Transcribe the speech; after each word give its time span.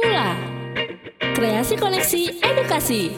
Mula 0.00 0.32
Kreasi 1.36 1.76
Koneksi 1.76 2.40
Edukasi 2.40 3.12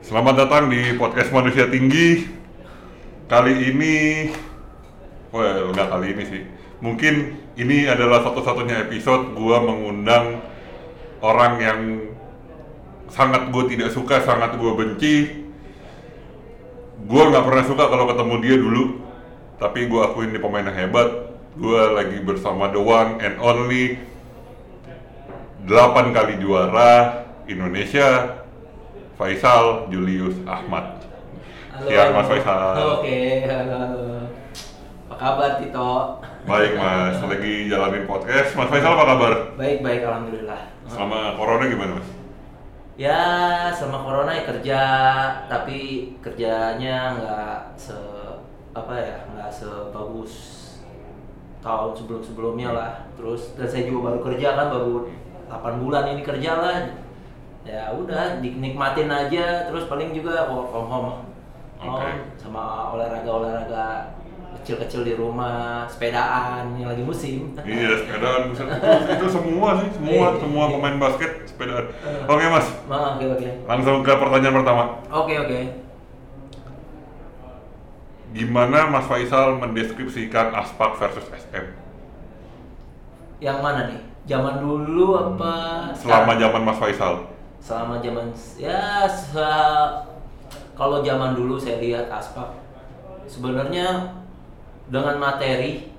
Selamat 0.00 0.40
datang 0.40 0.72
di 0.72 0.96
podcast 0.96 1.28
Manusia 1.36 1.68
Tinggi. 1.68 2.24
Kali 3.28 3.60
ini, 3.60 3.96
well 5.36 5.76
nggak 5.76 5.84
kali 5.84 6.16
ini 6.16 6.24
sih. 6.24 6.42
Mungkin 6.80 7.14
ini 7.60 7.92
adalah 7.92 8.24
satu-satunya 8.24 8.88
episode 8.88 9.36
gua 9.36 9.60
mengundang 9.60 10.40
orang 11.20 11.52
yang 11.60 11.80
sangat 13.12 13.52
gue 13.52 13.76
tidak 13.76 13.92
suka, 13.92 14.24
sangat 14.24 14.56
gue 14.56 14.72
benci. 14.80 15.44
Gue 17.04 17.22
nggak 17.28 17.44
pernah 17.44 17.64
suka 17.68 17.84
kalau 17.84 18.08
ketemu 18.08 18.34
dia 18.40 18.56
dulu, 18.56 18.84
tapi 19.60 19.92
gue 19.92 20.00
akuin 20.00 20.32
dia 20.32 20.40
pemain 20.40 20.64
yang 20.64 20.88
hebat. 20.88 21.36
Gue 21.60 21.84
lagi 21.92 22.16
bersama 22.24 22.72
the 22.72 22.80
one 22.80 23.20
and 23.20 23.36
only 23.44 24.00
8 25.68 26.16
kali 26.16 26.40
juara 26.40 27.20
Indonesia 27.44 28.40
Faisal 29.20 29.92
Julius 29.92 30.40
Ahmad. 30.48 31.04
Siang, 31.84 32.16
Mas 32.16 32.28
Faisal. 32.32 32.80
Oke, 32.96 33.44
halo, 33.44 33.74
halo. 33.76 34.04
Apa 35.12 35.16
kabar 35.20 35.50
Tito? 35.60 35.92
Baik 36.48 36.80
Mas, 36.80 37.20
lagi 37.20 37.68
jalanin 37.68 38.08
podcast. 38.08 38.56
Mas 38.56 38.72
Faisal 38.72 38.96
apa 38.96 39.04
kabar? 39.04 39.32
Baik, 39.60 39.84
baik, 39.84 40.00
alhamdulillah. 40.08 40.72
Selama 40.88 41.36
corona 41.36 41.64
gimana 41.68 41.92
Mas? 42.00 42.08
Ya, 42.96 43.20
sama 43.76 44.00
corona 44.00 44.32
ya 44.32 44.44
kerja, 44.48 44.80
tapi 45.48 46.12
kerjanya 46.24 47.20
nggak 47.20 47.60
se 47.76 47.96
apa 48.72 48.92
ya, 48.96 49.16
nggak 49.36 49.50
sebagus 49.52 50.32
tahun 51.60 51.92
sebelum-sebelumnya 51.96 52.72
lah. 52.72 52.92
Terus 53.16 53.56
dan 53.56 53.68
saya 53.68 53.88
juga 53.88 54.12
baru 54.12 54.20
kerja 54.24 54.48
kan, 54.56 54.68
baru 54.72 55.08
8 55.50 55.82
bulan 55.82 56.06
ini 56.08 56.22
kerja 56.22 56.52
lah. 56.56 56.78
Ya 57.60 57.90
udah, 57.90 58.38
dinikmatin 58.38 59.10
aja. 59.10 59.66
Terus 59.66 59.84
paling 59.84 60.14
juga 60.14 60.46
work 60.46 60.70
from 60.70 60.86
home. 60.86 61.10
Oke. 61.80 62.12
sama 62.36 62.92
olahraga-olahraga 62.92 64.12
kecil-kecil 64.60 65.00
di 65.00 65.14
rumah, 65.16 65.88
sepedaan 65.88 66.76
yang 66.76 66.92
lagi 66.92 67.00
musim. 67.00 67.56
Iya, 67.56 68.04
sepedaan 68.04 68.42
itu, 68.52 68.62
itu 69.16 69.26
semua 69.32 69.80
sih, 69.80 69.88
semua 69.96 70.26
Iya. 70.28 70.44
semua 70.44 70.64
pemain 70.68 71.00
basket 71.00 71.32
sepedaan. 71.48 71.88
Oke 72.28 72.44
Mas, 72.52 72.68
Maaf, 72.84 73.16
oke 73.16 73.24
oke. 73.32 73.48
langsung 73.64 74.04
ke 74.04 74.12
pertanyaan 74.12 74.56
pertama. 74.60 74.84
Oke 75.08 75.40
oke. 75.40 75.60
Gimana 78.30 78.86
Mas 78.86 79.08
Faisal 79.08 79.56
mendeskripsikan 79.56 80.52
Aspak 80.52 81.00
versus 81.00 81.24
SM? 81.32 81.64
Yang 83.40 83.58
mana 83.58 83.80
nih? 83.88 84.00
Zaman 84.30 84.62
dulu 84.62 85.18
apa? 85.18 85.90
Selama 85.98 86.38
zaman 86.38 86.62
Mas 86.62 86.78
Faisal. 86.78 87.14
selama 87.60 88.00
zaman 88.00 88.32
ya 88.56 89.04
se- 89.04 89.92
kalau 90.72 91.04
zaman 91.04 91.36
dulu 91.36 91.60
saya 91.60 91.76
lihat 91.76 92.08
aspak 92.08 92.56
sebenarnya 93.28 94.16
dengan 94.88 95.20
materi 95.20 95.92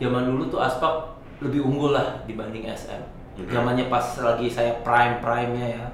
zaman 0.00 0.24
dulu 0.24 0.48
tuh 0.48 0.64
aspak 0.64 1.12
lebih 1.44 1.60
unggul 1.60 1.92
lah 1.92 2.24
dibanding 2.24 2.64
SM. 2.64 3.04
Zamannya 3.52 3.92
pas 3.92 4.16
lagi 4.16 4.48
saya 4.48 4.80
prime 4.80 5.20
prime 5.20 5.52
nya 5.52 5.66
ya 5.76 5.84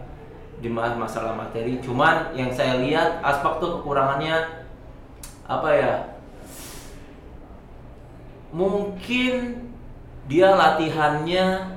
di 0.62 0.68
ma- 0.70 0.94
masalah 0.94 1.34
materi. 1.34 1.82
Cuman 1.82 2.30
yang 2.36 2.52
saya 2.54 2.78
lihat 2.78 3.18
aspak 3.18 3.58
tuh 3.58 3.80
kekurangannya 3.82 4.36
apa 5.48 5.68
ya? 5.74 5.94
Mungkin 8.52 9.34
dia 10.30 10.54
latihannya 10.54 11.74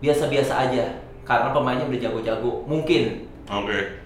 biasa-biasa 0.00 0.52
aja 0.64 1.04
karena 1.28 1.52
pemainnya 1.52 1.84
udah 1.84 2.00
jago-jago. 2.00 2.64
Mungkin 2.64 3.28
Oke. 3.52 4.00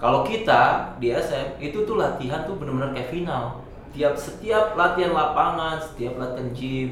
kalau 0.00 0.24
kita 0.24 0.96
di 0.96 1.12
SM 1.12 1.60
itu 1.60 1.84
tuh 1.84 2.00
latihan 2.00 2.48
tuh 2.48 2.56
benar-benar 2.56 2.96
kayak 2.96 3.12
final. 3.12 3.60
Tiap 3.94 4.18
setiap 4.18 4.74
latihan 4.74 5.14
lapangan, 5.14 5.78
setiap 5.78 6.18
latihan 6.18 6.50
gym, 6.50 6.90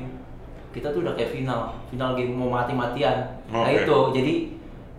kita 0.71 0.95
tuh 0.95 1.03
udah 1.03 1.19
kayak 1.19 1.35
final, 1.35 1.75
final 1.91 2.15
game 2.15 2.37
mau 2.37 2.53
mati-matian. 2.53 3.43
Nah 3.51 3.67
Oke. 3.67 3.83
itu, 3.83 3.99
jadi 4.15 4.35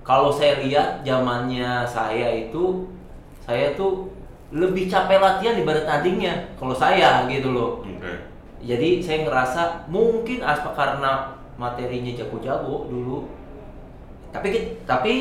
kalau 0.04 0.28
saya 0.34 0.60
lihat 0.60 1.06
zamannya 1.08 1.88
saya 1.88 2.44
itu, 2.44 2.92
saya 3.40 3.72
tuh 3.80 4.12
lebih 4.52 4.92
capek 4.92 5.22
latihan 5.22 5.56
dibanding 5.56 5.88
tandingnya. 5.88 6.34
Kalau 6.60 6.76
saya 6.76 7.24
gitu 7.32 7.56
loh. 7.56 7.86
Oke. 7.88 8.33
Jadi 8.64 9.04
saya 9.04 9.28
ngerasa 9.28 9.62
mungkin 9.88 10.40
aspa 10.40 10.72
karena 10.72 11.36
materinya 11.56 12.12
jago-jago 12.16 12.88
dulu. 12.88 13.28
Tapi 14.32 14.48
ki- 14.50 14.70
tapi 14.84 15.14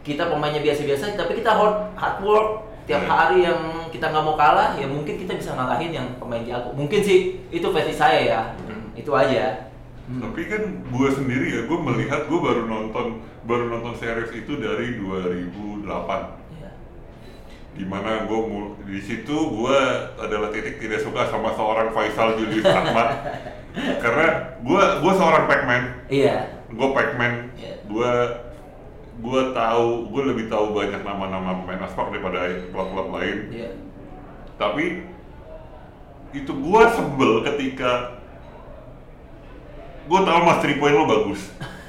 kita 0.00 0.30
pemainnya 0.30 0.62
biasa-biasa, 0.62 1.18
tapi 1.18 1.42
kita 1.42 1.50
hard, 1.50 1.92
hard 1.98 2.18
work 2.22 2.48
tiap 2.86 3.02
Hmm. 3.02 3.10
hari 3.10 3.38
yang 3.42 3.58
kita 3.90 4.06
nggak 4.06 4.22
mau 4.22 4.38
kalah, 4.38 4.78
ya 4.78 4.86
mungkin 4.86 5.18
kita 5.18 5.34
bisa 5.34 5.52
ngalahin 5.52 5.90
yang 5.90 6.06
pemain 6.16 6.46
jago. 6.46 6.70
Mungkin 6.72 7.02
sih 7.02 7.42
itu 7.50 7.66
versi 7.68 7.90
saya 7.90 8.20
ya, 8.22 8.40
Hmm. 8.64 8.94
itu 8.94 9.10
aja. 9.10 9.66
Hmm. 10.06 10.22
Tapi 10.22 10.46
kan 10.46 10.62
gue 10.86 11.08
sendiri 11.10 11.46
ya, 11.50 11.60
gue 11.66 11.78
melihat 11.82 12.30
gue 12.30 12.38
baru 12.38 12.70
nonton 12.70 13.18
baru 13.42 13.66
nonton 13.68 13.98
series 13.98 14.30
itu 14.30 14.62
dari 14.62 15.02
2008. 15.02 16.45
Di 17.76 17.84
mana 17.84 18.24
gue 18.24 18.40
di 18.88 19.00
situ 19.00 19.36
gue 19.36 19.78
adalah 20.16 20.48
titik 20.48 20.80
tidak 20.80 21.04
suka 21.04 21.28
sama 21.28 21.52
seorang 21.52 21.92
Faisal 21.92 22.40
Julius 22.40 22.64
Ahmad 22.64 23.20
karena 24.02 24.26
gue 24.64 24.82
gue 25.04 25.12
seorang 25.12 25.44
Pac-Man, 25.44 25.82
Iya. 26.08 26.36
gue 26.72 26.88
Pac-Man, 26.90 27.34
Iya. 27.52 27.74
gue 27.84 28.12
gue 29.16 29.42
tahu 29.52 29.86
gue 30.08 30.22
lebih 30.24 30.46
tahu 30.48 30.72
banyak 30.72 31.00
nama-nama 31.00 31.60
pemain 31.60 31.84
aspak 31.84 32.08
daripada 32.08 32.48
klub-klub 32.72 33.12
lain. 33.12 33.38
Iya. 33.52 33.70
Tapi 34.56 35.04
itu 36.32 36.52
gue 36.52 36.82
sebel 36.92 37.32
ketika 37.44 38.16
gue 40.06 40.20
tahu 40.22 40.38
mas 40.40 40.60
three 40.62 40.78
point 40.78 40.94
lo 40.94 41.04
bagus, 41.04 41.52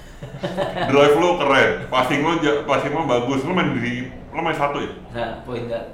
drive 0.90 1.16
lo 1.18 1.38
keren, 1.38 1.86
passing 1.94 2.20
lo 2.26 2.42
passing 2.66 2.94
lo 2.94 3.06
bagus, 3.06 3.46
lo 3.46 3.54
main 3.54 3.74
di 3.78 4.10
lo 4.34 4.42
main 4.42 4.58
satu 4.58 4.82
ya. 4.82 4.92
Nah, 5.14 5.32
poin 5.46 5.66
guard. 5.70 5.88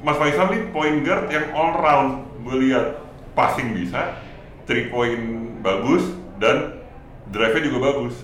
Mas 0.00 0.16
Faisal 0.16 0.48
nih 0.48 0.62
point 0.72 1.04
guard 1.04 1.28
yang 1.28 1.52
all 1.52 1.76
round, 1.76 2.10
gue 2.46 2.56
lihat 2.66 3.04
passing 3.36 3.76
bisa, 3.76 4.16
three 4.64 4.88
point 4.88 5.58
bagus 5.60 6.08
dan 6.40 6.80
drive-nya 7.28 7.68
juga 7.68 7.78
bagus. 7.92 8.16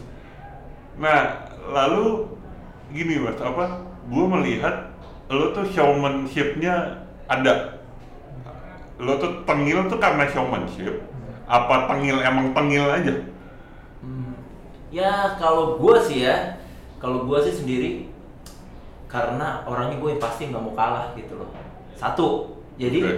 Nah, 0.97 1.53
lalu 1.69 2.33
gini 2.95 3.21
mas, 3.21 3.37
apa? 3.43 3.85
Gue 4.09 4.25
melihat 4.25 4.95
lo 5.29 5.53
tuh 5.53 5.69
showmanship-nya 5.69 7.05
ada. 7.29 7.83
Lo 8.97 9.21
tuh 9.21 9.45
tengil 9.45 9.85
tuh 9.91 9.99
karena 10.01 10.25
showmanship. 10.33 11.03
Apa 11.45 11.93
tengil 11.93 12.23
emang 12.25 12.57
tengil 12.57 12.89
aja? 12.89 13.15
Ya 14.89 15.35
kalau 15.37 15.77
gue 15.77 15.97
sih 16.01 16.23
ya, 16.23 16.57
kalau 17.03 17.27
gue 17.27 17.39
sih 17.43 17.55
sendiri 17.55 17.93
karena 19.07 19.63
orangnya 19.67 19.99
gue 20.03 20.19
pasti 20.19 20.51
nggak 20.51 20.63
mau 20.63 20.75
kalah 20.75 21.15
gitu 21.15 21.39
loh. 21.39 21.51
Satu, 21.97 22.59
jadi 22.77 23.01
Oke. 23.03 23.15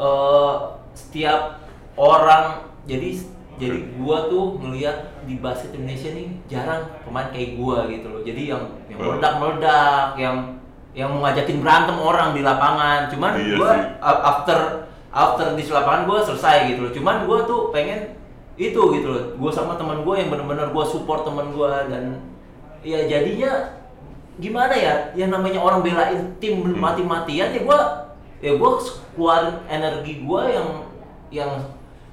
eh, 0.00 0.54
setiap 0.94 1.60
orang 1.94 2.66
jadi 2.88 3.20
jadi 3.60 3.76
Oke. 3.76 3.92
gue 4.00 4.18
tuh 4.32 4.44
ngelihat 4.64 4.96
di 5.28 5.36
basket 5.36 5.76
Indonesia 5.76 6.10
nih 6.16 6.28
jarang 6.48 6.88
pemain 7.04 7.28
kayak 7.28 7.60
gue 7.60 7.78
gitu 7.92 8.06
loh. 8.08 8.20
Jadi 8.24 8.42
yang 8.48 8.62
yang 8.88 8.98
Oh. 8.98 9.04
meledak-meledak, 9.14 10.16
yang 10.16 10.36
yang 10.90 11.06
mau 11.12 11.22
ngajakin 11.22 11.62
berantem 11.62 11.96
orang 12.00 12.34
di 12.34 12.42
lapangan. 12.42 13.06
Cuman 13.12 13.32
Iya 13.38 13.54
gue 13.60 13.72
after 14.02 14.58
after 15.12 15.46
di 15.54 15.62
lapangan 15.68 16.02
gue 16.08 16.18
selesai 16.24 16.56
gitu 16.72 16.80
loh. 16.88 16.92
Cuman 16.94 17.16
gue 17.28 17.38
tuh 17.46 17.60
pengen 17.70 18.16
itu 18.60 18.80
gitu 18.92 19.08
loh. 19.08 19.24
Gue 19.40 19.48
sama 19.48 19.80
teman 19.80 20.04
gue 20.04 20.14
yang 20.20 20.28
bener-bener 20.28 20.68
gue 20.68 20.84
support 20.84 21.24
teman 21.24 21.56
gue 21.56 21.72
dan 21.88 22.20
ya 22.84 23.08
jadinya 23.08 23.80
gimana 24.36 24.74
ya? 24.76 24.94
Yang 25.16 25.30
namanya 25.40 25.60
orang 25.64 25.80
belain 25.80 26.36
tim 26.36 26.60
Hmm. 26.60 26.76
mati-matian 26.76 27.56
ya 27.56 27.60
gue 27.64 27.80
ya 28.44 28.52
gue 28.60 28.70
keluarin 29.16 29.56
energi 29.72 30.20
gue 30.20 30.42
yang 30.52 30.68
yang 31.32 31.52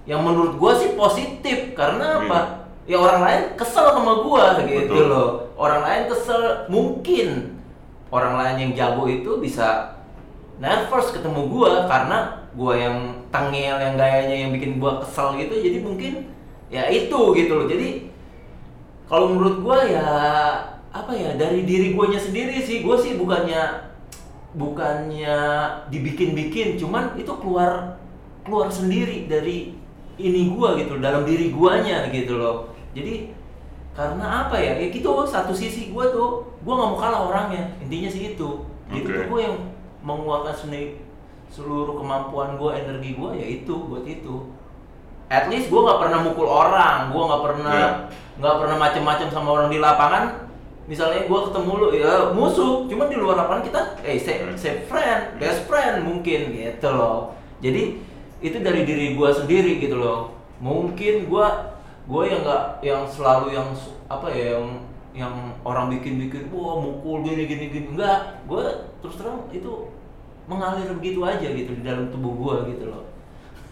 yang 0.07 0.21
menurut 0.23 0.55
gue 0.55 0.71
sih 0.79 0.89
positif 0.95 1.75
karena 1.75 2.23
apa? 2.23 2.39
Ya 2.87 2.95
orang 2.95 3.19
lain 3.19 3.41
kesel 3.59 3.91
sama 3.91 4.23
gue 4.23 4.43
gitu 4.71 4.95
Betul. 4.95 5.11
loh. 5.11 5.29
Orang 5.59 5.83
lain 5.83 6.07
kesel 6.07 6.71
mungkin 6.71 7.59
orang 8.07 8.39
lain 8.39 8.55
yang 8.55 8.71
jago 8.71 9.03
itu 9.11 9.35
bisa 9.43 9.99
nervous 10.57 11.13
ketemu 11.13 11.51
gua 11.51 11.85
karena 11.85 12.47
gua 12.57 12.73
yang 12.73 12.97
tengil 13.29 13.75
yang 13.77 13.93
gayanya 13.99 14.35
yang 14.47 14.51
bikin 14.55 14.81
gua 14.81 15.03
kesel 15.03 15.37
gitu 15.37 15.53
jadi 15.53 15.83
mungkin 15.83 16.13
ya 16.67 16.87
itu 16.91 17.19
gitu 17.35 17.51
loh. 17.53 17.67
Jadi 17.67 18.09
kalau 19.07 19.35
menurut 19.35 19.63
gua 19.63 19.79
ya 19.87 20.07
apa 20.91 21.11
ya 21.13 21.35
dari 21.35 21.63
diri 21.63 21.93
guanya 21.95 22.19
sendiri 22.19 22.59
sih 22.63 22.83
gua 22.83 22.97
sih 22.99 23.15
bukannya 23.15 23.91
bukannya 24.57 25.37
dibikin-bikin 25.93 26.79
cuman 26.79 27.13
itu 27.19 27.29
keluar 27.37 27.99
keluar 28.41 28.71
sendiri 28.71 29.29
dari 29.29 29.77
ini 30.17 30.49
gua 30.51 30.73
gitu 30.79 30.97
dalam 30.97 31.23
diri 31.23 31.53
guanya 31.53 32.09
gitu 32.11 32.39
loh. 32.39 32.71
Jadi 32.97 33.35
karena 33.97 34.45
apa 34.45 34.61
ya 34.61 34.77
ya 34.77 34.93
gitu 34.93 35.09
satu 35.25 35.49
sisi 35.57 35.89
gue 35.89 36.05
tuh 36.13 36.45
gue 36.61 36.69
nggak 36.69 36.89
mau 36.93 37.01
kalah 37.01 37.33
orangnya 37.33 37.65
intinya 37.81 38.05
sih 38.05 38.37
itu. 38.37 38.61
Tuh 38.93 39.01
gue 39.25 39.39
yang 39.41 39.57
mengeluarkan 40.05 40.53
seni 40.53 41.01
seluruh 41.49 41.97
kemampuan 41.97 42.61
gue 42.61 42.71
energi 42.77 43.17
gue 43.17 43.31
ya 43.41 43.45
itu 43.57 43.73
buat 43.73 44.05
itu 44.05 44.53
at 45.27 45.51
least 45.51 45.67
gue 45.67 45.77
nggak 45.77 45.99
pernah 45.99 46.19
mukul 46.23 46.47
orang 46.47 47.11
gue 47.11 47.23
nggak 47.23 47.43
pernah 47.43 47.75
Iya. 47.75 47.89
nggak 48.37 48.55
pernah 48.61 48.77
macem-macem 48.77 49.27
sama 49.29 49.49
orang 49.51 49.69
di 49.69 49.79
lapangan. 49.79 50.23
Misalnya 50.87 51.27
gue 51.27 51.39
ketemu 51.51 51.71
lu 51.75 51.87
ya 51.91 52.31
musuh. 52.31 52.87
Cuman 52.87 53.11
di 53.11 53.17
luar 53.19 53.35
lapangan 53.35 53.63
kita 53.65 53.81
eh 54.07 54.15
say, 54.15 54.39
Hmm. 54.39 54.55
say 54.55 54.87
friend 54.87 55.35
best 55.35 55.67
friend 55.67 56.07
mungkin 56.07 56.53
gitu 56.53 56.87
loh. 56.87 57.35
Jadi 57.59 57.99
itu 58.39 58.57
dari 58.61 58.87
diri 58.87 59.17
gue 59.17 59.29
sendiri 59.33 59.81
gitu 59.81 59.99
loh. 59.99 60.31
Mungkin 60.63 61.27
gue 61.27 61.47
gue 62.07 62.23
yang 62.23 62.41
nggak 62.45 62.63
yang 62.79 63.03
selalu 63.03 63.51
yang 63.51 63.67
apa 64.07 64.31
ya 64.31 64.55
yang 64.55 64.67
yang 65.11 65.33
orang 65.65 65.91
bikin-bikin 65.91 66.47
wah 66.53 66.79
mukul 66.79 67.19
gini 67.25 67.43
gini 67.43 67.67
gini. 67.67 67.87
Enggak 67.91 68.39
gue 68.47 68.63
terus 69.03 69.19
terang 69.19 69.43
itu 69.51 69.91
mengalir 70.47 70.87
begitu 70.95 71.19
aja 71.27 71.51
gitu 71.51 71.75
di 71.75 71.83
dalam 71.83 72.07
tubuh 72.07 72.31
gue 72.31 72.71
gitu 72.71 72.87
loh 72.87 73.03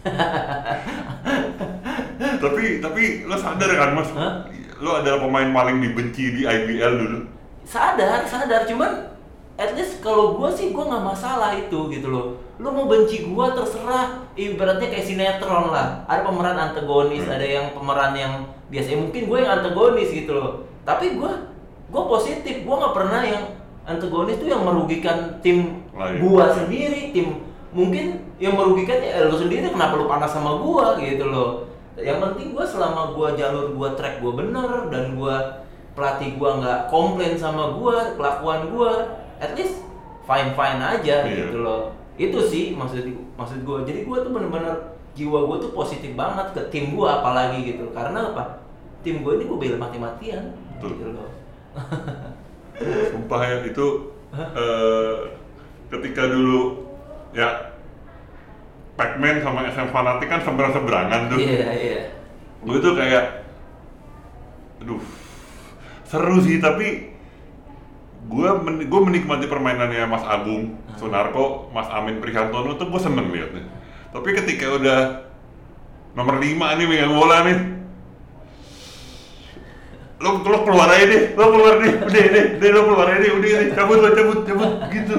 Tapi 2.36 2.80
tapi 2.80 3.02
lo 3.24 3.36
sadar 3.36 3.70
kan 3.70 3.90
mas, 3.92 4.08
Hah? 4.12 4.44
lo 4.78 5.00
adalah 5.00 5.20
pemain 5.20 5.48
paling 5.48 5.76
dibenci 5.80 6.32
di 6.32 6.42
IBL 6.44 6.92
dulu. 6.96 7.18
sadar 7.64 8.24
sadar. 8.24 8.64
Cuman 8.64 9.10
at 9.56 9.72
least 9.74 10.00
kalau 10.00 10.36
gue 10.36 10.48
sih 10.52 10.70
gue 10.70 10.80
nggak 10.80 11.02
masalah 11.02 11.56
itu 11.56 11.88
gitu 11.90 12.08
loh. 12.08 12.26
Lu 12.56 12.70
mau 12.70 12.86
benci 12.86 13.24
gue 13.24 13.46
terserah. 13.52 14.22
Ibaratnya 14.32 14.86
kayak 14.88 15.06
sinetron 15.06 15.72
lah. 15.72 16.04
Ada 16.06 16.20
pemeran 16.22 16.56
antagonis 16.56 17.24
Hmm. 17.24 17.34
ada 17.36 17.46
yang 17.46 17.66
pemeran 17.72 18.12
yang 18.14 18.32
biasa. 18.68 18.86
Ya 18.92 18.98
mungkin 19.00 19.22
gue 19.26 19.38
yang 19.40 19.50
antagonis 19.54 20.08
gitu 20.12 20.32
loh. 20.32 20.50
Tapi 20.84 21.16
gue 21.16 21.32
gue 21.88 22.02
positif. 22.06 22.54
Gue 22.62 22.74
nggak 22.76 22.94
pernah 22.94 23.22
yang 23.24 23.42
antagonis 23.84 24.36
tuh 24.36 24.46
yang 24.46 24.62
merugikan 24.62 25.40
tim 25.40 25.82
gue 25.92 26.44
sendiri 26.54 27.10
tim. 27.10 27.42
Mungkin 27.72 28.25
yang 28.36 28.52
merugikan 28.52 29.00
ya 29.00 29.26
lu 29.26 29.36
sendiri 29.36 29.72
kenapa 29.72 29.96
lu 29.96 30.04
panas 30.04 30.28
sama 30.30 30.60
gue 30.60 30.86
gitu 31.02 31.24
loh. 31.26 31.64
Yang 31.96 32.18
penting 32.20 32.48
gue 32.52 32.64
selama 32.64 33.16
gue 33.16 33.28
jalur 33.34 33.72
gue 33.72 33.88
track 33.96 34.20
gue 34.20 34.32
bener 34.32 34.92
dan 34.92 35.16
gue 35.16 35.36
pelatih 35.96 36.36
gue 36.36 36.50
nggak 36.60 36.92
komplain 36.92 37.32
sama 37.34 37.72
gue 37.72 37.96
kelakuan 38.20 38.68
gue 38.68 38.92
at 39.40 39.56
least 39.56 39.80
fine 40.28 40.52
fine 40.52 40.76
aja 40.76 41.24
Iya. 41.24 41.48
gitu 41.48 41.64
loh. 41.64 41.96
Itu 42.16 42.44
sih 42.44 42.76
maksud 42.76 43.00
maksud 43.36 43.64
gue 43.64 43.76
jadi 43.88 44.04
gue 44.04 44.16
tuh 44.20 44.30
bener-bener 44.32 44.92
jiwa 45.16 45.48
gue 45.48 45.56
tuh 45.64 45.72
positif 45.72 46.12
banget 46.12 46.52
ke 46.52 46.60
tim 46.68 46.92
gue 46.92 47.08
apalagi 47.08 47.64
gitu. 47.64 47.88
Karena 47.96 48.28
apa? 48.36 48.60
Tim 49.00 49.24
gue 49.24 49.32
ini 49.40 49.44
gue 49.48 49.56
bela 49.56 49.76
mati-matian 49.80 50.52
gitu 50.76 51.16
loh. 51.16 51.32
Sumpah 53.08 53.40
ya 53.40 53.56
itu 53.64 54.12
eh, 54.36 55.16
ketika 55.88 56.28
dulu 56.28 56.84
ya 57.32 57.72
Pac-Man 58.96 59.44
sama 59.44 59.68
SM 59.68 59.92
Fanatic 59.92 60.28
kan 60.28 60.40
seberang 60.40 60.72
seberangan 60.72 61.20
tuh. 61.28 61.38
iya 61.38 61.68
iya 61.76 62.00
Gue 62.64 62.80
tuh 62.82 62.96
kayak, 62.96 63.46
aduh, 64.82 64.98
seru 66.08 66.40
sih 66.42 66.58
tapi 66.58 67.14
gue 68.26 68.48
men 68.58 68.82
gue 68.90 69.00
menikmati 69.06 69.46
permainannya 69.46 70.02
Mas 70.10 70.24
Agung 70.26 70.74
Sunarko, 70.98 71.70
Mas 71.70 71.86
Amin 71.92 72.18
Prihantono 72.18 72.74
tuh 72.74 72.90
gue 72.90 73.00
seneng 73.00 73.30
liatnya. 73.30 73.62
Tapi 74.10 74.28
ketika 74.34 74.66
udah 74.74 75.00
nomor 76.16 76.40
5 76.40 76.56
nih 76.56 76.86
megang 76.88 77.12
bola 77.12 77.44
nih, 77.44 77.58
lo 80.24 80.40
lo 80.40 80.58
keluar 80.64 80.88
aja 80.88 81.04
deh, 81.04 81.22
lo 81.36 81.44
keluar 81.52 81.74
deh, 81.84 81.92
udah 82.00 82.22
deh, 82.32 82.46
deh 82.56 82.70
lo 82.72 82.80
keluar 82.88 83.06
aja 83.12 83.20
deh, 83.20 83.32
udah 83.36 83.50
deh, 83.60 83.68
cabut 83.76 83.98
lo 84.00 84.08
cabut 84.16 84.38
cabut 84.48 84.72
gitu. 84.88 85.16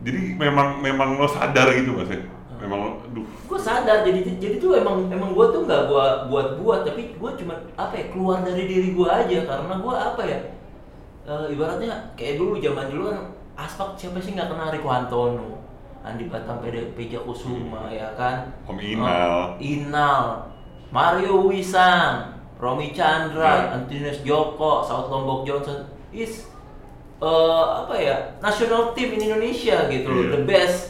Jadi 0.00 0.20
memang 0.40 0.80
memang 0.80 1.20
lo 1.20 1.28
sadar 1.28 1.68
gitu 1.76 1.92
mas 1.92 2.08
ya, 2.08 2.24
memang 2.60 3.00
aduh 3.04 3.24
gue 3.24 3.58
sadar 3.60 4.04
jadi 4.04 4.20
jadi 4.38 4.56
tuh 4.60 4.78
emang 4.78 5.08
emang 5.12 5.32
gue 5.32 5.46
tuh 5.52 5.66
nggak 5.66 5.90
gua 5.90 6.24
buat 6.28 6.56
buat 6.60 6.80
tapi 6.88 7.16
gue 7.18 7.30
cuma 7.40 7.56
apa 7.74 7.92
ya 7.96 8.04
keluar 8.12 8.40
dari 8.40 8.64
diri 8.68 8.96
gue 8.96 9.08
aja 9.08 9.38
karena 9.44 9.74
gue 9.80 9.94
apa 9.96 10.22
ya 10.22 10.38
eh, 11.28 11.44
ibaratnya 11.52 12.14
kayak 12.14 12.40
dulu 12.40 12.56
zaman 12.62 12.86
dulu 12.88 13.04
kan 13.12 13.20
aspak 13.60 13.96
siapa 13.96 14.20
sih 14.22 14.32
nggak 14.36 14.48
kenal 14.48 14.72
Riko 14.72 14.88
Antono? 14.88 15.60
Andi 16.00 16.32
Batam 16.32 16.64
PD 16.64 16.96
Peja 16.96 17.20
Kusuma 17.20 17.92
ya 17.92 18.08
kan? 18.16 18.48
Om 18.64 18.80
Inal. 18.80 19.60
Eh, 19.60 19.84
Inal. 19.84 20.48
Mario 20.88 21.44
Wisang 21.44 22.40
Romi 22.56 22.90
Chandra 22.96 23.68
Ya. 23.68 23.76
Antinus 23.76 24.24
Joko 24.24 24.80
Saud 24.80 25.12
Lombok 25.12 25.44
Johnson. 25.44 25.84
Is 26.10 26.49
eh, 27.20 27.64
apa 27.84 27.94
ya 27.96 28.16
national 28.40 28.96
team 28.96 29.14
in 29.16 29.30
Indonesia 29.30 29.86
gitu 29.92 30.08
loh. 30.08 30.24
Iya. 30.26 30.32
the 30.34 30.40
best 30.48 30.80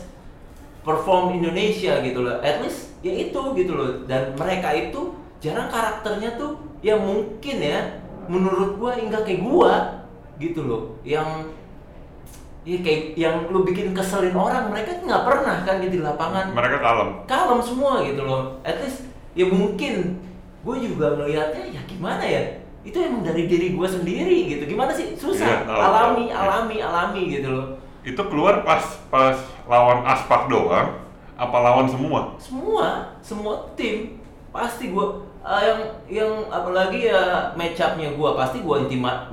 perform 0.86 1.36
Indonesia 1.36 2.00
gitu 2.00 2.20
loh. 2.24 2.38
At 2.40 2.62
least 2.64 2.94
ya 3.04 3.12
itu 3.12 3.40
gitu 3.58 3.72
loh. 3.74 3.90
Dan 4.06 4.34
mereka 4.38 4.72
itu 4.72 5.14
jarang 5.42 5.68
karakternya 5.68 6.38
tuh 6.40 6.56
ya 6.80 6.96
mungkin 6.96 7.56
ya 7.60 8.00
menurut 8.30 8.78
gua 8.78 8.96
enggak 8.96 9.26
kayak 9.26 9.42
gua 9.42 10.06
gitu 10.38 10.64
loh. 10.64 10.82
Yang 11.04 11.52
ya 12.60 12.78
kayak 12.84 13.02
yang 13.16 13.48
lu 13.48 13.64
bikin 13.64 13.96
keselin 13.96 14.36
orang 14.36 14.68
mereka 14.68 15.00
nggak 15.00 15.24
pernah 15.24 15.56
kan 15.64 15.80
gitu 15.80 16.00
di 16.00 16.04
lapangan. 16.04 16.52
Mereka 16.52 16.78
kalem. 16.78 17.08
kalem 17.24 17.60
semua 17.64 18.04
gitu 18.04 18.22
loh. 18.24 18.60
At 18.62 18.78
least 18.84 19.08
ya 19.32 19.46
mungkin 19.48 20.20
gue 20.60 20.76
juga 20.76 21.16
ngelihatnya 21.16 21.72
ya 21.72 21.80
gimana 21.88 22.20
ya 22.20 22.59
itu 22.80 22.96
emang 22.96 23.20
dari 23.20 23.44
diri 23.44 23.76
gue 23.76 23.88
sendiri 23.88 24.38
gitu. 24.56 24.64
Gimana 24.64 24.92
sih? 24.94 25.12
Susah. 25.12 25.44
Iya, 25.44 25.58
tahu, 25.68 25.80
alami 25.80 26.24
tahu. 26.32 26.40
alami 26.40 26.76
alami 26.80 27.22
gitu 27.28 27.48
loh. 27.52 27.66
Itu 28.00 28.22
keluar 28.32 28.64
pas 28.64 28.80
pas 29.12 29.36
lawan 29.68 30.00
Aspak 30.08 30.48
doang, 30.48 30.96
apa 31.36 31.56
lawan 31.60 31.84
semua? 31.84 32.32
semua 32.40 33.12
semua 33.20 33.68
tim 33.76 34.16
pasti 34.50 34.90
gue 34.90 35.06
yang 35.44 35.80
yang 36.08 36.32
apalagi 36.48 37.12
ya 37.12 37.52
match 37.56 37.80
up-nya 37.80 38.16
gue 38.16 38.30
pasti 38.32 38.64
gue 38.64 38.76
intima, 38.88 39.28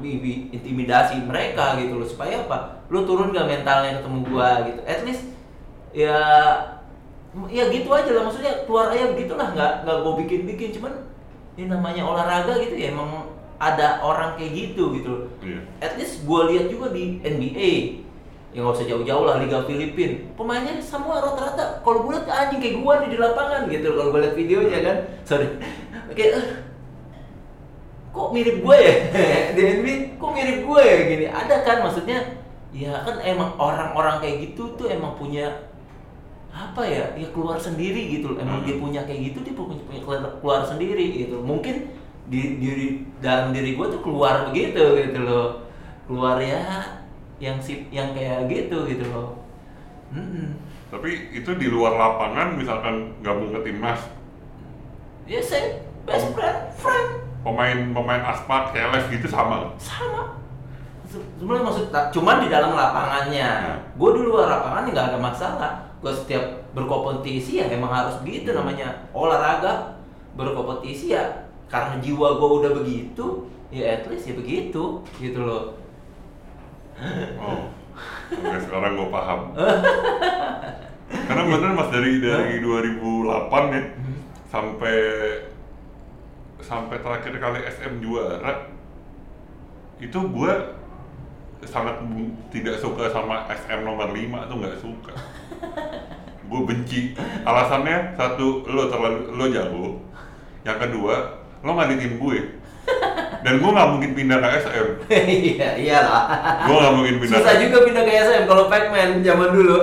intimidasi 0.51 1.23
mereka 1.23 1.79
gitu 1.79 1.95
loh. 2.03 2.07
Supaya 2.07 2.43
apa? 2.43 2.83
Lu 2.91 3.07
turun 3.07 3.31
gak 3.31 3.47
mentalnya 3.47 4.03
ketemu 4.03 4.19
gue 4.27 4.49
gitu. 4.71 4.81
At 4.83 5.01
least 5.07 5.23
ya 5.95 6.19
ya 7.47 7.63
gitu 7.71 7.87
aja 7.95 8.11
lah. 8.11 8.27
Maksudnya 8.27 8.67
keluar 8.67 8.91
aja 8.91 9.15
begitulah. 9.15 9.55
Nggak 9.55 9.87
nggak 9.87 9.97
gue 10.03 10.13
bikin 10.27 10.41
bikin 10.43 10.69
cuman 10.75 10.93
ini 11.55 11.71
namanya 11.71 12.03
olahraga 12.03 12.59
gitu 12.59 12.75
ya 12.75 12.91
emang 12.91 13.36
ada 13.57 14.01
orang 14.01 14.37
kayak 14.37 14.53
gitu 14.53 14.93
gitu 14.93 15.07
loh. 15.09 15.23
Iya. 15.41 15.59
at 15.81 15.97
least 15.97 16.21
gue 16.23 16.41
lihat 16.53 16.65
juga 16.69 16.93
di 16.93 17.17
NBA 17.21 17.71
yang 18.53 18.63
nggak 18.63 18.77
usah 18.79 18.87
jauh-jauh 18.89 19.25
lah 19.25 19.41
Liga 19.41 19.65
Filipin. 19.65 20.33
Pemainnya 20.33 20.77
semua 20.79 21.21
rata-rata 21.21 21.81
kalau 21.81 22.05
gue 22.05 22.17
lihat 22.17 22.25
anjing 22.25 22.61
kayak 22.61 22.77
gue 22.79 22.93
nih 23.01 23.09
di 23.13 23.17
lapangan 23.17 23.61
gitu 23.69 23.87
kalau 23.93 24.09
gue 24.13 24.19
lihat 24.23 24.35
videonya 24.37 24.79
kan. 24.81 24.97
Sorry. 25.25 25.47
Kayak 26.13 26.31
"Eh, 26.37 26.45
kok 28.09 28.29
mirip 28.33 28.57
gue 28.61 28.77
ya? 28.77 28.93
Di 29.57 29.61
NBA 29.61 29.95
kok 30.17 30.31
mirip 30.33 30.59
gue 30.65 30.81
ya 30.81 30.95
gini? 31.05 31.25
Ada 31.29 31.55
kan 31.61 31.77
maksudnya? 31.85 32.19
Ya 32.73 32.93
kan 33.05 33.21
emang 33.21 33.53
orang-orang 33.57 34.21
kayak 34.21 34.37
gitu 34.49 34.73
tuh 34.73 34.89
emang 34.89 35.13
punya 35.17 35.65
apa 36.49 36.81
ya? 36.81 37.13
Ya 37.13 37.27
keluar 37.29 37.61
sendiri 37.61 38.17
gitu 38.17 38.33
loh. 38.33 38.37
emang 38.41 38.61
Hmm. 38.61 38.65
dia 38.65 38.75
punya 38.81 39.01
kayak 39.05 39.21
gitu 39.33 39.45
dia 39.45 39.53
punya, 39.53 39.81
keluar 40.41 40.65
sendiri 40.65 41.05
gitu 41.25 41.41
mungkin 41.41 41.93
di 42.27 42.59
diri 42.59 42.87
dalam 43.17 43.49
diri 43.49 43.73
gue 43.73 43.87
tuh 43.87 44.01
keluar 44.01 44.51
begitu 44.51 44.83
gitu 44.97 45.19
loh. 45.23 45.63
Keluar 46.05 46.37
ya 46.37 46.59
yang 47.37 47.57
sip 47.57 47.87
yang 47.87 48.11
kayak 48.11 48.47
gitu 48.47 48.83
gitu 48.85 49.05
loh. 49.09 49.39
Mm-mm. 50.09 50.55
Tapi 50.87 51.31
itu 51.31 51.51
di 51.55 51.67
luar 51.67 51.93
lapangan 51.93 52.55
misalkan 52.55 53.11
gabung 53.19 53.51
ke 53.51 53.59
timnas, 53.59 53.99
ya 55.27 55.35
saya 55.37 55.83
best 56.07 56.31
friend 56.31 56.71
friend. 56.73 57.09
pemain 57.43 57.91
pemain 57.91 58.23
Aspak, 58.23 58.71
CLS 58.71 59.11
gitu 59.11 59.27
sama. 59.27 59.67
sama. 59.75 60.39
Se- 61.07 61.23
sebenarnya 61.35 61.63
maksud 61.63 61.85
tak- 61.91 62.11
cuman 62.11 62.39
di 62.39 62.47
dalam 62.47 62.71
lapangannya. 62.71 63.49
Hmm. 63.67 63.79
gue 63.95 64.09
di 64.15 64.21
luar 64.23 64.47
lapangan 64.47 64.83
nggak 64.87 65.05
ada 65.11 65.19
masalah. 65.19 65.71
Gue 65.99 66.11
setiap 66.11 66.43
berkompetisi 66.71 67.59
ya 67.59 67.67
emang 67.67 67.91
harus 67.91 68.19
begitu 68.23 68.51
namanya 68.51 68.87
olahraga. 69.11 69.95
Berkompetisi 70.39 71.11
ya 71.11 71.23
karena 71.67 71.99
jiwa 71.99 72.39
gue 72.39 72.49
udah 72.63 72.71
begitu 72.79 73.25
ya 73.67 73.99
at 73.99 74.07
least 74.07 74.31
ya 74.31 74.35
begitu 74.35 75.03
gitu 75.19 75.39
loh 75.43 75.77
Oh, 77.37 77.69
sampai 78.33 78.57
sekarang 78.57 78.97
gue 78.97 79.09
paham. 79.13 79.53
Karena 81.29 81.43
bener 81.45 81.71
mas 81.77 81.89
dari 81.93 82.19
dari 82.19 82.57
2008 82.59 83.75
ya 83.77 83.81
sampai 84.49 84.97
sampai 86.57 86.97
terakhir 86.99 87.37
kali 87.37 87.59
SM 87.69 88.01
juara 88.01 88.73
itu 90.01 90.19
gue 90.19 90.53
sangat 91.63 92.01
tidak 92.49 92.81
suka 92.81 93.13
sama 93.13 93.45
SM 93.45 93.85
nomor 93.85 94.09
5 94.09 94.49
tuh 94.49 94.55
nggak 94.57 94.77
suka. 94.81 95.13
gue 96.49 96.61
benci. 96.65 97.13
Alasannya 97.45 98.17
satu 98.17 98.65
lo 98.67 98.89
terlalu 98.89 99.37
lo 99.37 99.45
jago. 99.53 99.87
Yang 100.65 100.77
kedua 100.89 101.15
lo 101.67 101.75
nggak 101.75 101.89
di 101.91 101.95
tim 101.99 102.13
gue. 102.15 102.37
Dan 103.43 103.59
gue 103.59 103.69
nggak 103.69 103.89
mungkin 103.91 104.11
pindah 104.15 104.39
ke 104.39 104.47
SM 104.63 104.87
iya 105.11 105.69
iyalah. 105.75 106.23
Gue 106.63 106.75
nggak 106.79 106.93
mungkin 106.95 107.15
pindah 107.19 107.37
susah 107.37 107.53
ke 107.53 107.61
juga 107.67 107.77
pindah 107.83 108.03
ke 108.07 108.13
SM 108.15 108.43
kalau 108.47 108.63
Pac-Man 108.71 109.19
zaman 109.19 109.49
dulu. 109.51 109.77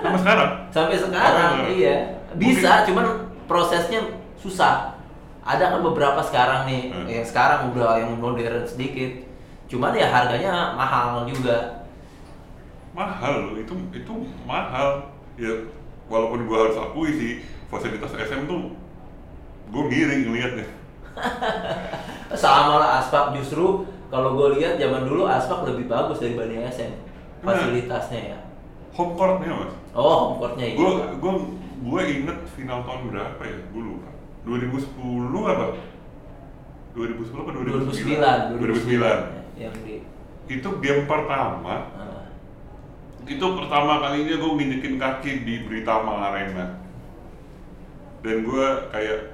Sama 0.00 0.18
sekarang? 0.22 0.50
Sampai 0.70 0.96
sekarang 0.96 1.52
Oh, 1.66 1.68
iya. 1.68 1.96
Bisa 2.34 2.86
cuman 2.86 3.06
prosesnya 3.44 4.00
susah. 4.38 4.94
Ada 5.44 5.76
kan 5.76 5.80
beberapa 5.82 6.22
sekarang 6.22 6.64
nih 6.64 6.88
Hmm. 6.88 7.04
yang 7.04 7.26
sekarang 7.26 7.74
udah 7.74 8.00
yang 8.00 8.14
modern 8.16 8.62
sedikit. 8.64 9.26
Cuman 9.66 9.92
ya 9.92 10.08
harganya 10.08 10.72
mahal 10.72 11.26
juga. 11.26 11.84
Mahal 12.94 13.50
loh, 13.50 13.54
itu 13.58 13.74
itu 13.90 14.14
mahal. 14.46 15.10
Ya 15.34 15.50
walaupun 16.06 16.46
gue 16.46 16.56
harus 16.56 16.78
akui 16.78 17.10
sih 17.12 17.32
fasilitas 17.66 18.14
SM 18.14 18.46
tuh 18.46 18.70
gue 19.68 19.82
ngiri 19.90 20.28
ngeliatnya 20.28 20.66
sama 22.42 22.74
lah 22.82 22.90
aspak. 23.02 23.34
Justru 23.38 23.86
kalau 24.10 24.38
gue 24.38 24.60
lihat 24.60 24.78
zaman 24.78 25.06
dulu 25.08 25.26
aspak 25.26 25.66
lebih 25.66 25.90
bagus 25.90 26.22
dibanding 26.22 26.62
SM 26.66 26.92
fasilitasnya 27.44 28.20
ya. 28.34 28.38
Home 28.94 29.12
courtnya 29.18 29.52
mas? 29.52 29.74
Oh 29.92 30.32
home 30.32 30.36
courtnya 30.40 30.66
iya. 30.72 30.76
Gue 30.78 30.92
gue 31.20 31.32
gue 31.84 32.02
inget 32.08 32.38
final 32.56 32.80
tahun 32.88 33.12
berapa 33.12 33.42
ya? 33.44 33.58
Gue 33.70 33.82
lupa. 33.84 34.10
2010 34.48 35.52
apa? 35.52 35.66
2010 36.94 37.42
apa 37.42 37.50
2009 37.58 38.60
2009 38.62 39.58
yang 39.58 39.74
di 39.82 39.98
itu 40.44 40.68
game 40.78 41.08
pertama. 41.08 41.88
Ah. 41.96 42.28
itu 43.24 43.40
pertama 43.40 44.04
kalinya 44.04 44.36
gue 44.36 44.52
nginjekin 44.52 45.00
kaki 45.00 45.32
di 45.48 45.54
Britama 45.64 46.28
Arena 46.28 46.76
dan 48.20 48.44
gue 48.44 48.66
kayak 48.92 49.33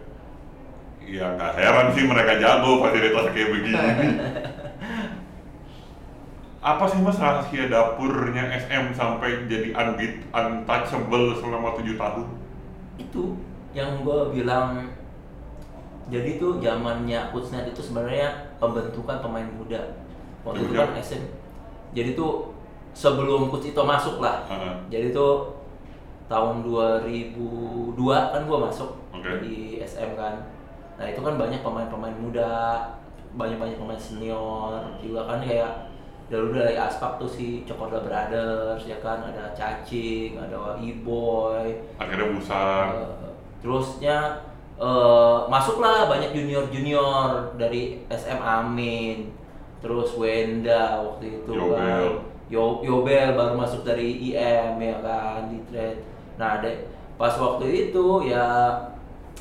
ya 1.11 1.35
nggak 1.35 1.53
heran 1.59 1.87
sih 1.91 2.07
mereka 2.07 2.39
jago 2.39 2.87
fasilitas 2.87 3.27
kayak 3.35 3.49
begini. 3.51 3.89
Apa 6.61 6.85
sih 6.87 7.01
mas 7.01 7.17
rahasia 7.17 7.73
dapurnya 7.73 8.47
SM 8.53 8.93
sampai 8.93 9.49
jadi 9.49 9.73
unbeat 9.73 10.29
untouchable 10.31 11.35
selama 11.41 11.73
tujuh 11.81 11.97
tahun? 11.97 12.27
Itu 13.01 13.35
yang 13.75 14.05
gue 14.05 14.21
bilang 14.37 14.93
jadi 16.13 16.37
tuh 16.37 16.61
zamannya 16.61 17.33
Kutsnet 17.33 17.71
itu 17.71 17.81
sebenarnya 17.81 18.55
pembentukan 18.61 19.25
pemain 19.25 19.49
muda. 19.57 19.81
Waktu 20.45 20.69
itu 20.69 20.75
kan 20.77 20.95
SM 20.95 21.23
jadi 21.91 22.15
tuh 22.15 22.55
sebelum 22.95 23.51
Coach 23.51 23.73
Ito 23.73 23.83
masuk 23.83 24.23
lah. 24.23 24.47
Heeh. 24.47 24.75
jadi 24.93 25.07
tuh 25.11 25.59
tahun 26.31 26.63
2002 26.63 27.99
kan 28.07 28.41
gue 28.47 28.59
masuk 28.63 28.91
Oke. 29.11 29.43
di 29.43 29.83
SM 29.83 30.15
kan 30.15 30.39
nah 31.01 31.09
itu 31.09 31.21
kan 31.25 31.41
banyak 31.41 31.65
pemain-pemain 31.65 32.17
muda 32.21 32.53
banyak-banyak 33.33 33.81
pemain 33.81 33.97
senior 33.97 34.85
juga 35.01 35.25
kan 35.25 35.41
kayak 35.41 35.89
dulu 36.31 36.55
dari 36.55 36.79
aspak 36.79 37.19
tuh 37.19 37.27
si 37.27 37.67
Cokorda 37.67 38.07
Brothers 38.07 38.87
ya 38.87 39.03
kan? 39.03 39.19
Ada 39.27 39.51
Cacing 39.51 40.39
ada 40.39 40.79
Iboy 40.79 41.75
akhirnya 41.99 42.27
busan. 42.31 42.87
Eh, 42.95 43.33
terusnya 43.59 44.39
eh, 44.79 45.39
masuklah 45.51 46.07
banyak 46.07 46.31
junior 46.31 46.71
junior 46.71 47.51
dari 47.59 48.07
SM 48.07 48.39
Amin. 48.39 49.35
Terus 49.83 50.15
Wenda 50.15 51.03
waktu 51.03 51.41
itu 51.43 51.51
Yobel. 51.51 51.75
kan 51.75 52.03
Yo, 52.51 52.83
Yobel 52.83 53.35
baru 53.35 53.55
masuk 53.59 53.83
dari 53.83 54.31
IM 54.31 54.79
ya 54.79 54.97
kan? 55.03 55.51
Di 55.51 55.59
trade. 55.67 56.03
Nah 56.39 56.63
de, 56.63 56.87
pas 57.19 57.35
waktu 57.35 57.91
itu 57.91 58.07
ya 58.31 58.75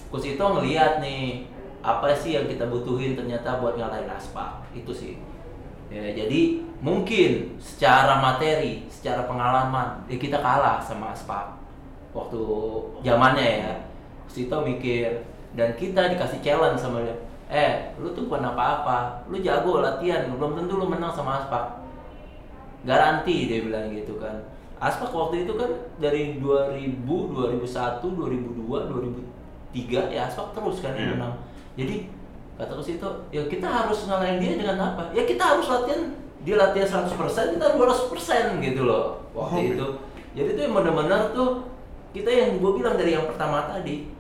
Kus 0.10 0.26
itu 0.26 0.42
ngeliat 0.42 1.02
nih 1.06 1.46
apa 1.90 2.14
sih 2.14 2.38
yang 2.38 2.46
kita 2.46 2.70
butuhin 2.70 3.18
ternyata 3.18 3.58
buat 3.58 3.74
ngalahin 3.74 4.10
Aspak 4.10 4.62
itu 4.78 4.92
sih. 4.94 5.14
Ya 5.90 6.06
jadi 6.14 6.62
mungkin 6.86 7.58
secara 7.58 8.22
materi 8.22 8.86
secara 8.94 9.26
pengalaman 9.26 10.06
ya 10.06 10.22
kita 10.22 10.38
kalah 10.38 10.78
sama 10.78 11.18
Aspak 11.18 11.58
waktu 12.14 12.42
zamannya 13.02 13.48
ya. 13.66 13.74
Sito 14.30 14.62
mikir 14.62 15.26
dan 15.58 15.74
kita 15.74 16.14
dikasih 16.14 16.46
challenge 16.46 16.78
sama 16.78 17.02
dia 17.02 17.18
eh 17.50 17.98
lu 17.98 18.14
tuh 18.14 18.30
bukan 18.30 18.46
apa-apa 18.54 19.26
lu 19.26 19.42
jago 19.42 19.82
latihan 19.82 20.30
belum 20.30 20.54
tentu 20.54 20.78
lu 20.78 20.86
menang 20.86 21.10
sama 21.10 21.42
Aspak 21.42 21.82
garanti 22.86 23.50
dia 23.50 23.66
bilang 23.66 23.90
gitu 23.92 24.22
kan. 24.22 24.38
Aspak 24.80 25.12
waktu 25.12 25.44
itu 25.44 25.58
kan 25.60 25.68
dari 26.00 26.40
2000 26.40 27.04
2001 27.04 28.00
2002 28.00 29.74
2003 29.76 30.16
ya 30.16 30.30
Aspak 30.30 30.56
terus 30.56 30.80
kan 30.80 30.94
yang 30.96 31.12
Iya. 31.12 31.16
menang 31.20 31.36
jadi 31.80 31.96
kata 32.60 32.76
Sito 32.84 33.10
ya 33.32 33.48
kita 33.48 33.64
harus 33.64 34.04
ngalahin 34.04 34.36
dia 34.44 34.60
dengan 34.60 34.78
apa? 34.92 35.16
Ya 35.16 35.24
kita 35.24 35.56
harus 35.56 35.64
latihan 35.72 36.12
dia 36.44 36.56
latihan 36.60 37.08
100% 37.08 37.56
kita 37.56 37.66
200% 37.80 38.60
gitu 38.60 38.82
loh 38.84 39.24
waktu 39.32 39.56
Oh, 39.56 39.64
itu. 39.64 39.88
jadi 40.36 40.50
tuh 40.56 40.62
yang 40.68 40.76
benar-benar 40.76 41.32
tuh 41.32 41.64
kita 42.12 42.28
yang 42.28 42.60
gue 42.60 42.72
bilang 42.76 43.00
dari 43.00 43.16
yang 43.16 43.24
pertama 43.32 43.64
tadi 43.72 44.12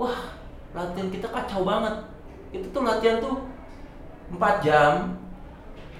wah 0.00 0.32
latihan 0.72 1.12
kita 1.12 1.28
kacau 1.28 1.68
banget. 1.68 2.08
Itu 2.52 2.66
tuh 2.72 2.80
latihan 2.84 3.20
tuh 3.20 3.44
4 4.32 4.64
jam 4.64 4.92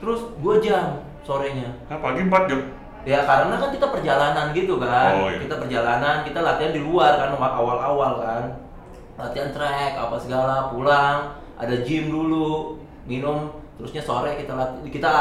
terus 0.01 0.33
2 0.41 0.65
jam 0.65 0.97
sorenya. 1.29 1.77
Nah 1.93 2.01
pagi 2.01 2.25
4 2.25 2.49
jam? 2.49 2.61
Ya 3.05 3.21
karena 3.29 3.61
kan 3.61 3.69
kita 3.69 3.87
perjalanan 3.93 4.57
gitu 4.57 4.81
kan. 4.81 5.13
Oh, 5.21 5.29
iya. 5.29 5.45
kita 5.45 5.61
perjalanan 5.61 6.25
kita 6.25 6.41
latihan 6.41 6.73
di 6.73 6.81
luar 6.81 7.21
kan 7.21 7.37
awal-awal 7.37 8.17
kan 8.17 8.45
latihan 9.19 9.51
track 9.53 9.93
apa 9.99 10.17
segala 10.17 10.73
pulang 10.73 11.37
ada 11.61 11.75
gym 11.85 12.09
dulu 12.09 12.81
minum 13.05 13.53
terusnya 13.77 14.03
sore 14.03 14.39
kita 14.41 14.57
latih 14.57 14.89
kita 14.89 15.13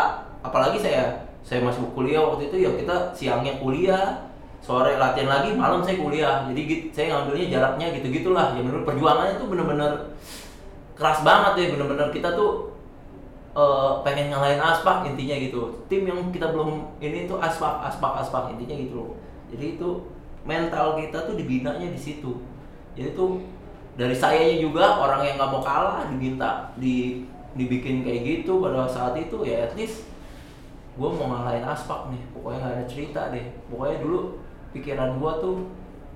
apalagi 0.41 0.79
saya 0.79 1.27
saya 1.41 1.65
masih 1.65 1.81
kuliah 1.97 2.21
waktu 2.21 2.53
itu 2.53 2.65
ya 2.65 2.71
kita 2.77 2.95
siangnya 3.17 3.57
kuliah 3.57 4.31
sore 4.61 4.93
latihan 5.01 5.27
lagi 5.27 5.57
malam 5.57 5.81
saya 5.81 5.97
kuliah. 5.97 6.45
Jadi 6.53 6.93
saya 6.93 7.17
ngambilnya 7.17 7.47
jaraknya 7.49 7.87
gitu 7.97 8.07
gitulah 8.13 8.53
ya 8.53 8.61
menurut 8.61 8.85
perjuangannya 8.85 9.41
tuh 9.41 9.49
bener-bener 9.49 9.91
keras 10.93 11.25
banget 11.25 11.53
ya 11.57 11.65
bener-bener 11.73 12.07
kita 12.13 12.37
tuh 12.37 12.77
eh, 13.57 13.91
pengen 14.05 14.29
ngalahin 14.29 14.61
aspak 14.61 15.09
intinya 15.09 15.35
gitu. 15.41 15.61
Tim 15.89 16.05
yang 16.05 16.29
kita 16.29 16.53
belum 16.53 16.93
ini 17.01 17.25
tuh 17.25 17.41
aspak 17.41 17.89
aspak 17.89 18.21
aspak 18.21 18.53
intinya 18.53 18.77
gitu 18.77 18.93
loh. 19.01 19.11
Jadi 19.49 19.81
itu 19.81 19.89
mental 20.45 20.95
kita 21.01 21.25
tuh 21.25 21.33
dibinanya 21.33 21.89
di 21.89 21.97
situ. 21.97 22.37
Jadi 22.93 23.17
tuh 23.17 23.41
dari 24.01 24.17
sayanya 24.17 24.57
juga 24.57 24.97
orang 24.97 25.21
yang 25.21 25.37
nggak 25.37 25.51
mau 25.53 25.61
kalah 25.61 26.09
diminta 26.09 26.73
di 26.81 27.21
dibikin 27.53 28.01
kayak 28.01 28.25
gitu 28.25 28.57
pada 28.57 28.89
saat 28.89 29.13
itu 29.13 29.45
ya 29.45 29.69
at 29.69 29.77
least 29.77 30.09
gue 30.97 31.05
mau 31.05 31.29
ngalahin 31.29 31.61
aspak 31.61 32.09
nih. 32.09 32.21
Pokoknya 32.33 32.57
nggak 32.65 32.73
ada 32.81 32.85
cerita 32.89 33.21
deh. 33.29 33.45
Pokoknya 33.69 34.01
dulu 34.01 34.41
pikiran 34.73 35.21
gue 35.21 35.31
tuh 35.37 35.55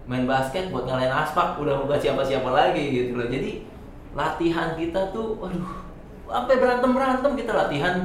main 0.09 0.25
basket 0.25 0.73
buat 0.73 0.89
ngalahin 0.89 1.13
aspak 1.13 1.61
udah 1.61 1.85
bukan 1.85 1.99
siapa-siapa 2.01 2.49
lagi 2.49 2.83
gitu 2.89 3.21
loh. 3.21 3.29
Jadi 3.29 3.69
latihan 4.17 4.73
kita 4.73 5.13
tuh 5.13 5.37
waduh 5.37 5.85
sampai 6.25 6.55
berantem 6.57 6.89
berantem 6.89 7.31
kita 7.37 7.51
latihan. 7.53 7.95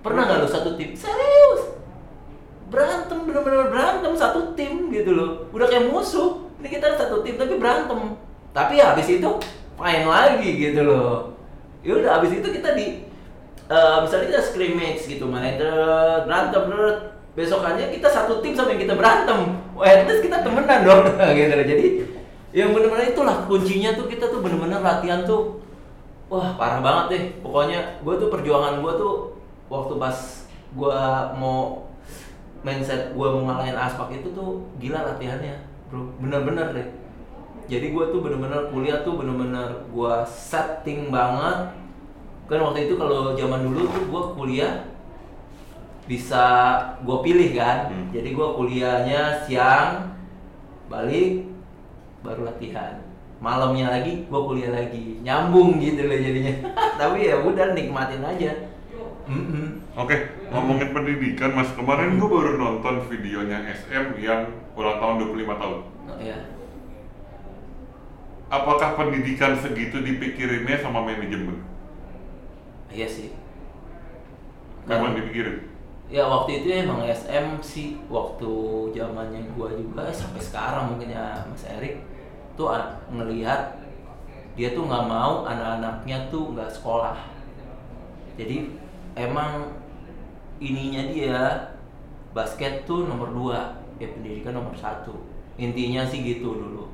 Pernah 0.00 0.22
nggak 0.24 0.38
lo 0.40 0.48
satu 0.48 0.80
tim? 0.80 0.96
Serius? 0.96 1.76
Berantem 2.72 3.28
bener-bener 3.28 3.68
berantem 3.68 4.16
satu 4.16 4.56
tim 4.56 4.88
gitu 4.88 5.12
loh. 5.12 5.44
Udah 5.52 5.68
kayak 5.68 5.92
musuh 5.92 6.48
ini 6.64 6.72
kita 6.72 6.96
satu 6.96 7.20
tim 7.20 7.36
tapi 7.36 7.60
berantem 7.60 8.23
tapi 8.54 8.78
ya 8.78 8.94
habis 8.94 9.10
itu 9.10 9.30
main 9.74 10.06
lagi 10.06 10.48
gitu 10.54 10.86
loh. 10.86 11.34
Ya 11.82 11.98
udah 11.98 12.10
habis 12.22 12.38
itu 12.38 12.46
kita 12.46 12.78
di 12.78 13.02
eh, 13.66 13.96
misalnya 13.98 14.26
kita 14.30 14.40
scrimmage 14.46 15.02
gitu 15.10 15.26
main 15.26 15.58
deret, 15.58 16.24
berantem 16.24 16.70
deret. 16.70 17.00
besokannya 17.34 17.90
kita 17.90 18.06
satu 18.06 18.38
tim 18.38 18.54
sampai 18.54 18.78
kita 18.78 18.94
berantem. 18.94 19.58
Wah 19.74 19.90
at 19.90 20.06
least 20.06 20.22
kita 20.22 20.38
temenan 20.46 20.86
dong. 20.86 21.02
Gitu 21.34 21.50
loh. 21.50 21.66
Jadi 21.66 21.86
yang 22.54 22.70
bener-bener 22.70 23.10
itulah 23.10 23.42
kuncinya 23.50 23.90
tuh 23.98 24.06
kita 24.06 24.30
tuh 24.30 24.38
bener-bener 24.38 24.78
latihan 24.78 25.26
tuh. 25.26 25.58
Wah 26.30 26.54
parah 26.54 26.78
banget 26.78 27.04
deh. 27.10 27.24
Pokoknya 27.42 27.98
gue 28.06 28.14
tuh 28.22 28.30
perjuangan 28.30 28.78
gue 28.78 28.92
tuh 28.94 29.34
waktu 29.66 29.98
pas 29.98 30.14
gue 30.78 31.00
mau 31.34 31.90
mindset 32.62 33.10
gue 33.10 33.26
mau 33.26 33.50
ngalahin 33.50 33.74
aspak 33.74 34.14
itu 34.14 34.30
tuh 34.30 34.62
gila 34.78 35.02
latihannya 35.02 35.58
bro. 35.90 36.14
Bener-bener 36.22 36.70
deh 36.70 36.86
jadi 37.64 37.86
gue 37.96 38.04
tuh 38.12 38.20
bener-bener 38.20 38.68
kuliah 38.68 39.00
tuh 39.00 39.16
bener-bener 39.16 39.88
gue 39.88 40.14
setting 40.28 41.08
banget. 41.08 41.72
Kan 42.44 42.60
waktu 42.60 42.88
itu 42.88 42.94
kalau 43.00 43.32
zaman 43.32 43.64
dulu 43.64 43.88
tuh 43.88 44.04
gue 44.04 44.22
kuliah 44.36 44.72
bisa 46.04 46.44
gue 47.00 47.18
pilih 47.24 47.56
kan. 47.56 47.88
Hmm. 47.88 48.06
jadi 48.12 48.28
gue 48.36 48.48
kuliahnya 48.60 49.20
siang 49.48 50.12
balik 50.92 51.48
baru 52.20 52.44
latihan. 52.44 53.00
Malamnya 53.40 53.88
lagi 53.88 54.28
gue 54.28 54.40
kuliah 54.44 54.72
lagi. 54.72 55.24
Nyambung 55.24 55.80
gitu 55.80 56.04
loh 56.04 56.18
jadinya. 56.20 56.54
Tapi 57.00 57.32
ya 57.32 57.40
udah 57.40 57.72
nikmatin 57.72 58.20
aja. 58.20 58.52
Mm-mm. 59.24 59.80
Oke, 59.96 60.36
ngomongin 60.52 60.92
pendidikan 60.92 61.56
mas, 61.56 61.72
kemarin 61.72 62.20
gue 62.20 62.28
baru 62.28 62.60
nonton 62.60 63.08
videonya 63.08 63.64
SM 63.72 64.20
yang 64.20 64.52
ulang 64.76 65.00
tahun 65.00 65.32
25 65.32 65.60
tahun. 65.64 65.80
Oh, 65.80 66.18
ya 66.20 66.36
apakah 68.56 68.90
pendidikan 68.98 69.52
segitu 69.62 69.96
dipikirinnya 70.08 70.76
sama 70.84 71.00
manajemen? 71.08 71.56
Iya 72.92 73.08
sih. 73.08 73.28
Kan- 74.88 75.16
dipikirin. 75.16 75.56
Ya 76.12 76.28
waktu 76.28 76.60
itu 76.62 76.68
emang 76.84 77.00
SM 77.08 77.58
sih 77.64 77.96
waktu 78.12 78.52
zamannya 78.92 79.40
gua 79.56 79.72
juga 79.72 80.12
sampai 80.12 80.38
sekarang 80.38 80.84
mungkin 80.94 81.08
ya 81.16 81.42
Mas 81.48 81.64
Erik 81.64 82.04
tuh 82.54 82.68
ngelihat 83.08 83.80
dia 84.54 84.68
tuh 84.76 84.84
nggak 84.86 85.06
mau 85.10 85.48
anak-anaknya 85.48 86.30
tuh 86.30 86.52
nggak 86.54 86.70
sekolah. 86.70 87.16
Jadi 88.36 88.76
emang 89.16 89.72
ininya 90.62 91.02
dia 91.10 91.38
basket 92.34 92.86
tuh 92.86 93.06
nomor 93.10 93.30
dua 93.34 93.58
ya 93.98 94.10
pendidikan 94.10 94.54
nomor 94.58 94.74
satu 94.74 95.14
intinya 95.58 96.02
sih 96.06 96.22
gitu 96.22 96.50
dulu 96.58 96.90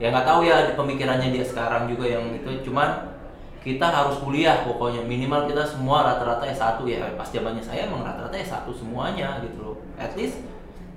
ya 0.00 0.08
nggak 0.08 0.26
tahu 0.26 0.40
ya 0.48 0.64
di 0.64 0.72
pemikirannya 0.74 1.28
dia 1.28 1.44
sekarang 1.44 1.84
juga 1.92 2.08
yang 2.08 2.24
itu 2.32 2.64
cuman 2.64 3.12
kita 3.60 3.84
harus 3.92 4.16
kuliah 4.24 4.64
pokoknya 4.64 5.04
minimal 5.04 5.44
kita 5.44 5.60
semua 5.68 6.00
rata-rata 6.00 6.48
S1 6.48 6.80
ya 6.88 7.04
pas 7.12 7.28
zamannya 7.28 7.60
saya 7.60 7.84
emang 7.84 8.00
rata-rata 8.00 8.32
S1 8.32 8.64
semuanya 8.72 9.44
gitu 9.44 9.60
loh 9.60 9.76
at 10.00 10.16
least 10.16 10.40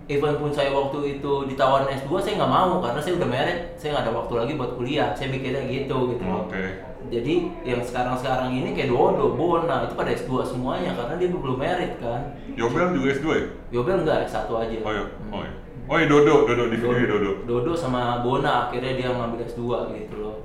even 0.08 0.40
pun 0.40 0.56
saya 0.56 0.72
waktu 0.72 1.20
itu 1.20 1.52
ditawarin 1.52 1.92
S2 2.00 2.12
saya 2.24 2.34
nggak 2.40 2.54
mau 2.56 2.80
karena 2.80 3.00
saya 3.04 3.20
udah 3.20 3.28
married 3.28 3.60
saya 3.76 3.90
nggak 4.00 4.04
ada 4.08 4.14
waktu 4.16 4.34
lagi 4.40 4.52
buat 4.56 4.72
kuliah 4.80 5.12
saya 5.12 5.28
mikirnya 5.36 5.68
gitu 5.68 5.98
gitu 6.16 6.24
loh 6.24 6.48
Oke. 6.48 6.64
jadi 7.12 7.36
yang 7.68 7.84
sekarang-sekarang 7.84 8.56
ini 8.56 8.72
kayak 8.72 8.96
Dodo, 8.96 9.36
Bona 9.36 9.84
itu 9.84 10.00
pada 10.00 10.12
S2 10.16 10.32
semuanya 10.48 10.96
karena 10.96 11.20
dia 11.20 11.28
belum 11.28 11.60
merit 11.60 12.00
kan. 12.00 12.40
Yobel 12.56 12.96
juga 12.96 13.08
S2 13.20 13.28
ya? 13.36 13.44
Yobel 13.76 14.08
enggak, 14.08 14.24
satu 14.32 14.64
aja. 14.64 14.72
Oh 14.88 14.92
iya. 14.96 15.04
Hmm. 15.04 15.32
Oh 15.36 15.44
iya. 15.44 15.62
Oh 15.88 15.96
iya 16.00 16.08
Dodo, 16.08 16.48
Dodo 16.48 16.63
di 16.72 16.78
Dodo. 16.80 17.32
Dodo 17.44 17.72
sama 17.75 18.24
Bona 18.24 18.70
akhirnya 18.70 18.96
dia 18.96 19.10
ngambil 19.12 19.44
S2 19.44 19.62
gitu 20.00 20.16
loh. 20.20 20.36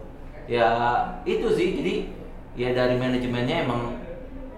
Ya 0.50 0.68
itu 1.22 1.46
sih 1.52 1.78
jadi 1.78 1.94
ya 2.58 2.74
dari 2.74 2.98
manajemennya 2.98 3.68
emang 3.68 4.02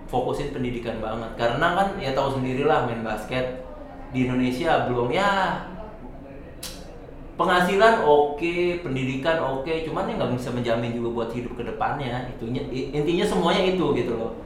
fokusin 0.09 0.51
pendidikan 0.51 0.99
banget 0.99 1.31
karena 1.39 1.67
kan 1.77 1.89
ya 2.01 2.17
tahu 2.17 2.41
sendirilah 2.41 2.89
main 2.89 3.05
basket 3.07 3.63
di 4.11 4.27
Indonesia 4.27 4.91
belum 4.91 5.13
ya 5.15 5.63
penghasilan 7.41 8.05
oke, 8.05 8.85
pendidikan 8.85 9.41
oke, 9.41 9.73
cuman 9.89 10.13
ya 10.13 10.21
nggak 10.21 10.33
bisa 10.37 10.53
menjamin 10.53 10.93
juga 10.93 11.09
buat 11.17 11.31
hidup 11.33 11.57
ke 11.57 11.65
depannya. 11.65 12.29
Itunya 12.37 12.61
intinya 12.69 13.25
semuanya 13.25 13.65
itu 13.65 13.97
gitu 13.97 14.13
loh. 14.13 14.37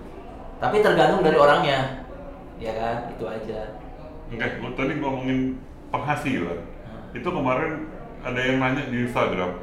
Tapi 0.63 0.79
tergantung 0.79 1.27
dari 1.27 1.35
orangnya. 1.35 2.07
Ya 2.63 2.71
kan, 2.79 3.11
itu 3.11 3.27
aja. 3.27 3.75
Oke, 4.31 4.47
lu 4.63 4.71
tadi 4.79 4.95
ngomongin 5.03 5.59
penghasilan. 5.95 6.59
Itu 7.15 7.29
kemarin 7.31 7.87
ada 8.27 8.41
yang 8.43 8.59
nanya 8.59 8.83
di 8.91 9.07
Instagram. 9.07 9.55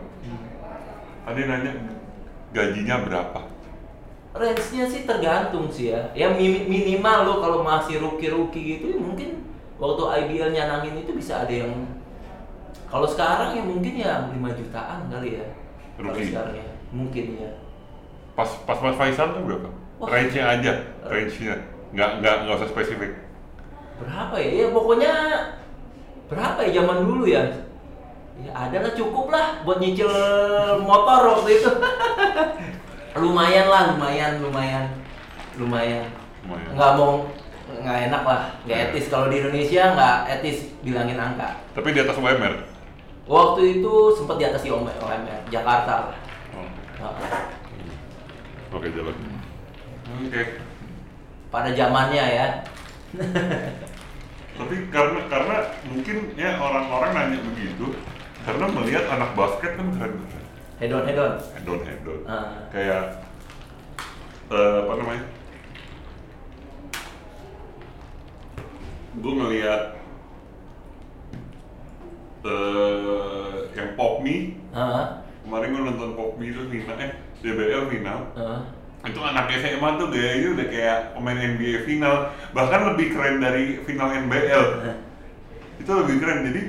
Ada 1.28 1.38
yang 1.38 1.50
nanya 1.52 1.72
gajinya 2.56 2.96
berapa? 3.04 3.42
range-nya 4.32 4.88
sih 4.88 5.04
tergantung 5.04 5.68
sih 5.68 5.92
ya. 5.92 6.00
Ya 6.16 6.32
mi- 6.32 6.64
minimal 6.64 7.28
lo 7.28 7.34
kalau 7.44 7.60
masih 7.68 8.00
rookie-rookie 8.00 8.80
gitu 8.80 8.96
ya 8.96 8.98
mungkin 9.04 9.44
waktu 9.76 10.04
IBL 10.24 10.56
nyanangin 10.56 11.04
itu 11.04 11.12
bisa 11.12 11.44
ada 11.44 11.52
yang 11.52 11.72
kalau 12.88 13.04
sekarang 13.04 13.60
ya 13.60 13.64
mungkin 13.64 13.94
ya 14.00 14.32
5 14.32 14.56
jutaan 14.56 15.12
kali 15.12 15.36
ya. 15.36 15.46
Rookie. 16.00 16.32
sekarang 16.32 16.56
ya 16.56 16.68
mungkin 16.96 17.26
ya. 17.44 17.52
Pas 18.32 18.48
pas 18.64 18.80
Mas 18.80 18.96
Faisal 18.96 19.36
tuh 19.36 19.44
berapa? 19.44 19.68
Wah. 20.00 20.08
Range-nya 20.08 20.44
aja, 20.48 20.74
range-nya. 21.04 21.56
Nggak 21.92 22.24
nggak 22.24 22.36
nggak 22.48 22.56
usah 22.56 22.72
spesifik. 22.72 23.12
Berapa 24.00 24.36
ya? 24.40 24.50
Ya 24.64 24.68
pokoknya 24.72 25.12
berapa 26.32 26.64
ya 26.64 26.72
zaman 26.80 27.04
dulu 27.04 27.28
ya? 27.28 27.44
Ya 28.40 28.52
ada 28.56 28.88
lah 28.88 28.94
cukup 28.96 29.28
lah 29.28 29.60
buat 29.68 29.84
nyicil 29.84 30.08
motor 30.80 31.36
waktu 31.36 31.60
itu. 31.60 31.70
lumayan 33.22 33.68
lah, 33.68 33.92
lumayan, 33.92 34.40
lumayan, 34.40 34.86
lumayan. 35.60 36.08
Lumayan. 36.48 36.72
Nggak 36.74 36.92
mau 36.96 37.28
nggak 37.72 37.98
enak 38.08 38.24
lah, 38.24 38.42
nggak 38.64 38.80
Iya. 38.80 38.88
etis. 38.96 39.12
Kalau 39.12 39.28
di 39.28 39.44
Indonesia 39.44 39.84
nggak 39.94 40.18
etis 40.40 40.58
bilangin 40.80 41.20
angka. 41.20 41.60
Tapi 41.76 41.92
di 41.92 42.00
atas 42.00 42.16
UMR. 42.16 42.56
Waktu 43.28 43.62
itu 43.80 43.94
sempat 44.16 44.40
di 44.40 44.46
atas 44.48 44.64
OMR 44.64 45.42
Jakarta 45.52 46.10
lah. 46.10 46.18
Oh. 46.56 47.20
Oke 48.80 48.88
jalan. 48.96 49.16
Oke. 50.24 50.44
pada 51.52 51.68
zamannya 51.76 52.26
ya. 52.32 52.48
Tapi 54.60 54.76
karena 54.92 55.20
karena 55.32 55.56
mungkin 55.88 56.18
ya 56.36 56.60
orang-orang 56.60 57.12
nanya 57.16 57.40
begitu 57.44 57.96
karena 58.44 58.66
melihat 58.72 59.06
anak 59.12 59.32
basket 59.38 59.78
kan. 59.78 59.88
Head 60.82 60.92
on, 60.92 61.04
head 61.06 61.20
on. 61.20 61.34
Head 61.38 61.68
on, 61.70 61.80
head 61.86 62.02
on. 62.10 62.20
Ah. 62.26 62.46
Kayak 62.74 63.04
eh, 64.50 64.78
apa 64.82 64.94
namanya? 64.98 65.26
Gue 69.22 69.34
ngeliat 69.38 69.82
eh 72.42 73.56
yang 73.78 73.94
Pop 73.94 74.26
Me 74.26 74.58
Ah, 74.74 75.22
kemarin 75.46 75.78
gue 75.78 75.84
nonton 75.86 76.12
Pop 76.18 76.32
Me 76.42 76.50
itu 76.50 76.66
final 76.66 76.98
eh 76.98 77.12
DBL 77.46 77.86
final 77.94 78.20
ah. 78.34 78.66
Itu 79.02 79.18
anak 79.18 79.50
SMA 79.50 79.90
tuh 79.98 80.08
gayanya 80.14 80.48
udah 80.54 80.68
kayak 80.70 80.98
pemain 81.18 81.40
NBA 81.40 81.90
final. 81.90 82.30
Bahkan 82.54 82.82
lebih 82.94 83.18
keren 83.18 83.42
dari 83.42 83.82
final 83.82 84.10
NBL 84.14 84.64
itu 85.82 85.92
lebih 85.92 86.16
keren. 86.22 86.46
Jadi 86.46 86.62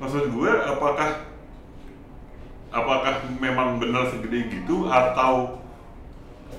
maksud 0.00 0.32
gue 0.32 0.50
apakah 0.64 1.28
apakah 2.72 3.14
memang 3.36 3.78
benar 3.78 4.08
segede 4.08 4.48
gitu 4.48 4.88
atau 4.88 5.60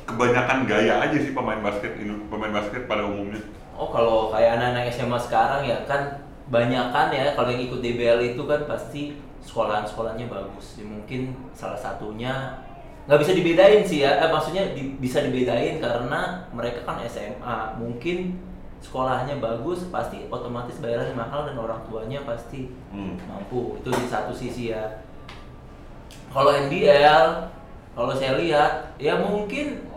kebanyakan 0.05 0.69
gaya 0.69 1.01
aja 1.01 1.17
sih 1.17 1.33
pemain 1.33 1.59
basket 1.59 1.97
pemain 2.29 2.53
basket 2.53 2.85
pada 2.85 3.09
umumnya? 3.09 3.41
Oh 3.75 3.89
kalau 3.89 4.31
kayak 4.31 4.61
anak-anak 4.61 4.93
SMA 4.93 5.19
sekarang 5.19 5.65
ya 5.65 5.83
kan 5.89 6.21
banyakan 6.47 7.09
ya 7.09 7.33
kalau 7.33 7.49
yang 7.49 7.65
ikut 7.65 7.81
DBL 7.81 8.37
itu 8.37 8.45
kan 8.45 8.69
pasti 8.69 9.17
sekolahan-sekolahnya 9.41 10.29
bagus. 10.29 10.77
Ya, 10.77 10.85
mungkin 10.85 11.33
salah 11.57 11.77
satunya 11.77 12.61
nggak 13.05 13.19
bisa 13.21 13.31
dibedain 13.33 13.81
sih 13.81 14.01
ya. 14.01 14.17
Eh, 14.17 14.29
maksudnya 14.29 14.73
di- 14.73 14.97
bisa 14.97 15.21
dibedain 15.21 15.77
karena 15.77 16.45
mereka 16.49 16.81
kan 16.83 16.97
SMA. 17.01 17.77
Mungkin 17.77 18.41
sekolahnya 18.81 19.37
bagus 19.37 19.89
pasti 19.89 20.29
otomatis 20.29 20.77
bayarannya 20.77 21.13
mahal 21.13 21.45
dan 21.45 21.57
orang 21.57 21.81
tuanya 21.85 22.21
pasti 22.21 22.69
Hmm. 22.89 23.17
mampu. 23.25 23.77
Itu 23.81 23.89
di 23.89 24.05
satu 24.05 24.29
sisi 24.29 24.69
ya. 24.69 25.01
Kalau 26.29 26.51
NBL 26.51 27.49
kalau 27.95 28.11
saya 28.11 28.35
lihat 28.35 28.93
ya 28.97 29.15
mungkin 29.17 29.87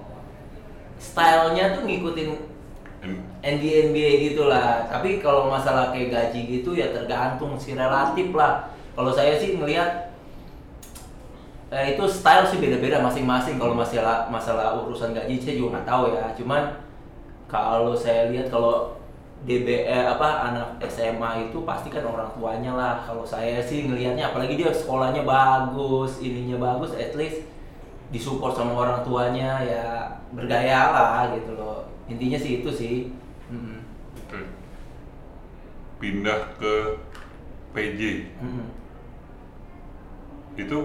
stylenya 0.98 1.74
tuh 1.74 1.82
ngikutin 1.84 2.30
En- 2.98 3.22
NBA 3.38 3.94
NBA 3.94 4.10
gitulah. 4.30 4.90
Tapi 4.90 5.22
kalau 5.22 5.46
masalah 5.46 5.94
kayak 5.94 6.10
gaji 6.10 6.40
gitu 6.58 6.74
ya 6.74 6.90
tergantung 6.90 7.54
sih 7.54 7.78
relatif 7.78 8.34
lah. 8.34 8.66
Kalau 8.98 9.14
saya 9.14 9.38
sih 9.38 9.54
ngelihat 9.54 10.07
eh, 11.72 11.85
itu 11.96 12.04
style 12.09 12.46
sih 12.48 12.59
beda-beda 12.62 13.00
masing-masing. 13.04 13.57
Kalau 13.61 13.74
masalah 13.76 14.28
masalah 14.33 14.76
urusan 14.81 15.12
gaji 15.16 15.37
saya 15.40 15.54
juga 15.59 15.68
nggak 15.78 15.88
tahu 15.88 16.02
ya. 16.16 16.24
Cuman 16.38 16.62
kalau 17.48 17.92
saya 17.96 18.28
lihat 18.33 18.48
kalau 18.52 18.96
DB 19.46 19.87
eh, 19.87 20.07
apa 20.09 20.50
anak 20.50 20.68
SMA 20.90 21.48
itu 21.50 21.62
pasti 21.68 21.88
kan 21.92 22.04
orang 22.04 22.31
tuanya 22.37 22.72
lah. 22.74 22.94
Kalau 23.07 23.24
saya 23.26 23.61
sih 23.62 23.87
ngelihatnya 23.88 24.33
apalagi 24.33 24.59
dia 24.59 24.70
sekolahnya 24.72 25.22
bagus, 25.22 26.18
ininya 26.24 26.59
bagus, 26.59 26.92
at 26.98 27.12
least 27.14 27.44
disupport 28.12 28.57
sama 28.57 28.72
orang 28.74 29.00
tuanya 29.04 29.61
ya 29.62 29.85
bergaya 30.33 30.81
lah 30.92 31.18
gitu 31.37 31.54
loh. 31.54 31.87
Intinya 32.09 32.38
sih 32.40 32.64
itu 32.64 32.70
sih. 32.72 32.96
Mm-mm. 33.52 33.81
Oke. 34.28 34.40
pindah 35.98 36.54
ke 36.61 36.74
PJ 37.74 38.00
Mm-mm. 38.38 38.66
itu 40.59 40.78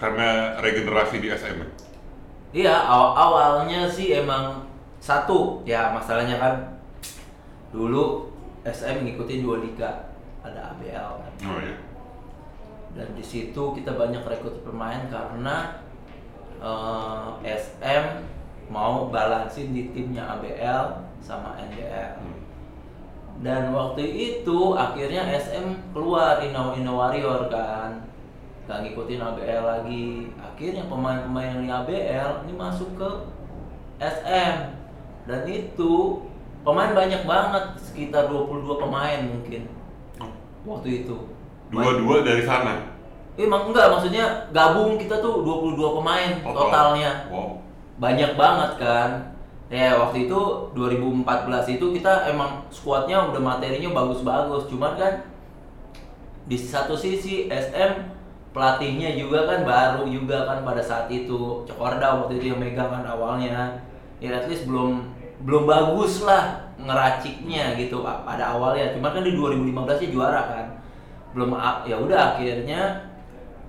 karena 0.00 0.56
regenerasi 0.58 1.20
di 1.20 1.28
SM 1.28 1.60
Iya, 2.50 2.74
aw- 2.82 3.14
awalnya 3.14 3.86
sih 3.86 4.10
emang 4.16 4.66
satu 4.98 5.62
ya 5.62 5.94
masalahnya 5.94 6.34
kan 6.34 6.54
dulu 7.70 8.26
SM 8.60 9.06
ngikutin 9.06 9.40
dua 9.40 9.62
liga 9.62 10.10
ada 10.42 10.74
ABL 10.74 11.10
kan. 11.20 11.32
oh 11.46 11.60
ya 11.60 11.76
dan 12.90 13.06
di 13.14 13.22
situ 13.22 13.62
kita 13.70 13.94
banyak 13.94 14.18
rekrut 14.20 14.66
pemain 14.66 15.06
karena 15.06 15.78
eh, 16.58 17.26
SM 17.46 18.04
mau 18.66 19.06
balansin 19.08 19.70
di 19.70 19.94
timnya 19.94 20.26
ABL 20.34 20.86
sama 21.22 21.54
NBL 21.60 22.18
Hmm. 22.18 22.40
dan 23.40 23.70
waktu 23.70 24.02
itu 24.04 24.58
akhirnya 24.74 25.22
SM 25.30 25.94
keluar 25.94 26.42
Ino 26.42 26.74
Ino 26.74 26.98
Warrior 26.98 27.46
kan 27.46 28.09
gak 28.70 28.86
ngikutin 28.86 29.18
ABL 29.18 29.62
lagi. 29.66 30.30
Akhirnya 30.38 30.86
pemain-pemain 30.86 31.58
yang 31.58 31.62
di 31.66 31.70
ABL 31.74 32.30
ini 32.46 32.52
masuk 32.54 32.94
ke 32.94 33.10
SM 33.98 34.56
dan 35.26 35.40
itu 35.50 36.22
pemain 36.62 36.94
banyak 36.94 37.26
banget 37.26 37.64
sekitar 37.82 38.30
22 38.30 38.78
pemain 38.78 39.20
mungkin. 39.26 39.66
Waktu 40.62 41.02
itu. 41.02 41.16
Dua-dua 41.74 42.22
dari 42.22 42.46
sana? 42.46 42.94
Emang 43.34 43.72
enggak 43.72 43.90
maksudnya 43.90 44.46
gabung 44.54 45.00
kita 45.00 45.18
tuh 45.18 45.42
22 45.42 45.98
pemain 45.98 46.30
Total. 46.38 46.54
totalnya. 46.54 47.12
Wow. 47.26 47.58
banyak 48.00 48.32
banget 48.38 48.70
kan. 48.80 49.10
Ya 49.70 49.92
waktu 49.98 50.26
itu 50.26 50.40
2014 50.72 51.76
itu 51.78 51.86
kita 51.94 52.26
emang 52.32 52.64
skuadnya 52.72 53.28
udah 53.28 53.38
materinya 53.38 53.92
bagus-bagus. 53.92 54.66
Cuman 54.72 54.96
kan 54.96 55.26
di 56.48 56.56
satu 56.58 56.96
sisi 56.96 57.46
SM 57.46 58.19
pelatihnya 58.50 59.14
juga 59.14 59.46
kan 59.46 59.62
baru 59.62 60.02
juga 60.10 60.46
kan 60.46 60.66
pada 60.66 60.82
saat 60.82 61.06
itu. 61.10 61.62
Cokorda 61.66 62.24
waktu 62.24 62.42
itu 62.42 62.54
yang 62.54 62.60
megang 62.60 62.90
kan 62.90 63.04
awalnya. 63.06 63.78
Ya 64.18 64.36
at 64.36 64.46
least 64.50 64.66
belum 64.66 65.06
belum 65.46 65.64
bagus 65.64 66.26
lah 66.26 66.68
ngeraciknya 66.76 67.78
gitu 67.78 68.02
pa- 68.02 68.26
pada 68.26 68.56
awalnya. 68.58 68.92
Cuman 68.94 69.10
kan 69.14 69.22
di 69.24 69.32
2015 69.38 69.98
nya 70.02 70.08
juara 70.10 70.42
kan. 70.50 70.66
Belum 71.32 71.54
ya 71.86 71.96
udah 71.96 72.34
akhirnya 72.34 73.06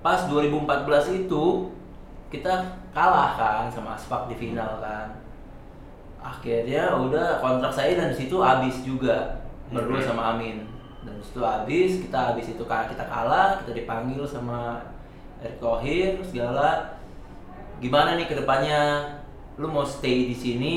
pas 0.02 0.26
2014 0.26 1.26
itu 1.26 1.70
kita 2.32 2.50
kalah 2.90 3.38
kan 3.38 3.66
sama 3.70 3.94
Aspak 3.94 4.26
di 4.26 4.34
final 4.34 4.82
kan. 4.82 5.14
Akhirnya 6.22 6.94
udah 6.98 7.38
kontrak 7.42 7.70
saya 7.74 7.98
dan 7.98 8.10
situ 8.14 8.38
habis 8.42 8.82
juga. 8.82 9.42
Berdua 9.72 10.04
sama 10.04 10.36
Amin 10.36 10.71
dan 11.02 11.14
situ 11.18 11.40
habis 11.42 11.90
kita 12.02 12.18
habis 12.32 12.46
itu 12.50 12.62
kita 12.62 13.04
kalah 13.06 13.58
kita 13.62 13.74
dipanggil 13.74 14.22
sama 14.22 14.78
Erick 15.42 15.58
Thohir 15.58 16.22
segala 16.22 16.98
gimana 17.82 18.14
nih 18.14 18.30
ke 18.30 18.38
depannya 18.38 19.02
lu 19.58 19.66
mau 19.66 19.82
stay 19.82 20.30
di 20.30 20.36
sini 20.36 20.76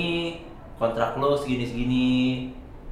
kontrak 0.82 1.16
lu 1.22 1.38
segini 1.38 1.66
segini 1.70 2.16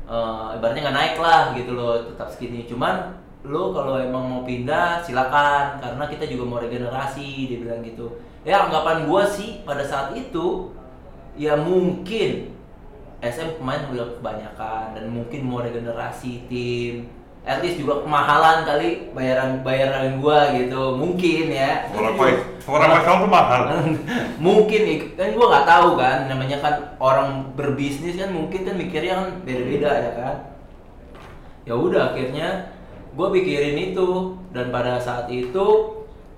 Eh, 0.04 0.48
ibaratnya 0.60 0.92
nggak 0.92 0.98
naik 1.00 1.16
lah 1.24 1.56
gitu 1.56 1.80
loh 1.80 1.96
tetap 2.04 2.28
segini. 2.28 2.68
Cuman 2.68 3.16
lu 3.48 3.72
kalau 3.72 3.96
emang 3.96 4.24
mau 4.28 4.42
pindah 4.44 5.00
silakan 5.00 5.80
karena 5.80 6.04
kita 6.12 6.28
juga 6.28 6.44
mau 6.44 6.60
regenerasi 6.60 7.48
dia 7.48 7.58
bilang 7.64 7.80
gitu. 7.80 8.12
Ya 8.44 8.68
anggapan 8.68 9.08
gua 9.08 9.24
sih 9.24 9.64
pada 9.64 9.80
saat 9.80 10.12
itu 10.12 10.76
ya 11.40 11.56
mungkin 11.56 12.52
SM 13.24 13.56
pemain 13.56 13.88
udah 13.96 14.20
kebanyakan 14.20 14.92
dan 14.92 15.06
mungkin 15.08 15.48
mau 15.48 15.64
regenerasi 15.64 16.52
tim 16.52 17.08
at 17.44 17.60
least 17.60 17.84
juga 17.84 18.00
kemahalan 18.08 18.64
kali 18.64 19.12
bayaran 19.12 19.60
bayaran 19.68 20.24
gua 20.24 20.56
gitu. 20.56 20.96
Mungkin 20.96 21.52
ya. 21.52 21.92
Orang 21.92 22.16
orang 22.64 23.04
tuh 23.04 23.28
mahal. 23.28 23.62
mungkin 24.48 24.82
kan 25.20 25.36
gua 25.36 25.48
nggak 25.52 25.68
tahu 25.68 25.90
kan 26.00 26.18
namanya 26.32 26.58
kan 26.64 26.76
orang 27.04 27.52
berbisnis 27.60 28.16
kan 28.16 28.32
mungkin 28.32 28.64
kan 28.64 28.76
mikirnya 28.80 29.14
kan 29.20 29.28
beda-beda 29.44 29.92
ya 29.92 30.12
kan. 30.16 30.36
Ya 31.68 31.76
udah 31.76 32.16
akhirnya 32.16 32.72
gue 33.12 33.28
pikirin 33.40 33.92
itu. 33.92 34.40
Dan 34.56 34.72
pada 34.72 34.96
saat 35.04 35.28
itu 35.28 35.68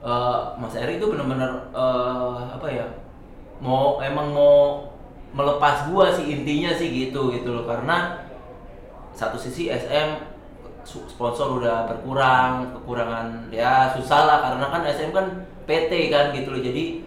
eh, 0.01 0.39
Mas 0.57 0.73
Erik 0.73 0.97
itu 0.97 1.13
benar-benar 1.13 1.69
eh, 1.69 2.39
apa 2.49 2.67
ya 2.73 2.85
mau 3.61 4.01
emang 4.01 4.33
mau 4.33 4.89
melepas 5.37 5.85
gua 5.91 6.09
sih 6.09 6.33
intinya 6.33 6.73
sih 6.73 6.89
gitu 6.89 7.29
gitu 7.29 7.53
loh. 7.53 7.69
Karena 7.69 8.25
satu 9.13 9.37
sisi 9.37 9.69
SM 9.69 10.35
sponsor 10.86 11.58
udah 11.58 11.89
berkurang 11.89 12.69
kekurangan 12.78 13.50
ya 13.50 13.89
susah 13.98 14.30
lah 14.30 14.38
karena 14.45 14.65
kan 14.69 14.82
SM 14.86 15.12
kan 15.12 15.26
PT 15.65 16.13
kan 16.13 16.30
gitu 16.32 16.54
loh. 16.54 16.62
Jadi 16.62 17.02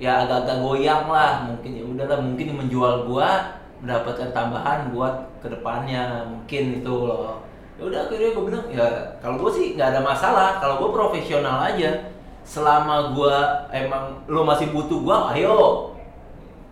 ya 0.00 0.24
agak-agak 0.24 0.64
goyang 0.64 1.04
lah 1.12 1.44
mungkin. 1.44 1.76
Ya 1.76 1.84
udahlah 1.84 2.18
mungkin 2.24 2.56
menjual 2.56 3.04
gua 3.04 3.60
mendapatkan 3.84 4.32
tambahan 4.32 4.90
buat 4.90 5.28
ke 5.44 5.52
depannya 5.52 6.24
mungkin 6.26 6.80
itu 6.80 6.94
loh. 7.04 7.44
Ya 7.78 7.86
udah 7.86 8.00
akhirnya 8.10 8.34
gue 8.34 8.44
bilang 8.50 8.66
ya 8.74 8.86
kalau 9.22 9.38
gue 9.38 9.50
sih 9.54 9.66
nggak 9.78 9.94
ada 9.94 10.00
masalah. 10.02 10.58
Kalau 10.58 10.82
gue 10.82 10.90
profesional 10.90 11.62
aja. 11.62 12.16
Selama 12.48 13.12
gua 13.12 13.68
emang 13.68 14.24
lo 14.24 14.40
masih 14.48 14.72
butuh 14.72 15.04
gua 15.04 15.36
ayo. 15.36 15.92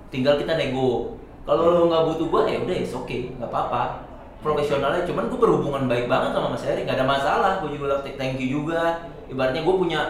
Tinggal 0.09 0.41
kita 0.41 0.57
nego. 0.57 1.21
Kalau 1.45 1.69
lo 1.69 1.93
nggak 1.93 2.05
butuh 2.09 2.27
gua 2.33 2.43
ya 2.49 2.65
udah 2.65 2.75
oke 2.81 3.05
okay. 3.05 3.29
Nggak 3.37 3.53
apa-apa 3.53 4.06
profesionalnya 4.47 5.03
cuman 5.03 5.27
gue 5.27 5.39
berhubungan 5.43 5.83
baik 5.91 6.07
banget 6.07 6.31
sama 6.31 6.55
Mas 6.55 6.63
Eri 6.63 6.87
nggak 6.87 7.03
ada 7.03 7.07
masalah 7.07 7.53
gue 7.59 7.75
juga 7.75 7.99
thank 8.15 8.39
you 8.39 8.63
juga. 8.63 9.11
Ibaratnya 9.27 9.67
gue 9.67 9.75
punya 9.75 10.01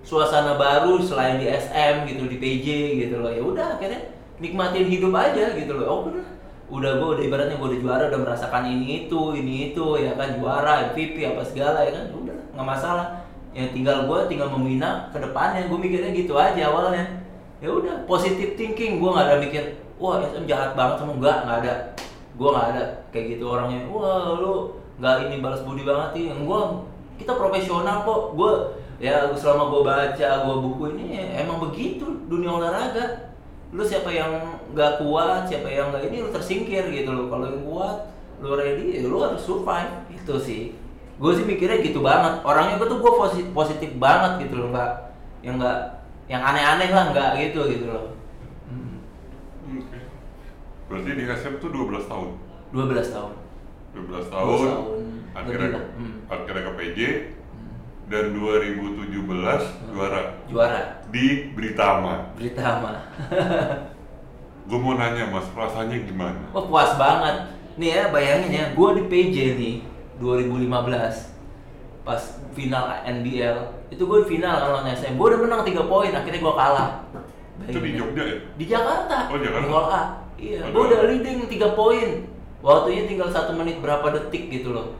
suasana 0.00 0.56
baru 0.56 0.96
selain 1.04 1.36
di 1.36 1.44
SM 1.44 2.08
gitu 2.08 2.24
di 2.24 2.40
PJ 2.40 2.66
gitu 3.04 3.20
loh. 3.20 3.28
Ya 3.28 3.44
udah 3.44 3.66
akhirnya 3.76 4.16
nikmatin 4.40 4.88
hidup 4.88 5.12
aja 5.12 5.52
gitu 5.52 5.76
loh. 5.76 5.86
Oh 5.92 5.98
udah 6.08 6.24
udah 6.72 6.92
gue 6.96 7.08
udah 7.20 7.24
ibaratnya 7.28 7.60
gue 7.60 7.68
udah 7.68 7.80
juara 7.84 8.04
udah 8.08 8.20
merasakan 8.24 8.64
ini 8.64 9.04
itu 9.04 9.36
ini 9.36 9.76
itu 9.76 9.86
ya 10.00 10.16
kan 10.16 10.40
juara 10.40 10.88
MVP 10.96 11.20
apa 11.28 11.44
segala 11.44 11.84
ya 11.84 11.92
kan. 11.92 12.04
Udah 12.16 12.36
nggak 12.56 12.66
masalah. 12.66 13.06
Yang 13.52 13.76
tinggal 13.76 14.08
gue 14.08 14.18
tinggal 14.32 14.48
membina 14.48 15.12
ke 15.12 15.20
depannya. 15.20 15.68
Gue 15.68 15.76
mikirnya 15.76 16.16
gitu 16.16 16.32
aja 16.40 16.72
awalnya. 16.72 17.04
Ya 17.60 17.68
udah 17.68 18.08
positive 18.08 18.56
thinking. 18.56 18.96
Gue 18.96 19.12
nggak 19.12 19.28
ada 19.28 19.36
mikir 19.36 19.76
wah 20.00 20.18
SM 20.24 20.48
jahat 20.48 20.72
banget 20.72 20.96
sama 20.98 21.12
enggak 21.14 21.38
nggak 21.44 21.58
ada 21.62 21.74
gue 22.36 22.48
nggak 22.48 22.68
ada. 22.76 22.84
Kayak 23.12 23.38
gitu 23.38 23.44
orangnya 23.48 23.88
wah 23.92 24.38
lu 24.38 24.76
nggak 25.00 25.28
ini 25.28 25.36
balas 25.40 25.62
budi 25.64 25.82
banget 25.84 26.08
sih. 26.16 26.24
Gue 26.32 26.60
kita 27.20 27.32
profesional 27.36 28.04
kok. 28.04 28.34
Gue 28.36 28.52
ya 29.02 29.26
selama 29.34 29.72
gue 29.72 29.82
baca 29.82 30.28
gue 30.46 30.56
buku 30.62 30.84
ini 30.94 31.04
ya, 31.18 31.24
emang 31.42 31.58
begitu 31.58 32.06
dunia 32.30 32.54
olahraga. 32.54 33.34
Lu 33.72 33.82
siapa 33.82 34.12
yang 34.12 34.60
nggak 34.76 35.00
kuat 35.00 35.48
siapa 35.48 35.66
yang 35.66 35.88
nggak 35.90 36.12
ini 36.12 36.22
lu 36.22 36.30
tersingkir 36.30 36.86
gitu 36.92 37.10
loh. 37.10 37.26
Kalau 37.32 37.44
yang 37.48 37.62
kuat 37.64 37.96
lu 38.42 38.54
ready 38.58 39.00
ya 39.00 39.08
lu 39.08 39.18
harus 39.22 39.42
survive. 39.42 40.06
Itu 40.12 40.36
sih. 40.38 40.76
Gue 41.22 41.32
sih 41.38 41.46
mikirnya 41.46 41.78
gitu 41.80 42.02
banget. 42.02 42.42
Orangnya 42.42 42.82
gue 42.82 42.88
tuh 42.90 42.98
gue 42.98 43.12
positif, 43.14 43.46
positif 43.54 43.90
banget 43.96 44.48
gitu 44.48 44.58
loh 44.58 44.74
nggak 44.74 44.92
yang 45.42 45.58
nggak 45.58 45.78
yang 46.30 46.42
aneh-aneh 46.42 46.90
lah 46.94 47.04
nggak 47.10 47.30
gitu 47.38 47.66
gitu 47.70 47.86
loh. 47.90 48.14
Hmm. 48.66 48.98
Berarti 50.90 51.10
di 51.14 51.24
SM 51.26 51.54
tuh 51.62 51.70
12 51.70 52.10
tahun. 52.10 52.30
12 52.72 53.14
tahun 53.14 53.32
12 53.92 54.28
12 54.28 54.32
tahun. 54.32 54.58
tahun. 54.68 55.00
Akhirnya 55.32 55.68
lah. 55.72 55.84
Hmm. 55.96 56.14
akhirnya 56.28 56.62
ke 56.68 56.72
PJ 56.76 56.98
dan 58.08 58.24
2017 58.36 59.92
juara 59.92 60.22
juara 60.48 60.82
di 61.08 61.52
Britama. 61.56 62.32
Britama 62.36 62.92
Gue 64.68 64.78
mau 64.78 64.94
nanya 64.94 65.26
Mas, 65.26 65.48
rasanya 65.58 65.98
gimana? 66.06 66.38
Wah 66.54 66.64
puas 66.64 66.94
banget. 66.94 67.50
Nih 67.74 67.98
ya 67.98 68.14
bayangin 68.14 68.52
ya, 68.52 68.64
gue 68.76 68.88
di 69.00 69.02
PJ 69.10 69.36
nih 69.58 69.74
2015 70.20 70.70
pas 72.02 72.22
final 72.54 72.84
NBL 73.02 73.58
itu 73.90 74.02
gue 74.06 74.20
final 74.28 74.54
lawan 74.62 74.86
SM. 74.92 75.18
Gue 75.18 75.26
udah 75.34 75.40
menang 75.42 75.62
3 75.66 75.82
poin, 75.90 76.12
akhirnya 76.14 76.40
gue 76.40 76.54
kalah. 76.54 76.90
Itu 77.66 77.78
di 77.80 77.90
Bayangin 77.90 77.92
ya. 77.92 77.98
Jogja 78.00 78.22
ya? 78.22 78.36
Di 78.54 78.64
Jakarta. 78.64 79.18
Oh, 79.28 79.38
Jakarta. 79.40 79.66
Di 79.66 79.70
Hall 79.72 79.88
A. 79.90 80.02
Iya, 80.42 80.74
gue 80.74 80.82
udah 80.90 81.06
leading 81.06 81.46
3 81.46 81.78
poin. 81.78 82.26
Waktunya 82.62 83.06
tinggal 83.06 83.30
satu 83.30 83.54
menit 83.54 83.78
berapa 83.78 84.10
detik 84.10 84.50
gitu 84.50 84.74
loh. 84.74 84.98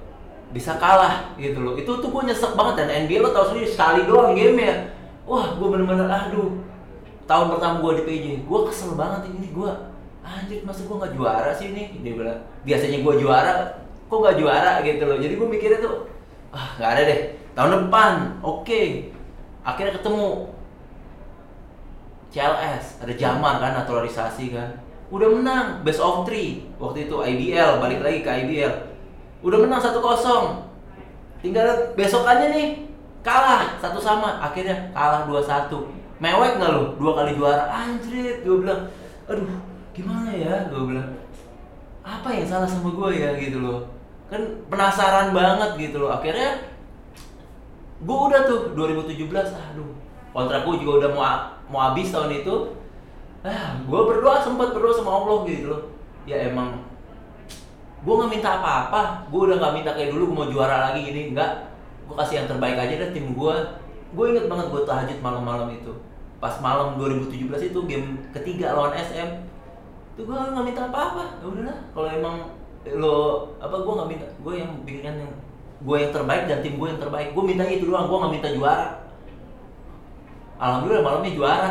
Bisa 0.55 0.79
kalah 0.79 1.35
gitu 1.35 1.59
loh. 1.59 1.75
Itu 1.75 1.99
tuh 1.99 2.15
gue 2.15 2.23
nyesek 2.31 2.55
banget 2.55 2.87
dan 2.87 2.89
NBL 3.07 3.27
lo 3.27 3.31
tau 3.35 3.51
sendiri 3.51 3.67
sekali 3.67 4.07
doang 4.07 4.39
game 4.39 4.63
ya. 4.63 4.75
Wah, 5.27 5.59
gue 5.59 5.67
bener-bener 5.67 6.07
aduh. 6.07 6.63
Tahun 7.27 7.47
pertama 7.51 7.83
gue 7.83 7.93
di 7.99 8.05
PJ, 8.07 8.25
gue 8.47 8.61
kesel 8.71 8.95
banget 8.95 9.31
ini 9.35 9.51
gue. 9.51 9.73
Anjir, 10.23 10.63
masa 10.63 10.87
gue 10.87 10.95
nggak 10.95 11.15
juara 11.19 11.51
sih 11.51 11.75
ini? 11.75 11.99
Dia 12.03 12.15
bilang, 12.15 12.39
biasanya 12.63 12.99
gue 13.03 13.15
juara, 13.19 13.55
kok 14.07 14.19
nggak 14.23 14.39
juara 14.39 14.73
gitu 14.87 15.03
loh. 15.07 15.19
Jadi 15.19 15.35
gue 15.35 15.49
mikirnya 15.51 15.79
tuh, 15.83 16.07
ah 16.55 16.79
nggak 16.79 16.91
ada 16.95 17.03
deh. 17.11 17.21
Tahun 17.59 17.71
depan, 17.75 18.13
oke. 18.43 18.83
Akhirnya 19.63 19.95
ketemu 19.99 20.51
CLS, 22.31 22.85
ada 23.03 23.13
Jamar 23.15 23.55
kan 23.63 23.73
naturalisasi 23.83 24.55
kan. 24.55 24.71
Udah 25.13 25.29
menang 25.29 25.85
best 25.85 26.01
of 26.01 26.25
three 26.25 26.65
waktu 26.81 27.05
itu 27.05 27.13
IBL 27.21 27.85
balik 27.85 28.01
lagi 28.01 28.25
ke 28.25 28.31
IBL. 28.33 28.75
Udah 29.45 29.59
menang 29.61 29.77
1-0. 29.77 30.01
Tinggal 31.45 31.93
besokannya 31.93 32.49
nih 32.57 32.69
kalah 33.21 33.77
satu 33.77 34.01
sama 34.01 34.41
akhirnya 34.41 34.89
kalah 34.97 35.29
2-1. 35.29 35.69
Mewek 36.17 36.57
nggak 36.57 36.71
lu? 36.73 36.85
Dua 36.97 37.13
kali 37.19 37.37
juara. 37.37 37.69
Anjrit, 37.69 38.41
gue 38.47 38.57
bilang, 38.63 38.89
aduh 39.29 39.53
gimana 39.93 40.33
ya? 40.33 40.71
Gue 40.73 40.95
bilang, 40.95 41.13
apa 42.01 42.29
yang 42.33 42.47
salah 42.49 42.65
sama 42.65 42.89
gue 42.89 43.09
ya 43.13 43.37
gitu 43.37 43.61
loh. 43.61 43.93
Kan 44.33 44.65
penasaran 44.73 45.37
banget 45.37 45.77
gitu 45.77 46.09
loh. 46.09 46.15
Akhirnya 46.15 46.73
gue 48.03 48.17
udah 48.17 48.41
tuh 48.49 48.61
2017 48.75 49.29
aduh 49.31 49.91
kontrak 50.35 50.67
gue 50.67 50.75
juga 50.83 51.07
udah 51.07 51.11
mau 51.15 51.27
mau 51.71 51.81
habis 51.91 52.11
tahun 52.11 52.43
itu 52.43 52.75
ah 53.43 53.75
gue 53.83 54.01
berdoa 54.07 54.39
sempat 54.39 54.71
berdoa 54.71 54.95
sama 54.95 55.11
Allah 55.19 55.37
gitu 55.51 55.67
loh. 55.71 55.83
Ya 56.23 56.47
emang 56.47 56.79
gue 58.03 58.15
nggak 58.15 58.31
minta 58.31 58.49
apa-apa. 58.63 59.27
Gue 59.31 59.51
udah 59.51 59.59
nggak 59.59 59.75
minta 59.75 59.91
kayak 59.95 60.15
dulu 60.15 60.31
gue 60.31 60.37
mau 60.39 60.49
juara 60.51 60.91
lagi 60.91 61.07
gini 61.11 61.35
enggak 61.35 61.75
gue 62.03 62.15
kasih 62.19 62.45
yang 62.45 62.49
terbaik 62.51 62.77
aja 62.77 62.95
deh 62.99 63.11
tim 63.15 63.33
gue 63.33 63.55
gue 64.13 64.25
inget 64.29 64.47
banget 64.47 64.67
gue 64.71 64.83
tahajud 64.87 65.19
malam-malam 65.19 65.69
itu. 65.75 65.93
Pas 66.39 66.59
malam 66.59 66.99
2017 66.99 67.71
itu 67.71 67.81
game 67.87 68.19
ketiga 68.31 68.75
lawan 68.75 68.95
SM 68.95 69.47
itu 70.15 70.21
gue 70.23 70.35
nggak 70.35 70.67
minta 70.67 70.87
apa-apa. 70.87 71.43
Ya 71.43 71.47
udahlah 71.51 71.79
kalau 71.91 72.09
emang 72.11 72.37
lo 72.95 73.51
apa 73.59 73.75
gue 73.75 73.93
nggak 73.99 74.11
minta. 74.11 74.27
Gue 74.39 74.55
yang 74.63 74.71
bikin 74.87 75.03
yang 75.03 75.19
gue 75.83 75.97
yang 75.99 76.15
terbaik 76.15 76.47
dan 76.47 76.63
tim 76.63 76.79
gue 76.79 76.89
yang 76.95 77.03
terbaik. 77.03 77.35
Gue 77.35 77.43
minta 77.43 77.67
itu 77.67 77.91
doang 77.91 78.07
gue 78.07 78.19
nggak 78.23 78.35
minta 78.39 78.49
juara. 78.55 78.87
Alhamdulillah 80.63 81.03
malamnya 81.03 81.35
juara 81.35 81.71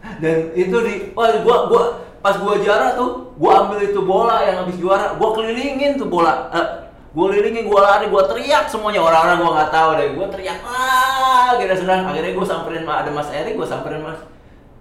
dan 0.00 0.36
itu 0.56 0.76
di 0.80 0.94
wah 1.12 1.28
gua 1.44 1.56
gua 1.68 1.82
pas 2.20 2.36
gua 2.40 2.56
juara 2.60 2.96
tuh 2.96 3.36
gua 3.36 3.64
ambil 3.64 3.84
itu 3.84 4.00
bola 4.00 4.44
yang 4.44 4.64
habis 4.64 4.76
juara. 4.80 5.16
Gua 5.20 5.36
kelilingin 5.36 6.00
tuh 6.00 6.08
bola 6.08 6.48
Eh, 6.52 6.66
gua 7.12 7.32
kelilingin 7.32 7.68
gua 7.68 7.80
lari 7.84 8.08
gua 8.08 8.24
teriak 8.24 8.68
semuanya. 8.68 9.00
Orang-orang 9.04 9.38
gua 9.40 9.50
nggak 9.60 9.72
tahu 9.72 9.90
deh. 9.96 10.08
Gua 10.16 10.26
teriak 10.28 10.58
ah 10.64 11.56
kira 11.60 11.74
senang. 11.76 12.08
Akhirnya 12.08 12.32
gua 12.32 12.46
samperin 12.48 12.84
ada 12.88 13.10
mas 13.12 13.28
Erik 13.32 13.56
gua 13.56 13.68
samperin 13.68 14.00
mas. 14.00 14.20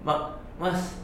Ma- 0.04 0.40
mas 0.56 0.96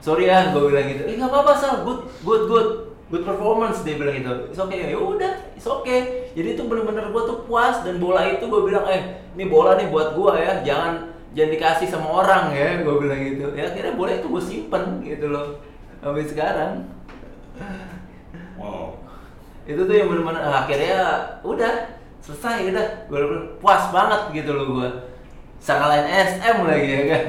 sorry 0.00 0.32
ya 0.32 0.48
gue 0.52 0.60
bilang 0.64 0.88
gitu. 0.88 1.04
Eh 1.04 1.16
nggak 1.20 1.28
apa-apa 1.28 1.52
sal. 1.56 1.84
Good 1.84 2.00
good 2.24 2.44
good. 2.48 2.68
Good 3.10 3.26
performance 3.26 3.82
dia 3.82 3.98
bilang 3.98 4.16
gitu. 4.16 4.32
It's 4.48 4.60
okay. 4.60 4.92
Ya 4.92 4.96
udah 4.96 5.32
it's 5.58 5.66
okay. 5.66 6.30
Jadi 6.32 6.54
itu 6.56 6.62
bener-bener 6.64 7.10
gue 7.10 7.22
tuh 7.26 7.42
puas 7.44 7.82
dan 7.82 7.98
bola 8.00 8.22
itu 8.22 8.46
gue 8.46 8.60
bilang 8.64 8.86
eh 8.86 9.20
ini 9.34 9.50
bola 9.50 9.74
nih 9.76 9.90
buat 9.92 10.14
gue 10.16 10.32
ya. 10.40 10.62
Jangan 10.64 11.10
jangan 11.36 11.50
dikasih 11.54 11.88
sama 11.88 12.08
orang 12.22 12.44
ya 12.54 12.82
gue 12.82 12.94
bilang 12.98 13.20
gitu. 13.22 13.46
Ya 13.54 13.70
akhirnya 13.70 13.94
bola 13.94 14.12
itu 14.14 14.26
gue 14.26 14.42
simpen 14.42 14.84
gitu 15.02 15.30
loh 15.30 15.58
sampai 16.00 16.24
sekarang. 16.26 16.72
Wow. 18.60 18.96
itu 19.68 19.76
tuh 19.86 19.94
yang 19.94 20.08
bener-bener 20.10 20.42
ah, 20.42 20.64
akhirnya 20.64 20.98
udah 21.46 21.74
selesai 22.20 22.74
udah. 22.74 22.86
Gue 23.06 23.20
puas 23.62 23.88
banget 23.94 24.42
gitu 24.42 24.50
loh 24.56 24.66
gue 24.76 24.88
Sangkalain 25.60 26.08
SM 26.08 26.56
lagi 26.64 26.88
ya 26.88 27.02
kan. 27.12 27.24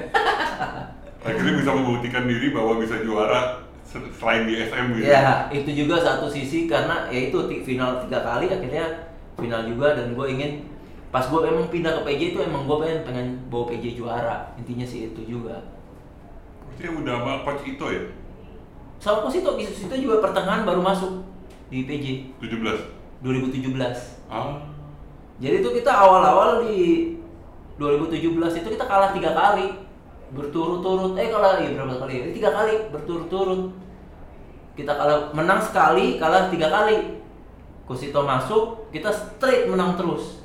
Akhirnya 1.28 1.54
bisa 1.60 1.70
membuktikan 1.76 2.26
diri 2.26 2.50
bahwa 2.56 2.80
bisa 2.82 2.98
juara 3.04 3.62
se- 3.86 4.10
selain 4.16 4.48
di 4.48 4.56
SM 4.58 4.86
gitu. 4.98 5.06
Ya, 5.06 5.52
itu 5.52 5.70
juga 5.84 6.00
satu 6.00 6.32
sisi 6.32 6.66
karena 6.66 7.12
ya 7.12 7.30
itu 7.30 7.38
final 7.62 8.02
tiga 8.08 8.24
kali 8.24 8.48
akhirnya 8.48 9.12
final 9.36 9.68
juga 9.68 10.00
dan 10.00 10.16
gue 10.16 10.26
ingin 10.32 10.71
pas 11.12 11.28
gue 11.28 11.40
emang 11.44 11.68
pindah 11.68 11.92
ke 12.00 12.02
PJ 12.08 12.22
itu 12.34 12.40
emang 12.40 12.64
gue 12.64 12.78
pengen 12.80 13.00
pengen 13.04 13.28
bawa 13.52 13.68
PJ 13.68 14.00
juara. 14.00 14.56
Intinya 14.56 14.88
sih 14.88 15.12
itu 15.12 15.22
juga. 15.28 15.60
Berarti 16.72 16.88
udah 16.88 17.16
sama 17.20 17.34
coach 17.44 17.68
Ito 17.68 17.88
ya? 17.92 18.04
sama 19.02 19.26
Coach 19.26 19.42
Sito 19.42 19.52
Sito 19.58 19.98
juga 19.98 20.22
pertengahan 20.22 20.62
baru 20.62 20.80
masuk 20.86 21.26
di 21.74 21.90
PJ 21.90 22.38
17. 22.38 23.26
2017 23.26 23.74
Ah. 24.32 24.62
jadi 25.42 25.60
itu 25.60 25.70
kita 25.74 25.90
awal-awal 25.92 26.64
di 26.64 27.12
2017 27.82 28.62
itu 28.62 28.70
kita 28.78 28.86
kalah 28.86 29.12
tiga 29.12 29.34
kali. 29.34 29.74
Berturut-turut. 30.32 31.18
Eh 31.20 31.28
kalah 31.28 31.60
iya 31.60 31.76
berapa 31.76 31.98
kali? 32.08 32.14
Ya? 32.14 32.26
tiga 32.32 32.50
kali 32.56 32.88
berturut-turut. 32.94 33.74
Kita 34.78 34.96
kalah 34.96 35.34
menang 35.36 35.60
sekali 35.60 36.16
kalah 36.22 36.48
tiga 36.48 36.72
kali. 36.72 37.20
Kusito 37.90 38.24
masuk 38.24 38.88
kita 38.94 39.12
straight 39.12 39.68
menang 39.68 39.98
terus 40.00 40.41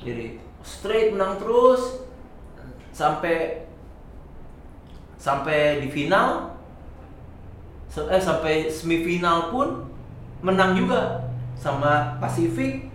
jadi 0.00 0.40
straight 0.64 1.12
menang 1.12 1.36
terus 1.40 2.04
sampai 2.92 3.64
sampai 5.20 5.84
di 5.84 5.88
final 5.92 6.56
eh 7.90 8.22
sampai 8.22 8.70
semifinal 8.70 9.52
pun 9.52 9.84
menang 10.40 10.72
juga 10.78 11.28
sama 11.58 12.16
Pasifik 12.22 12.88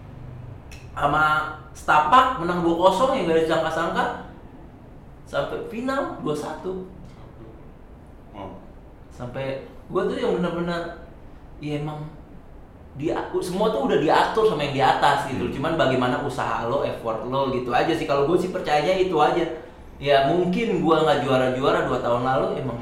sama 0.96 1.58
Stapak 1.76 2.40
menang 2.40 2.64
2-0 2.64 3.20
yang 3.20 3.28
gak 3.28 3.44
disangka-sangka 3.46 4.06
sampai 5.28 5.60
final 5.68 6.18
2-1 6.24 6.96
Wow. 8.36 8.52
sampai 9.16 9.64
gue 9.64 10.02
tuh 10.12 10.18
yang 10.20 10.36
benar-benar 10.40 11.08
ya 11.64 11.80
emang 11.80 12.04
dia 12.96 13.12
semua 13.44 13.68
tuh 13.76 13.92
udah 13.92 14.00
diatur 14.00 14.48
sama 14.48 14.64
yang 14.64 14.76
di 14.76 14.84
atas 14.84 15.28
gitu. 15.28 15.52
Cuman 15.60 15.76
bagaimana 15.76 16.24
usaha 16.24 16.64
lo 16.68 16.88
effort 16.88 17.28
lo 17.28 17.52
gitu 17.52 17.70
aja 17.76 17.92
sih. 17.92 18.08
Kalau 18.08 18.24
gue 18.26 18.38
sih 18.40 18.56
percayanya 18.56 18.96
itu 18.96 19.16
aja. 19.20 19.44
Ya 20.00 20.28
mungkin 20.28 20.80
gue 20.84 20.96
nggak 20.96 21.24
juara-juara 21.24 21.88
dua 21.88 22.00
tahun 22.00 22.24
lalu 22.24 22.64
emang 22.64 22.80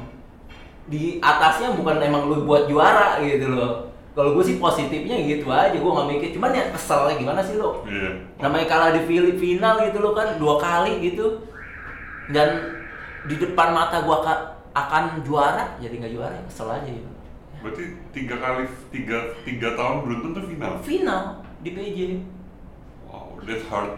di 0.86 1.18
atasnya 1.18 1.74
bukan 1.74 1.98
emang 1.98 2.30
lu 2.30 2.46
buat 2.46 2.70
juara 2.70 3.18
gitu 3.22 3.50
loh. 3.54 3.90
Kalau 4.14 4.38
gue 4.38 4.44
sih 4.46 4.62
positifnya 4.62 5.18
gitu 5.18 5.50
aja 5.50 5.74
gue 5.74 5.90
nggak 5.90 6.08
mikir. 6.10 6.28
Cuman 6.38 6.54
ya 6.54 6.70
kesel 6.70 7.10
gimana 7.18 7.42
sih 7.42 7.58
lo? 7.58 7.82
Iya. 7.82 8.14
namanya 8.38 8.66
kalah 8.70 8.90
di 8.94 9.02
final 9.34 9.74
gitu 9.82 9.98
loh 9.98 10.14
kan 10.14 10.38
dua 10.38 10.54
kali 10.62 11.02
gitu. 11.02 11.42
Dan 12.30 12.70
di 13.24 13.40
depan 13.40 13.72
mata 13.72 14.04
gua 14.04 14.20
ka- 14.20 14.52
akan 14.74 15.22
juara 15.24 15.78
jadi 15.80 15.96
nggak 15.96 16.12
juara 16.12 16.34
ya 16.34 16.44
kesel 16.50 16.68
aja 16.68 16.88
gitu 16.90 17.08
Berarti 17.64 17.84
tiga 18.12 18.36
kali 18.36 18.68
tiga 18.92 19.32
tiga 19.40 19.72
tahun 19.72 20.04
beruntun 20.04 20.36
tuh 20.36 20.44
final. 20.44 20.72
final 20.84 21.22
di 21.64 21.72
PJ 21.72 21.98
Wow, 23.08 23.40
that's 23.40 23.64
hard. 23.72 23.96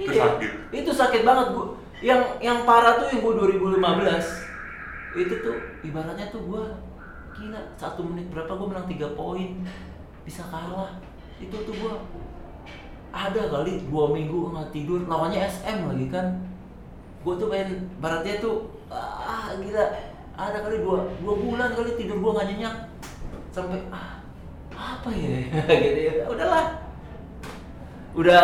Itu 0.00 0.08
Iya, 0.08 0.24
sakit. 0.24 0.52
itu 0.72 0.90
sakit 0.90 1.22
banget 1.22 1.52
gua. 1.52 1.76
Yang 2.00 2.20
yang 2.40 2.64
parah 2.64 2.96
tuh 2.96 3.12
yang 3.12 3.20
gua 3.20 3.44
2015 3.44 4.48
itu 5.14 5.34
tuh 5.44 5.56
ibaratnya 5.84 6.26
tuh 6.32 6.42
gua 6.48 6.80
gila 7.36 7.60
satu 7.76 8.02
menit 8.02 8.32
berapa 8.32 8.50
gua 8.50 8.72
menang 8.72 8.88
tiga 8.88 9.12
poin. 9.12 9.60
Bisa 10.24 10.40
kalah. 10.48 10.96
Itu 11.36 11.60
tuh 11.62 11.74
gua 11.76 12.00
ada 13.12 13.52
kali 13.52 13.84
dua 13.86 14.10
minggu 14.10 14.50
nggak 14.50 14.72
tidur. 14.72 15.04
Lawannya 15.04 15.44
SM 15.44 15.84
lagi 15.84 16.08
kan. 16.08 16.40
Gua 17.20 17.36
tuh 17.36 17.52
pengen 17.52 17.84
baratnya 18.00 18.40
tuh 18.40 18.72
ah 18.88 19.52
gila. 19.60 19.84
Ada 20.34 20.66
kali 20.66 20.82
dua 20.82 21.06
dua 21.22 21.34
bulan 21.38 21.70
kali 21.70 21.94
tidur 21.94 22.18
gua 22.18 22.40
nggak 22.40 22.48
nyenyak 22.50 22.74
sampai 23.54 23.78
ah 23.88 24.18
apa 24.74 25.08
ya? 25.14 25.46
Gitu 25.86 26.00
ya. 26.02 26.14
Udahlah. 26.26 26.66
Udah 28.12 28.42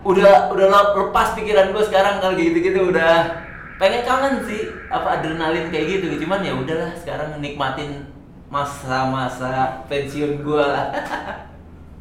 udah 0.00 0.48
udah 0.48 0.66
lep- 0.66 0.94
lepas 0.96 1.36
pikiran 1.36 1.76
gue 1.76 1.84
sekarang 1.84 2.18
kalau 2.18 2.32
gitu 2.32 2.56
gitu 2.56 2.88
udah 2.88 3.44
pengen 3.76 4.00
kangen 4.02 4.40
sih 4.44 4.72
apa 4.88 5.20
adrenalin 5.20 5.68
kayak 5.68 6.00
gitu. 6.00 6.24
Cuman 6.24 6.40
ya 6.40 6.56
udahlah 6.56 6.92
sekarang 6.96 7.36
nikmatin 7.38 8.08
masa-masa 8.50 9.84
pensiun 9.86 10.40
gue 10.40 10.64
lah 10.64 10.90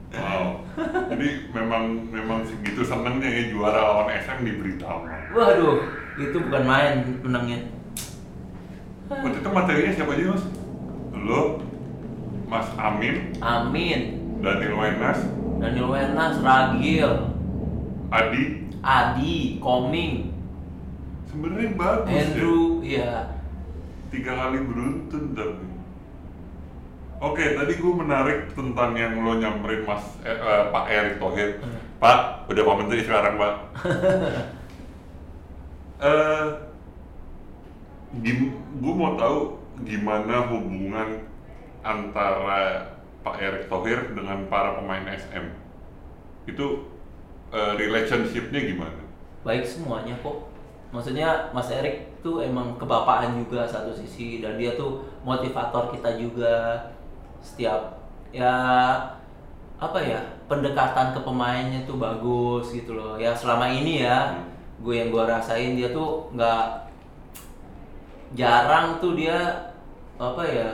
Wow. 0.10 0.66
Jadi 1.06 1.54
memang 1.54 2.10
memang 2.10 2.42
segitu 2.42 2.82
senengnya 2.82 3.30
ya 3.30 3.54
juara 3.54 3.78
lawan 3.78 4.10
SM 4.10 4.42
di 4.42 4.58
Britama. 4.58 5.06
waduh 5.30 5.86
itu 6.18 6.34
bukan 6.34 6.64
main 6.66 7.22
menangnya. 7.22 7.70
Waktu 9.06 9.38
itu 9.38 9.50
materinya 9.54 9.92
siapa 9.94 10.18
aja 10.18 10.34
mas? 10.34 10.44
Lo, 11.14 11.62
Mas 12.50 12.66
Amin, 12.82 13.38
Amin 13.46 14.02
Daniel 14.42 14.74
Wenas, 14.74 15.22
Daniel 15.62 15.88
Wenas 15.94 16.36
Ragil 16.42 17.12
Adi. 18.10 18.44
Adi 18.82 19.62
Koming 19.62 20.34
Sebenarnya 21.30 21.70
bagus 21.78 22.10
ya. 22.10 22.18
Andrew 22.26 22.62
ya 22.82 23.14
Tiga 24.10 24.34
kali 24.34 24.58
beruntun 24.66 25.38
tapi. 25.38 25.66
Oke, 27.22 27.54
tadi 27.54 27.78
gue 27.78 27.94
menarik 27.94 28.50
tentang 28.58 28.98
yang 28.98 29.22
lo 29.22 29.38
nyamperin 29.38 29.86
Mas 29.86 30.02
eh, 30.26 30.34
eh, 30.34 30.64
Pak 30.74 30.86
Erick 30.90 31.22
Thohir. 31.22 31.62
Hmm. 31.62 31.78
Pak, 32.02 32.50
udah 32.50 32.64
Pak 32.66 32.78
Menteri 32.82 33.06
sekarang 33.06 33.38
Pak. 33.38 33.56
Eh, 36.00 36.48
gim, 38.24 38.56
gue 38.56 38.94
mau 38.96 39.20
tahu 39.20 39.60
gimana 39.84 40.48
hubungan 40.48 41.28
antara 41.82 42.92
Pak 43.24 43.36
Erick 43.40 43.66
Thohir 43.68 44.16
dengan 44.16 44.48
para 44.48 44.80
pemain 44.80 45.06
SM. 45.08 45.46
Itu 46.48 46.88
eh, 47.52 47.74
relationship-nya 47.78 48.62
gimana? 48.64 49.10
baik 49.44 49.64
semuanya 49.64 50.16
kok 50.20 50.52
maksudnya 50.92 51.54
Mas 51.56 51.72
Erik 51.72 52.12
tuh 52.20 52.44
emang 52.44 52.76
kebapaan 52.76 53.40
juga 53.40 53.64
satu 53.64 53.96
sisi 53.96 54.44
dan 54.44 54.60
dia 54.60 54.76
tuh 54.76 55.06
motivator 55.24 55.96
kita 55.96 56.20
juga 56.20 56.84
setiap 57.40 58.04
ya 58.36 58.52
apa 59.80 60.00
ya 60.04 60.20
pendekatan 60.52 61.16
ke 61.16 61.20
pemainnya 61.24 61.88
tuh 61.88 61.96
bagus 61.96 62.76
gitu 62.76 63.00
loh 63.00 63.16
ya 63.16 63.32
selama 63.32 63.72
ini 63.72 64.04
ya 64.04 64.36
gue 64.84 64.92
yang 64.92 65.08
gue 65.08 65.24
rasain 65.24 65.80
dia 65.80 65.96
tuh 65.96 66.28
nggak 66.36 66.92
jarang 68.36 69.00
tuh 69.00 69.16
dia 69.16 69.72
apa 70.20 70.44
ya 70.44 70.70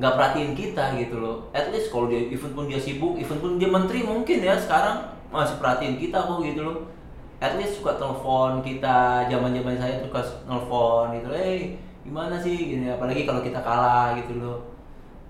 nggak 0.00 0.16
perhatiin 0.16 0.56
kita 0.56 0.96
gitu 0.96 1.20
loh. 1.20 1.44
At 1.52 1.68
least 1.68 1.92
kalau 1.92 2.08
dia 2.08 2.24
event 2.32 2.56
pun 2.56 2.64
dia 2.64 2.80
sibuk 2.80 3.20
event 3.20 3.40
pun 3.44 3.60
dia 3.60 3.68
menteri 3.68 4.00
mungkin 4.00 4.40
ya 4.40 4.56
sekarang 4.56 5.12
masih 5.28 5.60
perhatiin 5.60 6.00
kita 6.00 6.16
kok 6.24 6.40
gitu 6.40 6.64
loh. 6.64 6.88
At 7.36 7.60
least 7.60 7.76
suka 7.76 8.00
telepon 8.00 8.64
kita 8.64 9.28
zaman 9.28 9.52
zaman 9.52 9.76
saya 9.76 10.00
tuh 10.00 10.08
suka 10.08 10.20
nelfon 10.48 11.20
gitu 11.20 11.28
eh 11.36 11.76
gimana 12.00 12.40
sih? 12.40 12.56
Gini 12.56 12.88
apalagi 12.88 13.28
kalau 13.28 13.44
kita 13.44 13.60
kalah 13.60 14.16
gitu 14.16 14.40
loh. 14.40 14.72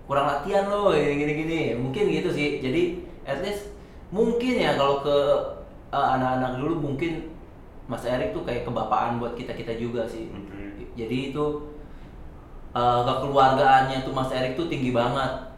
Kurang 0.07 0.31
latihan 0.31 0.71
loh 0.71 0.95
gini 0.95 1.19
gini 1.19 1.33
gini 1.43 1.61
mungkin 1.75 2.07
gitu 2.07 2.31
sih. 2.31 2.63
Jadi 2.63 3.03
at 3.27 3.43
least 3.43 3.75
mungkin 4.15 4.55
ya 4.55 4.79
kalau 4.79 5.03
ke 5.03 5.19
eh, 5.91 6.09
anak-anak 6.15 6.63
dulu 6.63 6.79
mungkin 6.79 7.27
Mas 7.91 8.07
Erik 8.07 8.31
tuh 8.31 8.47
kayak 8.47 8.63
kebapaan 8.63 9.19
buat 9.19 9.35
kita 9.35 9.51
kita 9.51 9.75
juga 9.75 10.07
sih. 10.07 10.31
Oke. 10.31 10.87
jadi 10.95 11.35
itu 11.35 11.70
eh, 12.75 13.01
kekeluargaannya 13.07 14.03
tuh 14.03 14.13
Mas 14.15 14.31
Erik 14.35 14.55
tuh 14.59 14.67
tinggi 14.67 14.91
banget. 14.95 15.51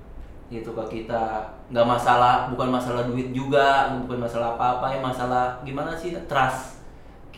Gitu 0.53 0.69
ke 0.69 0.85
kita 1.01 1.49
nggak 1.73 1.87
masalah 1.89 2.53
bukan 2.53 2.69
masalah 2.69 3.09
duit 3.09 3.33
juga 3.33 3.97
bukan 4.05 4.21
masalah 4.21 4.53
apa-apa 4.61 4.93
ya 4.93 5.01
masalah 5.01 5.57
gimana 5.65 5.97
sih 5.97 6.13
trust 6.29 6.85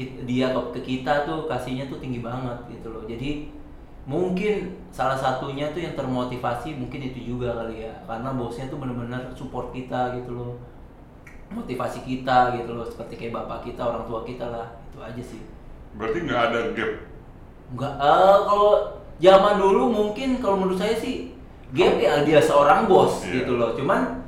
dia 0.03 0.51
ke, 0.51 0.61
ke 0.75 0.81
kita 0.83 1.23
tuh 1.23 1.47
kasihnya 1.47 1.87
tuh 1.87 2.03
tinggi 2.03 2.19
banget 2.19 2.59
gitu 2.67 2.91
loh. 2.91 3.07
Jadi 3.07 3.55
mungkin 4.05 4.75
salah 4.91 5.17
satunya 5.17 5.71
tuh 5.71 5.81
yang 5.81 5.95
termotivasi 5.95 6.75
mungkin 6.75 7.15
itu 7.15 7.35
juga 7.35 7.55
kali 7.55 7.87
ya. 7.87 7.95
Karena 8.03 8.35
bosnya 8.35 8.67
tuh 8.67 8.83
bener-bener 8.83 9.31
support 9.39 9.71
kita 9.71 10.19
gitu 10.19 10.35
loh. 10.35 10.53
Motivasi 11.55 12.03
kita 12.03 12.59
gitu 12.59 12.75
loh. 12.75 12.83
Seperti 12.83 13.15
kayak 13.15 13.47
bapak 13.47 13.71
kita 13.71 13.87
orang 13.87 14.05
tua 14.11 14.27
kita 14.27 14.51
lah. 14.51 14.67
Itu 14.91 14.99
aja 14.99 15.23
sih. 15.23 15.47
Berarti 15.95 16.19
nggak 16.27 16.43
ada 16.51 16.61
gap. 16.75 16.93
Enggak, 17.65 17.95
eh 17.97 18.39
kalau 18.45 18.75
zaman 19.19 19.59
dulu 19.59 19.91
mungkin 19.91 20.39
kalau 20.43 20.59
menurut 20.63 20.79
saya 20.81 20.97
sih 20.99 21.35
Gap 21.75 21.99
ya 21.99 22.23
dia 22.23 22.39
seorang 22.39 22.87
bos 22.87 23.27
Iya. 23.27 23.43
gitu 23.43 23.59
loh. 23.59 23.75
Cuman 23.75 24.23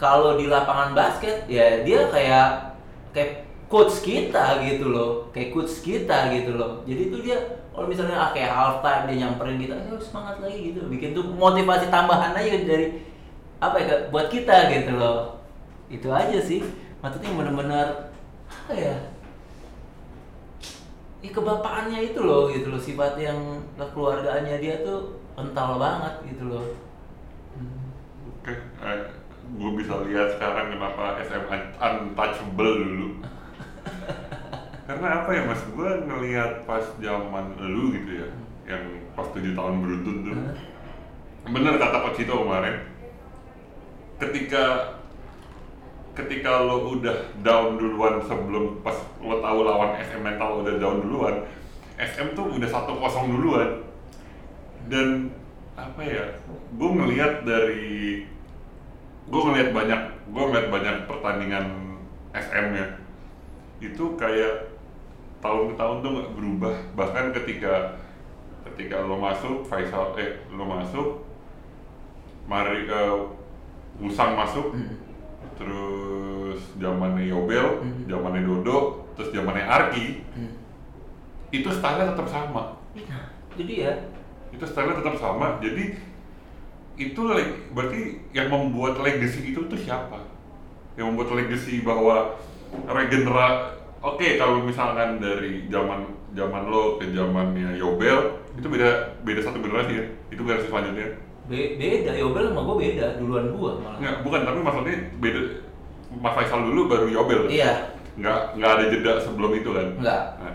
kalau 0.00 0.40
di 0.40 0.48
lapangan 0.48 0.96
basket 0.96 1.44
ya 1.44 1.84
dia 1.84 2.08
kayak 2.08 2.72
kayak 3.12 3.44
coach 3.68 4.00
kita 4.00 4.64
gitu 4.64 4.88
loh, 4.96 5.28
kayak 5.28 5.52
coach 5.52 5.84
kita 5.84 6.32
gitu 6.32 6.56
loh. 6.56 6.80
Jadi 6.88 7.12
itu 7.12 7.16
dia 7.20 7.36
kalau 7.76 7.84
misalnya 7.84 8.16
ah, 8.16 8.30
kayak 8.32 8.48
half 8.48 8.80
time 8.80 9.12
dia 9.12 9.28
nyamperin 9.28 9.60
kita, 9.60 9.76
ayo 9.76 10.00
semangat 10.00 10.40
lagi 10.40 10.72
gitu. 10.72 10.88
Bikin 10.88 11.12
tuh 11.12 11.28
motivasi 11.36 11.92
tambahan 11.92 12.32
aja 12.32 12.64
dari 12.64 13.04
apa 13.60 13.76
ya 13.76 13.94
buat 14.08 14.32
kita 14.32 14.72
gitu 14.72 14.96
loh. 14.96 15.36
Itu 15.92 16.08
aja 16.08 16.40
sih. 16.40 16.64
Maksudnya 17.04 17.28
bener-bener 17.36 18.08
apa 18.48 18.72
ya? 18.72 18.94
Ya 21.24 21.30
kebapaannya 21.32 22.12
itu 22.12 22.20
loh 22.20 22.52
gitu 22.52 22.68
loh 22.68 22.80
sifat 22.80 23.16
yang 23.16 23.38
kekeluargaannya 23.80 24.56
dia 24.60 24.84
tuh 24.84 25.16
kental 25.36 25.80
banget 25.80 26.14
gitu 26.32 26.44
loh. 26.48 26.64
Oke, 28.30 28.52
gue 29.56 29.70
bisa 29.78 29.94
lihat 30.06 30.36
sekarang 30.36 30.74
kenapa 30.76 31.18
SM 31.24 31.44
un- 31.48 31.74
untouchable 31.78 32.72
dulu. 32.82 33.08
Karena 34.86 35.06
apa 35.22 35.30
ya 35.34 35.42
mas, 35.50 35.62
gue 35.66 35.90
ngelihat 36.06 36.62
pas 36.62 36.84
zaman 37.02 37.58
lu 37.58 37.90
gitu 37.90 38.22
ya, 38.22 38.28
yang 38.70 38.84
pas 39.18 39.26
tujuh 39.34 39.50
tahun 39.50 39.82
beruntun 39.82 40.16
tuh, 40.22 40.38
bener 41.50 41.74
kata 41.74 42.06
Coach 42.06 42.22
Cito 42.22 42.46
kemarin, 42.46 42.86
ketika 44.22 44.95
ketika 46.16 46.64
lo 46.64 46.96
udah 46.96 47.36
down 47.44 47.76
duluan 47.76 48.24
sebelum 48.24 48.80
pas 48.80 48.96
lo 49.20 49.36
tahu 49.44 49.58
lawan 49.68 49.92
SM 50.00 50.24
mental 50.24 50.64
udah 50.64 50.80
down 50.80 51.04
duluan, 51.04 51.44
SM 52.00 52.32
tuh 52.32 52.56
udah 52.56 52.64
satu 52.64 52.96
kosong 52.96 53.36
duluan. 53.36 53.84
Dan 54.88 55.28
apa 55.76 56.00
ya 56.00 56.24
gue 56.72 56.90
ngelihat 56.90 57.44
dari 57.44 58.24
gue 59.28 59.40
ngelihat 59.44 59.76
banyak 59.76 60.00
gue 60.32 60.44
ngelihat 60.48 60.68
banyak 60.72 60.96
pertandingan 61.04 61.66
SM 62.32 62.66
nya 62.72 62.86
itu 63.84 64.16
kayak 64.16 64.72
tahun 65.44 65.68
ke 65.68 65.74
tahun 65.76 65.96
tuh 66.00 66.10
nggak 66.16 66.32
berubah. 66.32 66.74
Bahkan 66.96 67.24
ketika 67.36 68.00
ketika 68.72 69.04
lo 69.04 69.20
masuk 69.20 69.68
Faisal 69.68 70.16
eh 70.16 70.40
lo 70.48 70.64
masuk 70.64 71.28
Mari 72.46 72.88
eh, 72.88 73.16
Wusang 74.00 74.32
masuk 74.36 74.72
Hmm. 74.72 75.05
Terus 75.54 76.60
zamannya 76.76 77.30
Yobel 77.30 77.80
Hmm. 77.80 78.04
zamannya 78.10 78.42
Dodo 78.42 79.06
terus 79.14 79.30
zamannya 79.30 79.64
Arki 79.64 80.26
Hmm. 80.34 80.52
itu 81.54 81.68
stylenya 81.70 82.12
tetap 82.12 82.26
sama. 82.26 82.74
Nah, 82.96 83.24
jadi 83.54 83.74
ya? 83.86 83.92
Itu 84.50 84.64
stylenya 84.66 84.98
tetap 84.98 85.16
sama. 85.16 85.62
Jadi 85.62 85.94
itu 86.96 87.20
berarti 87.76 88.00
yang 88.32 88.48
membuat 88.48 88.98
legacy 88.98 89.52
itu 89.52 89.60
tuh 89.68 89.78
siapa? 89.78 90.16
Yang 90.96 91.06
membuat 91.12 91.30
legacy 91.36 91.84
bahwa 91.84 92.34
regenera 92.88 93.76
oke 94.00 94.26
kalau 94.36 94.64
misalkan 94.64 95.20
dari 95.20 95.68
zaman 95.68 96.08
zaman 96.32 96.68
lo 96.68 96.96
ke 97.00 97.12
zamannya 97.12 97.76
Yobel 97.76 98.42
itu 98.56 98.66
beda 98.68 99.20
beda 99.24 99.40
satu 99.44 99.60
generasi 99.60 99.92
ya. 99.92 100.04
Itu 100.32 100.40
generasi 100.44 100.68
selanjutnya 100.72 101.25
be- 101.46 101.74
beda 101.78 102.12
Yobel 102.14 102.50
sama 102.50 102.60
gue 102.66 102.76
beda 102.90 103.06
duluan 103.18 103.44
gua 103.54 103.72
malah. 103.78 103.98
Nggak 104.02 104.16
bukan 104.26 104.40
tapi 104.42 104.60
maksudnya 104.62 104.96
beda. 105.22 105.40
Mas 106.16 106.32
Faisal 106.34 106.60
dulu 106.66 106.80
baru 106.90 107.06
Yobel. 107.10 107.40
Iya. 107.50 107.72
Nggak 108.16 108.40
nggak 108.58 108.70
ada 108.78 108.84
jeda 108.90 109.12
sebelum 109.20 109.52
itu 109.54 109.70
kan? 109.70 109.88
Enggak 110.00 110.22
Nah, 110.40 110.52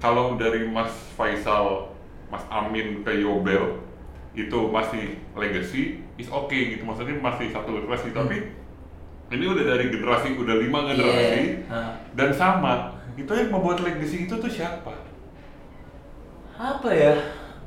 kalau 0.00 0.38
dari 0.40 0.64
Mas 0.68 0.92
Faisal, 1.18 1.92
Mas 2.32 2.44
Amin 2.48 3.04
ke 3.04 3.12
Yobel 3.20 3.82
itu 4.32 4.58
masih 4.70 5.18
legacy, 5.34 6.06
is 6.16 6.30
oke 6.30 6.54
gitu. 6.54 6.86
Maksudnya 6.86 7.18
masih 7.18 7.50
satu 7.50 7.74
generasi, 7.74 8.14
tapi 8.14 8.54
ini 9.30 9.44
udah 9.46 9.64
dari 9.76 9.90
generasi, 9.90 10.38
udah 10.38 10.56
lima 10.56 10.86
generasi. 10.88 11.42
Iya. 11.66 11.68
Nah, 11.68 11.90
dan 12.14 12.30
sama. 12.32 12.74
Itu 13.18 13.34
yang 13.36 13.50
membuat 13.52 13.82
legacy 13.84 14.24
itu 14.30 14.34
tuh 14.38 14.48
siapa? 14.48 15.10
apa 16.60 16.92
ya 16.92 17.16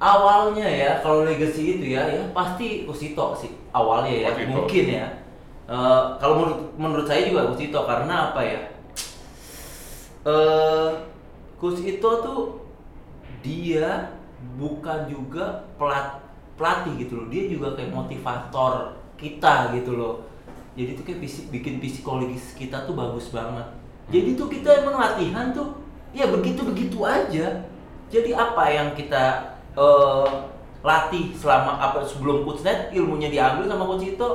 awalnya 0.04 0.68
ya 0.68 1.00
kalau 1.00 1.24
legacy 1.24 1.80
itu 1.80 1.96
ya 1.96 2.04
ya 2.12 2.28
pasti 2.36 2.84
Kusito 2.84 3.32
sih 3.40 3.56
awalnya 3.72 4.12
ya 4.12 4.30
Kusito. 4.36 4.52
mungkin 4.52 4.86
ya. 4.92 5.08
Eh, 5.64 6.04
kalau 6.20 6.34
menurut 6.44 6.60
menurut 6.76 7.06
saya 7.08 7.24
juga 7.24 7.48
Kusito 7.48 7.80
karena 7.88 8.36
apa 8.36 8.42
ya? 8.44 8.62
Eh 10.28 10.90
Kusito 11.56 12.10
tuh 12.20 12.42
dia 13.40 14.12
bukan 14.60 15.08
juga 15.08 15.64
pelat 15.80 16.20
pelatih 16.60 17.08
gitu 17.08 17.24
loh. 17.24 17.28
Dia 17.32 17.48
juga 17.48 17.80
kayak 17.80 17.96
motivator 17.96 19.00
kita 19.16 19.72
gitu 19.72 19.96
loh. 19.96 20.28
Jadi 20.76 21.00
tuh 21.00 21.04
kayak 21.08 21.20
bikin 21.48 21.80
psikologis 21.80 22.52
kita 22.60 22.84
tuh 22.84 22.92
bagus 22.92 23.32
banget. 23.32 23.72
Jadi 24.12 24.36
tuh 24.36 24.52
kita 24.52 24.84
emang 24.84 25.00
latihan 25.00 25.56
tuh 25.56 25.80
ya 26.12 26.28
begitu 26.28 26.68
begitu 26.68 27.00
aja. 27.08 27.64
Jadi 28.12 28.36
apa 28.36 28.64
yang 28.68 28.92
kita 29.00 29.53
eh, 29.78 30.28
latih 30.84 31.32
selama 31.36 31.80
apa 31.80 32.04
sebelum 32.04 32.44
coach 32.44 32.62
net 32.68 32.92
ilmunya 32.92 33.32
diambil 33.32 33.66
sama 33.70 33.84
coach 33.88 34.06
itu 34.06 34.30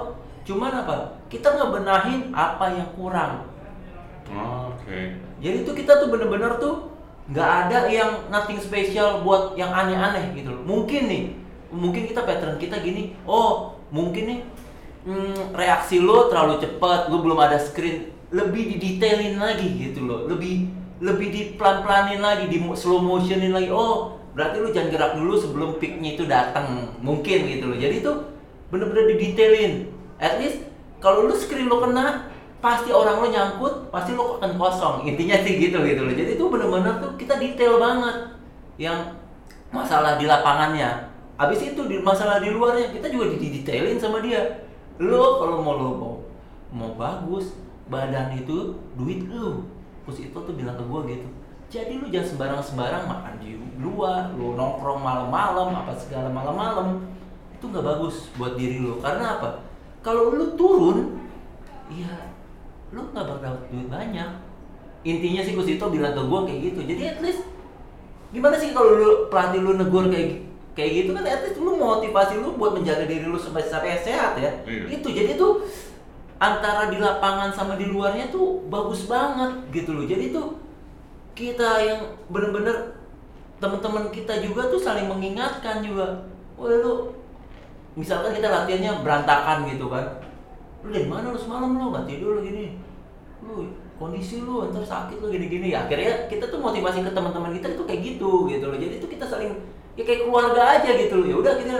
cuman 0.48 0.72
apa 0.72 1.20
kita 1.28 1.60
ngebenahin 1.60 2.32
apa 2.32 2.72
yang 2.72 2.88
kurang 2.96 3.48
Oh, 4.28 4.76
Oke. 4.76 5.16
jadi 5.40 5.64
tuh 5.64 5.72
kita 5.72 6.04
tuh 6.04 6.12
bener-bener 6.12 6.60
tuh 6.60 6.92
nggak 7.32 7.50
ada 7.64 7.88
yang 7.88 8.28
nothing 8.28 8.60
special 8.60 9.24
buat 9.24 9.56
yang 9.56 9.72
aneh-aneh 9.72 10.36
gitu 10.36 10.52
loh. 10.52 10.64
Mungkin 10.64 11.08
nih, 11.08 11.22
mungkin 11.72 12.08
kita 12.08 12.24
pattern 12.24 12.60
kita 12.60 12.80
gini, 12.84 13.16
oh 13.24 13.76
mungkin 13.88 14.24
nih 14.28 14.40
hmm, 15.08 15.56
reaksi 15.56 16.00
lo 16.00 16.28
terlalu 16.28 16.60
cepat, 16.60 17.08
lo 17.08 17.24
belum 17.24 17.40
ada 17.40 17.56
screen, 17.56 18.12
lebih 18.28 18.76
didetailin 18.76 19.40
lagi 19.40 19.68
gitu 19.76 20.04
loh, 20.04 20.28
lebih 20.28 20.68
lebih 21.00 21.28
dipelan-pelanin 21.30 22.20
lagi, 22.20 22.44
di 22.52 22.58
slow 22.76 23.00
motionin 23.00 23.56
lagi. 23.56 23.72
Oh 23.72 24.17
berarti 24.38 24.62
lo 24.62 24.70
jangan 24.70 24.94
gerak 24.94 25.12
dulu 25.18 25.34
sebelum 25.34 25.70
peaknya 25.82 26.14
itu 26.14 26.30
datang, 26.30 26.94
mungkin 27.02 27.50
gitu 27.50 27.74
loh. 27.74 27.74
Jadi 27.74 28.06
tuh 28.06 28.22
bener-bener 28.70 29.10
didetailin. 29.18 29.90
At 30.22 30.38
least 30.38 30.62
kalau 31.02 31.26
lu 31.26 31.34
screen 31.34 31.66
lo 31.66 31.82
kena, 31.82 32.30
pasti 32.62 32.94
orang 32.94 33.18
lo 33.18 33.26
nyangkut, 33.26 33.90
pasti 33.90 34.14
lo 34.14 34.38
akan 34.38 34.54
kosong. 34.54 35.10
Intinya 35.10 35.42
sih 35.42 35.58
gitu 35.58 35.82
gitu 35.82 36.06
loh. 36.06 36.14
Jadi 36.14 36.38
itu 36.38 36.44
bener-bener 36.46 37.02
tuh 37.02 37.18
kita 37.18 37.34
detail 37.42 37.82
banget 37.82 38.38
yang 38.78 39.18
masalah 39.74 40.14
di 40.14 40.30
lapangannya. 40.30 41.10
Habis 41.34 41.74
itu 41.74 41.90
di 41.90 41.98
masalah 41.98 42.38
di 42.38 42.54
luarnya 42.54 42.94
kita 42.94 43.10
juga 43.10 43.34
didetailin 43.34 43.98
sama 43.98 44.22
dia. 44.22 44.70
Lo 45.02 45.42
kalau 45.42 45.66
mau 45.66 45.74
lo 45.74 45.90
mau 45.98 46.14
mau 46.70 46.90
bagus, 46.94 47.58
badan 47.90 48.38
itu 48.38 48.78
duit 48.94 49.26
lo. 49.26 49.66
Terus 50.06 50.30
itu 50.30 50.38
tuh 50.38 50.54
bilang 50.54 50.78
ke 50.78 50.86
gua 50.86 51.02
gitu. 51.10 51.26
Jadi 51.68 52.00
lu 52.00 52.08
jangan 52.08 52.28
sembarang-sembarang 52.32 53.04
makan 53.04 53.34
di 53.38 53.60
luar, 53.76 54.32
lu 54.32 54.56
nongkrong 54.56 55.04
malam-malam 55.04 55.68
apa 55.76 55.92
segala 55.92 56.32
malam-malam. 56.32 57.04
Itu 57.52 57.68
nggak 57.68 57.84
bagus 57.84 58.32
buat 58.40 58.56
diri 58.56 58.80
lo. 58.80 58.96
Karena 59.04 59.36
apa? 59.36 59.60
Kalau 60.00 60.32
lu 60.32 60.56
turun, 60.56 61.20
iya 61.92 62.28
lu 62.88 63.04
nggak 63.12 63.20
bakal 63.20 63.40
dapat 63.44 63.62
duit 63.68 63.88
banyak 63.92 64.30
intinya 65.04 65.44
sih 65.44 65.52
Kusito 65.52 65.92
bilang 65.92 66.16
ke 66.16 66.22
gue 66.24 66.40
kayak 66.48 66.60
gitu 66.72 66.80
jadi 66.88 67.02
at 67.12 67.18
least 67.20 67.44
gimana 68.32 68.56
sih 68.56 68.72
kalau 68.72 68.96
lu 68.96 69.08
pelatih 69.28 69.60
lu 69.60 69.76
negur 69.76 70.08
kayak 70.08 70.40
kayak 70.72 71.04
gitu 71.04 71.10
kan 71.12 71.24
at 71.28 71.44
least 71.44 71.60
lu 71.60 71.76
motivasi 71.76 72.40
lu 72.40 72.56
buat 72.56 72.72
menjaga 72.72 73.04
diri 73.04 73.28
lu 73.28 73.36
sampai 73.36 73.68
sehat 73.68 74.40
ya 74.40 74.50
Iya. 74.64 74.88
itu 74.88 75.08
jadi 75.12 75.36
tuh 75.36 75.68
antara 76.40 76.88
di 76.88 76.96
lapangan 76.96 77.52
sama 77.52 77.76
di 77.76 77.92
luarnya 77.92 78.32
tuh 78.32 78.64
bagus 78.72 79.04
banget 79.04 79.68
gitu 79.68 79.92
loh 79.92 80.08
jadi 80.08 80.32
tuh 80.32 80.56
kita 81.38 81.70
yang 81.86 82.02
bener-bener 82.26 82.98
teman-teman 83.62 84.10
kita 84.10 84.42
juga 84.42 84.66
tuh 84.66 84.82
saling 84.82 85.06
mengingatkan 85.06 85.78
juga. 85.86 86.26
Wah 86.58 86.74
lu 86.82 87.14
misalkan 87.94 88.34
kita 88.34 88.50
latihannya 88.50 89.06
berantakan 89.06 89.70
gitu 89.70 89.86
kan. 89.86 90.18
Lu 90.82 90.90
dari 90.90 91.06
mana? 91.06 91.30
Lu 91.30 91.38
semalam 91.38 91.70
lu 91.78 91.94
nggak 91.94 92.10
tidur 92.10 92.38
lu 92.38 92.42
gini 92.42 92.74
lu 93.38 93.70
kondisi 93.94 94.42
lu 94.42 94.66
ntar 94.74 94.82
sakit 94.82 95.22
lu 95.22 95.30
gini-gini. 95.30 95.70
Ya 95.70 95.86
akhirnya 95.86 96.26
kita 96.26 96.50
tuh 96.50 96.58
motivasi 96.58 97.06
ke 97.06 97.10
teman-teman 97.14 97.54
kita 97.54 97.78
itu 97.78 97.82
kayak 97.86 98.02
gitu 98.02 98.50
gitu 98.50 98.66
loh. 98.66 98.78
Jadi 98.78 98.98
itu 98.98 99.06
kita 99.06 99.22
saling 99.22 99.54
ya 99.94 100.02
kayak 100.02 100.26
keluarga 100.26 100.82
aja 100.82 100.90
gitu 100.98 101.22
loh. 101.22 101.26
Ya 101.30 101.36
udah 101.38 101.54
kita 101.54 101.78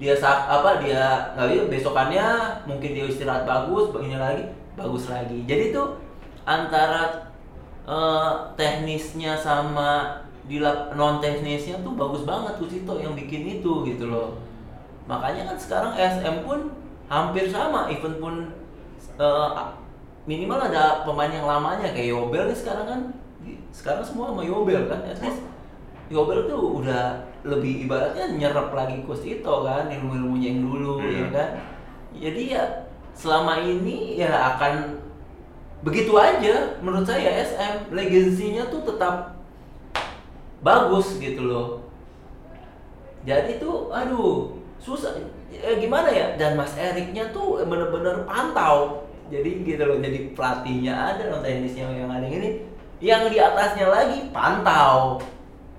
dia 0.00 0.14
sak 0.16 0.50
apa 0.50 0.82
dia 0.82 1.30
nggak 1.38 1.46
bisa 1.46 1.62
besokannya 1.68 2.26
mungkin 2.64 2.90
dia 2.96 3.04
istirahat 3.06 3.44
bagus 3.46 3.94
begini 3.94 4.18
lagi 4.18 4.50
bagus 4.74 5.06
lagi. 5.06 5.46
Jadi 5.46 5.70
tuh 5.70 5.94
antara 6.42 7.29
eh, 7.90 8.30
teknisnya 8.54 9.34
sama 9.34 10.22
non 10.94 11.22
teknisnya 11.22 11.78
tuh 11.82 11.94
bagus 11.94 12.26
banget 12.26 12.58
Kusito 12.58 12.98
yang 12.98 13.14
bikin 13.14 13.60
itu 13.60 13.72
gitu 13.86 14.06
loh. 14.06 14.38
Makanya 15.06 15.50
kan 15.50 15.56
sekarang 15.58 15.92
SM 15.94 16.42
pun 16.42 16.70
hampir 17.06 17.50
sama 17.50 17.90
event 17.90 18.18
pun 18.18 18.34
eh, 19.18 19.50
minimal 20.26 20.58
ada 20.60 21.02
pemain 21.02 21.30
yang 21.30 21.46
lamanya 21.46 21.90
kayak 21.90 22.14
Yobel 22.14 22.46
nih 22.50 22.58
sekarang 22.58 22.86
kan. 22.86 23.00
Sekarang 23.70 24.02
semua 24.02 24.30
sama 24.34 24.42
Yobel 24.42 24.86
kan 24.90 25.02
at 25.06 25.18
least 25.22 25.42
Yobel 26.10 26.50
tuh 26.50 26.82
udah 26.82 27.22
lebih 27.46 27.86
ibaratnya 27.86 28.34
nyerap 28.34 28.74
lagi 28.74 29.02
Kusito 29.06 29.62
kan 29.62 29.86
ilmu-ilmunya 29.86 30.54
yang 30.54 30.60
dulu 30.66 30.98
Iya. 31.00 31.14
ya 31.14 31.26
kan. 31.30 31.50
Jadi 32.10 32.42
ya 32.50 32.62
selama 33.14 33.62
ini 33.62 34.18
ya 34.18 34.30
akan 34.56 34.98
begitu 35.80 36.12
aja 36.20 36.76
menurut 36.84 37.08
saya 37.08 37.40
SM 37.40 37.88
legasinya 37.92 38.68
tuh 38.68 38.84
tetap 38.84 39.40
bagus 40.60 41.16
gitu 41.16 41.48
loh. 41.48 41.66
Jadi 43.24 43.60
tuh 43.60 43.88
aduh 43.92 44.56
susah. 44.80 45.16
Eh, 45.50 45.76
gimana 45.80 46.08
ya? 46.08 46.36
Dan 46.36 46.56
Mas 46.56 46.76
Eriknya 46.76 47.32
tuh 47.32 47.60
bener-bener 47.64 48.24
pantau. 48.28 49.08
Jadi 49.30 49.62
gitu 49.62 49.82
loh 49.86 50.02
jadi 50.02 50.34
pelatihnya 50.34 50.90
ada 50.90 51.22
non 51.30 51.40
teknisnya 51.40 51.86
yang 51.86 52.10
ada 52.10 52.26
ini 52.26 52.66
yang 53.00 53.30
di 53.30 53.40
atasnya 53.40 53.88
lagi 53.88 54.28
pantau. 54.34 55.20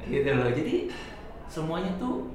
Gitu 0.05 0.29
loh. 0.33 0.49
Jadi 0.49 0.89
semuanya 1.45 1.93
tuh 2.01 2.25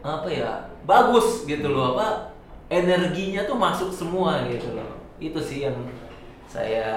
apa 0.00 0.28
ya 0.32 0.72
bagus 0.88 1.44
gitu 1.44 1.68
loh. 1.68 1.96
Apa 1.96 2.32
energinya 2.72 3.44
tuh 3.44 3.60
masuk 3.60 3.90
semua 3.92 4.40
gitu 4.48 4.72
loh. 4.72 4.96
Itu 5.20 5.40
sih 5.40 5.68
yang 5.68 5.76
saya 6.56 6.88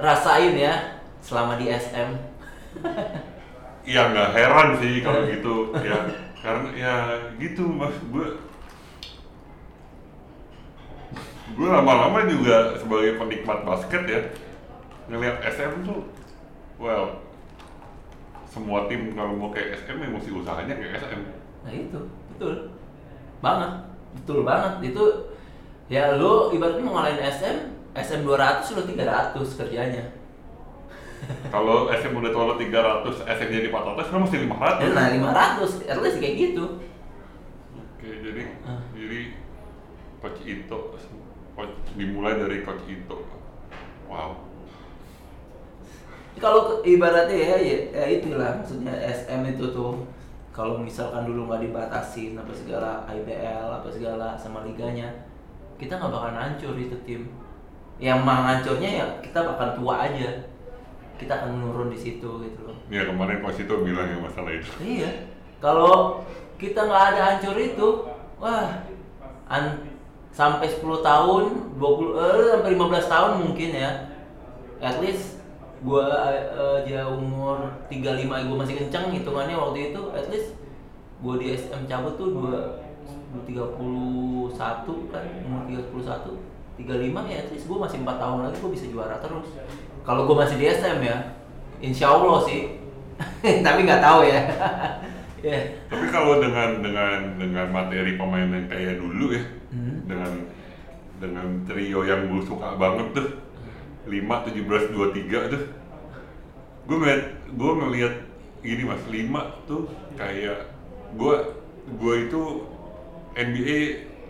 rasain 0.00 0.56
ya 0.56 0.72
selama 1.20 1.60
di 1.60 1.68
SM 1.68 2.10
ya 3.84 4.08
nggak 4.08 4.32
heran 4.32 4.68
sih 4.80 5.04
kalau 5.04 5.28
gitu. 5.28 5.76
Ya 5.84 5.98
karena 6.40 6.68
ya 6.72 6.94
gitu 7.36 7.68
mas. 7.68 7.92
Gue 8.08 8.32
gue 11.54 11.68
lama-lama 11.68 12.24
juga 12.24 12.80
sebagai 12.80 13.20
penikmat 13.20 13.62
basket 13.68 14.02
ya 14.08 14.20
ngelihat 15.12 15.44
SM 15.44 15.84
tuh 15.84 16.08
well 16.80 17.20
semua 18.48 18.88
tim 18.88 19.12
kalau 19.12 19.36
mau 19.36 19.52
kayak 19.52 19.84
SM 19.84 20.00
ya 20.00 20.08
mesti 20.08 20.30
usahanya 20.32 20.74
kayak 20.80 21.04
SM 21.04 21.44
Nah 21.64 21.72
itu, 21.72 21.96
betul. 22.28 22.76
Banget, 23.40 23.72
betul 24.20 24.44
banget. 24.44 24.92
Itu 24.92 25.32
ya 25.88 26.12
lo 26.20 26.52
ibaratnya 26.52 26.84
mau 26.84 27.00
ngalahin 27.00 27.24
SM, 27.24 27.56
SM 27.94 28.20
200 28.22 28.74
lo 28.74 28.82
300 28.82 29.58
kerjanya. 29.58 30.04
kalau 31.48 31.88
SM 31.88 32.12
udah 32.12 32.28
tolong 32.28 32.58
300 32.60 33.24
SM 33.24 33.48
jadi 33.48 33.68
400 33.70 34.12
kan 34.12 34.20
mesti 34.20 34.36
500 34.44 34.92
Nah 34.92 35.06
500, 35.08 35.88
at 35.88 35.98
least 35.98 36.18
kayak 36.20 36.34
gitu. 36.36 36.64
oke 37.72 38.08
jadi 38.20 38.42
Ah. 38.60 38.76
jadi 38.92 39.32
coach 40.20 40.40
Ito 40.44 40.78
coach, 41.54 41.74
dimulai 41.94 42.36
dari 42.36 42.60
coach 42.60 42.84
Ito 42.84 43.24
wow 44.04 44.36
Kalau 46.34 46.82
ibaratnya 46.82 47.30
ya, 47.32 47.56
ya, 47.56 47.78
ya 47.94 48.04
itulah 48.10 48.58
maksudnya 48.58 48.90
SM 49.00 49.46
itu 49.48 49.70
tuh 49.70 50.02
kalau 50.50 50.76
misalkan 50.76 51.24
dulu 51.24 51.46
nggak 51.46 51.62
dibatasin 51.62 52.34
apa 52.34 52.50
segala 52.50 53.06
IBL 53.06 53.70
apa 53.70 53.86
segala 53.86 54.34
sama 54.34 54.66
liganya 54.66 55.08
kita 55.78 55.94
nggak 55.94 56.10
bakal 56.10 56.30
hancur 56.30 56.74
itu 56.74 56.98
tim 57.06 57.30
yang 58.02 58.26
mah 58.26 58.42
hancurnya 58.42 58.90
ya 59.02 59.06
kita 59.22 59.38
bakal 59.44 59.78
tua 59.78 60.10
aja 60.10 60.50
kita 61.14 61.30
akan 61.30 61.50
menurun 61.62 61.94
di 61.94 61.98
situ 61.98 62.26
gitu 62.42 62.60
loh 62.66 62.76
ya 62.90 63.06
kemarin 63.06 63.38
coach 63.40 63.62
Ito 63.62 63.80
bilang 63.80 64.10
yang 64.10 64.22
masalah 64.24 64.50
itu 64.52 64.68
Iya. 64.82 65.34
Kalau 65.64 66.20
kita 66.60 66.76
nggak 66.84 67.04
ada 67.16 67.20
hancur 67.24 67.56
itu, 67.56 67.88
wah, 68.36 68.84
an 69.48 69.80
sampai 70.28 70.68
10 70.68 71.00
tahun, 71.00 71.42
20 71.80 72.20
eh, 72.20 72.46
sampai 72.52 72.70
15 72.76 73.08
tahun 73.08 73.32
mungkin 73.48 73.70
ya. 73.72 73.90
At 74.84 75.00
least 75.00 75.40
gua 75.80 76.04
eh, 76.52 76.84
aja 76.84 77.08
umur 77.08 77.80
35 77.88 78.28
gua 78.28 78.56
masih 78.60 78.76
kencang 78.76 79.08
hitungannya 79.12 79.56
waktu 79.56 79.92
itu 79.92 80.02
at 80.12 80.28
least 80.28 80.56
gua 81.24 81.40
di 81.40 81.52
SM 81.56 81.88
cabut 81.88 82.16
tuh 82.20 82.32
dua 82.32 82.80
31 83.44 85.12
kan 85.12 85.24
umur 85.44 85.60
31 85.68 86.53
35 86.74 87.30
ya 87.30 87.36
at 87.38 87.48
least 87.50 87.66
gua 87.66 87.86
masih 87.86 88.02
4 88.02 88.18
tahun 88.18 88.38
lagi 88.44 88.56
gua 88.58 88.72
bisa 88.74 88.86
juara 88.88 89.16
terus 89.18 89.48
kalau 90.02 90.26
gua 90.26 90.42
masih 90.42 90.56
di 90.58 90.66
SM 90.66 90.98
ya 91.00 91.16
insya 91.78 92.10
Allah 92.10 92.42
sih 92.42 92.80
tapi 93.66 93.80
nggak 93.86 94.02
tahu 94.02 94.26
ya 94.26 94.40
ya 95.46 95.58
Tapi 95.86 96.06
kalau 96.08 96.40
dengan 96.40 96.80
dengan 96.80 97.36
dengan 97.36 97.66
materi 97.68 98.16
pemain 98.16 98.48
yang 98.48 98.66
kayak 98.66 98.96
dulu 98.96 99.28
ya, 99.30 99.44
Hmm. 99.74 100.06
dengan 100.06 100.32
dengan 101.18 101.46
trio 101.66 102.06
yang 102.06 102.30
gue 102.30 102.46
suka 102.46 102.78
banget 102.78 103.10
tuh, 103.10 103.28
5, 104.06 104.46
17, 104.46 104.94
23 104.94 105.50
tuh, 105.50 105.62
gue 106.86 106.96
ngeliat 106.96 107.22
gue 107.50 107.72
ngeliat 107.74 108.14
gini 108.62 108.82
mas, 108.86 109.02
5 109.04 109.66
tuh 109.66 109.90
kayak 110.14 110.70
gue 111.12 111.34
gue 111.90 112.14
itu 112.24 112.42
NBA 113.34 113.78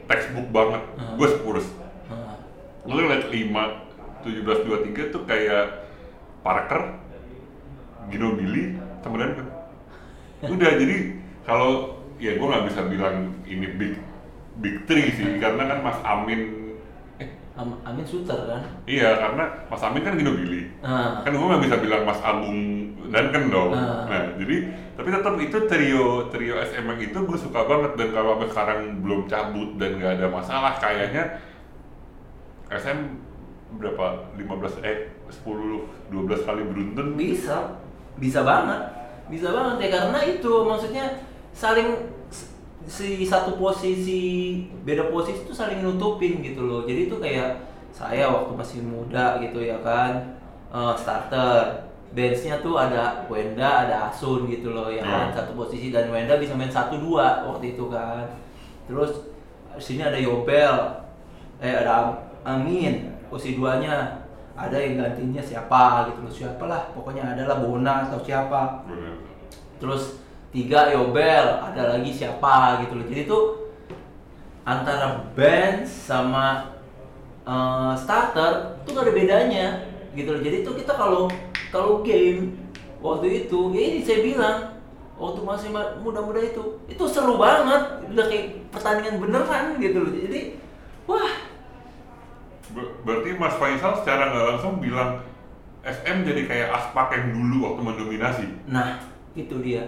textbook 0.09 0.49
banget, 0.49 0.83
Hmm. 0.97 1.15
gue 1.15 1.29
Spurs. 1.29 1.67
Gue 2.85 3.01
ngeliat 3.01 3.25
5, 3.27 3.49
17, 4.23 4.45
23 4.45 5.09
tuh 5.11 5.23
kayak 5.25 5.65
Parker, 6.41 7.01
Ginobili, 8.07 8.77
sama 9.01 9.17
Duncan. 9.17 9.49
Udah 10.45 10.71
jadi 10.77 10.97
kalau 11.43 11.71
ya 12.17 12.37
gue 12.37 12.47
nggak 12.47 12.67
bisa 12.69 12.81
bilang 12.85 13.17
ini 13.45 13.67
big 13.71 13.97
big 14.55 14.85
three 14.85 15.09
sih 15.11 15.41
karena 15.41 15.67
kan 15.67 15.79
Mas 15.81 15.99
Amin 16.01 16.41
eh 17.17 17.29
Am- 17.55 17.81
Amin 17.83 18.05
shooter 18.05 18.39
kan 18.45 18.63
iya 18.85 19.19
karena 19.19 19.45
Mas 19.67 19.83
Amin 19.83 20.01
kan 20.01 20.15
Ginobili 20.15 20.69
Ah. 20.79 21.21
kan 21.21 21.33
gue 21.33 21.43
nggak 21.43 21.65
bisa 21.65 21.77
bilang 21.77 22.05
Mas 22.05 22.21
Agung 22.21 22.61
Duncan 23.03 23.45
dong 23.51 23.73
Ah. 23.73 24.07
nah 24.07 24.23
jadi 24.37 24.57
tapi 24.95 25.09
tetap 25.11 25.35
itu 25.37 25.59
trio 25.65 26.07
trio 26.31 26.55
SM 26.57 26.87
yang 26.87 27.01
itu 27.03 27.19
gue 27.19 27.39
suka 27.41 27.61
banget 27.65 27.93
dan 27.95 28.09
kalau 28.11 28.37
sampai 28.37 28.49
sekarang 28.49 28.79
belum 29.01 29.21
cabut 29.27 29.71
dan 29.75 29.91
nggak 29.99 30.13
ada 30.15 30.27
masalah 30.31 30.73
kayaknya 30.79 31.25
SM 32.75 32.99
berapa? 33.79 34.31
15 34.39 34.87
eh 34.87 35.11
10 35.31 36.13
12 36.13 36.47
kali 36.47 36.63
beruntun? 36.67 37.07
Bisa. 37.15 37.79
Bisa 38.15 38.43
banget. 38.43 38.81
Bisa 39.27 39.51
banget 39.51 39.89
ya 39.89 39.89
karena 39.99 40.19
itu 40.23 40.53
maksudnya 40.63 41.07
saling 41.51 41.97
si 42.85 43.25
satu 43.25 43.57
posisi 43.57 44.23
beda 44.85 45.09
posisi 45.09 45.43
itu 45.43 45.55
saling 45.57 45.81
nutupin 45.81 46.45
gitu 46.45 46.63
loh. 46.63 46.85
Jadi 46.85 47.09
itu 47.09 47.17
kayak 47.17 47.57
saya 47.89 48.27
waktu 48.29 48.53
masih 48.53 48.79
muda 48.85 49.39
gitu 49.41 49.63
ya 49.63 49.79
kan 49.81 50.37
eh, 50.69 50.95
starter 50.99 51.87
benchnya 52.15 52.63
tuh 52.63 52.79
ada 52.79 53.27
Wenda 53.27 53.87
ada 53.87 54.07
Asun 54.07 54.47
gitu 54.47 54.71
loh 54.71 54.87
ya 54.87 55.03
kan 55.03 55.31
Hmm. 55.31 55.35
satu 55.35 55.51
posisi 55.57 55.91
dan 55.91 56.11
Wenda 56.15 56.39
bisa 56.39 56.55
main 56.55 56.71
satu 56.71 56.95
dua 57.01 57.43
waktu 57.43 57.75
itu 57.75 57.91
kan. 57.91 58.23
Terus 58.87 59.11
sini 59.81 60.05
ada 60.05 60.15
Yobel 60.15 60.75
eh 61.59 61.75
ada 61.75 62.13
Amin 62.45 63.11
posisi 63.27 63.57
duanya. 63.57 64.21
Ada 64.55 64.79
yang 64.79 65.03
gantinya 65.03 65.43
siapa 65.43 66.07
gitu 66.15 66.23
loh 66.23 66.31
siapa 66.31 66.65
lah 66.71 66.87
pokoknya 66.95 67.35
adalah 67.35 67.59
Bona 67.59 68.07
atau 68.07 68.23
siapa. 68.23 68.87
Bener. 68.87 69.19
terus 69.83 70.23
tiga 70.55 70.95
Yobel 70.95 71.59
ada 71.59 71.99
lagi 71.99 72.15
siapa 72.15 72.79
gitu 72.87 72.95
loh. 72.95 73.07
Jadi 73.11 73.27
tuh 73.27 73.43
antara 74.63 75.27
bench 75.35 75.91
sama 75.91 76.71
eh, 77.43 77.93
starter 77.99 78.79
tuh 78.87 78.95
gak 78.95 79.11
ada 79.11 79.13
bedanya 79.13 79.67
gitu 80.15 80.39
loh. 80.39 80.41
Jadi 80.41 80.63
tuh 80.63 80.79
kita 80.79 80.95
kalau 80.95 81.27
kalau 81.75 82.07
game 82.07 82.55
waktu 83.03 83.45
itu 83.45 83.75
ya 83.75 83.83
ini 83.83 84.01
saya 84.07 84.23
bilang 84.23 84.59
waktu 85.19 85.41
masih 85.43 85.69
ma- 85.75 85.99
muda-muda 85.99 86.39
itu 86.39 86.79
itu 86.87 87.05
seru 87.11 87.37
banget. 87.37 88.07
Udah 88.15 88.27
kayak 88.31 88.71
pertandingan 88.71 89.19
beneran 89.19 89.83
gitu 89.83 89.99
loh. 89.99 90.15
Jadi 90.15 90.63
wah 91.11 91.35
Ber- 92.75 92.93
berarti 93.07 93.39
Mas 93.39 93.55
Faisal 93.55 93.95
secara 94.03 94.35
nggak 94.35 94.47
langsung 94.55 94.83
bilang 94.83 95.23
SM 95.81 96.25
jadi 96.25 96.43
kayak 96.45 96.69
aspak 96.75 97.15
yang 97.15 97.27
dulu 97.33 97.57
waktu 97.71 97.81
mendominasi 97.81 98.47
nah 98.67 98.99
itu 99.33 99.55
dia 99.63 99.85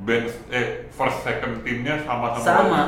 bench 0.00 0.32
eh 0.48 0.88
first 0.90 1.22
second 1.22 1.62
timnya 1.62 2.00
sama-sama 2.02 2.42
sama 2.42 2.82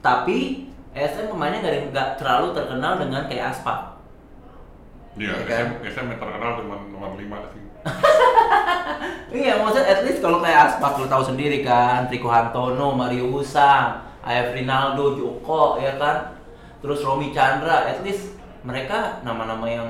tapi 0.00 0.68
SM 0.90 1.30
pemainnya 1.30 1.62
nggak 1.62 1.94
nggak 1.94 2.08
terlalu 2.18 2.50
terkenal 2.56 2.98
dengan 2.98 3.22
kayak 3.30 3.54
Aspak 3.54 3.78
Iya, 5.18 5.34
Iya 5.36 5.46
kan? 5.46 5.66
SM, 5.82 5.90
SM 5.90 6.06
yang 6.06 6.20
terkenal 6.22 6.50
cuma 6.62 6.74
nomor 6.86 7.18
5 7.18 7.50
sih. 7.50 7.62
Iya, 9.30 9.62
maksudnya 9.62 9.86
at 9.86 10.00
least 10.02 10.18
kalau 10.18 10.42
kayak 10.42 10.74
Aspak 10.74 10.98
lu 10.98 11.06
tahu 11.06 11.22
sendiri 11.22 11.62
kan, 11.62 12.10
Rico 12.10 12.26
Hantono, 12.26 12.94
Mario 12.98 13.30
Usang, 13.30 14.02
AF 14.26 14.54
Rinaldo, 14.54 15.14
Joko 15.14 15.78
ya 15.78 15.94
kan. 15.94 16.34
Terus 16.80 17.04
Romi 17.04 17.32
Chandra, 17.36 17.84
at 17.88 18.00
least 18.00 18.36
mereka 18.64 19.20
nama-nama 19.20 19.68
yang 19.68 19.88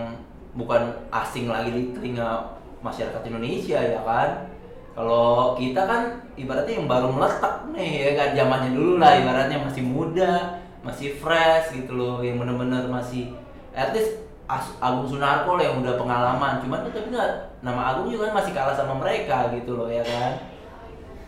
bukan 0.58 0.90
asing 1.14 1.46
lagi 1.46 1.70
di 1.70 1.82
telinga 1.94 2.58
masyarakat 2.82 3.22
Indonesia 3.30 3.78
ya 3.78 4.02
kan? 4.02 4.50
Kalau 4.90 5.54
kita 5.54 5.86
kan 5.86 6.02
ibaratnya 6.34 6.82
yang 6.82 6.90
baru 6.90 7.14
meletak 7.14 7.70
nih 7.70 8.10
ya 8.10 8.12
kan? 8.18 8.28
Zamannya 8.34 8.70
dulu 8.74 8.98
lah 8.98 9.16
ibaratnya 9.16 9.62
masih 9.62 9.86
muda 9.86 10.58
masih 10.80 11.12
fresh 11.20 11.76
gitu 11.76 11.92
loh 11.92 12.24
yang 12.24 12.40
bener-bener 12.40 12.88
masih 12.88 13.36
at 13.76 13.92
least 13.92 14.26
As- 14.50 14.74
Agung 14.82 15.06
Sunarko 15.06 15.54
lah 15.54 15.70
yang 15.70 15.78
udah 15.78 15.94
pengalaman. 15.94 16.58
Cuman 16.58 16.82
kan 16.82 16.90
tapi 16.90 17.14
nggak 17.14 17.30
nama 17.62 17.94
Agung 17.94 18.10
juga 18.10 18.34
kan 18.34 18.42
masih 18.42 18.50
kalah 18.50 18.74
sama 18.74 18.98
mereka 18.98 19.54
gitu 19.54 19.78
loh 19.78 19.86
ya 19.86 20.02
kan? 20.02 20.42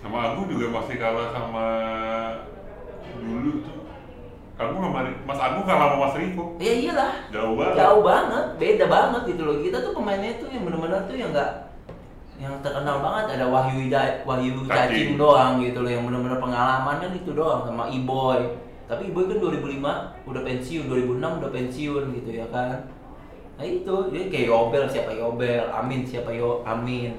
Sama 0.03 0.35
Agung 0.35 0.51
juga 0.51 0.67
masih 0.75 0.99
kalah 0.99 1.31
sama 1.31 1.67
dulu 3.23 3.63
tuh. 3.63 3.82
Agung 4.65 4.81
sama 4.81 4.99
Mas 5.23 5.39
Agung 5.39 5.65
kalah 5.65 5.87
sama 5.87 5.97
Mas 6.01 6.15
Riko. 6.15 6.45
ya 6.57 6.73
iyalah 6.73 7.13
Jauh 7.29 7.55
banget. 7.55 7.75
jauh 7.77 8.03
banget 8.03 8.45
beda 8.57 8.85
banget 8.87 9.23
gitu 9.27 9.43
loh 9.43 9.57
kita 9.59 9.77
tuh 9.81 9.93
pemainnya 9.93 10.33
tuh 10.37 10.49
yang 10.49 10.63
bener-bener 10.63 11.01
tuh 11.03 11.15
yang 11.15 11.31
nggak 11.31 11.51
yang 12.37 12.55
terkenal 12.59 12.99
banget 12.99 13.39
ada 13.39 13.47
Wahyu 13.47 13.87
Ida, 13.87 14.03
Wahyu 14.23 14.67
Cacing. 14.67 15.15
Doang 15.15 15.61
gitu 15.61 15.79
loh 15.79 15.91
yang 15.91 16.03
bener-bener 16.03 16.39
pengalaman 16.39 16.97
kan 16.99 17.11
itu 17.13 17.31
doang 17.31 17.63
sama 17.63 17.87
Iboy 17.87 18.41
tapi 18.85 19.09
Iboy 19.09 19.25
kan 19.27 19.39
2005 19.39 20.27
udah 20.27 20.43
pensiun 20.43 20.85
2006 20.85 21.39
udah 21.39 21.51
pensiun 21.51 22.05
gitu 22.13 22.31
ya 22.33 22.47
kan 22.51 22.83
nah 23.53 23.65
itu 23.65 23.95
dia 24.11 24.27
kayak 24.27 24.47
Yobel 24.49 24.85
siapa 24.85 25.13
Yobel 25.13 25.65
Amin 25.69 26.03
siapa 26.03 26.31
Yo 26.31 26.61
Amin 26.63 27.15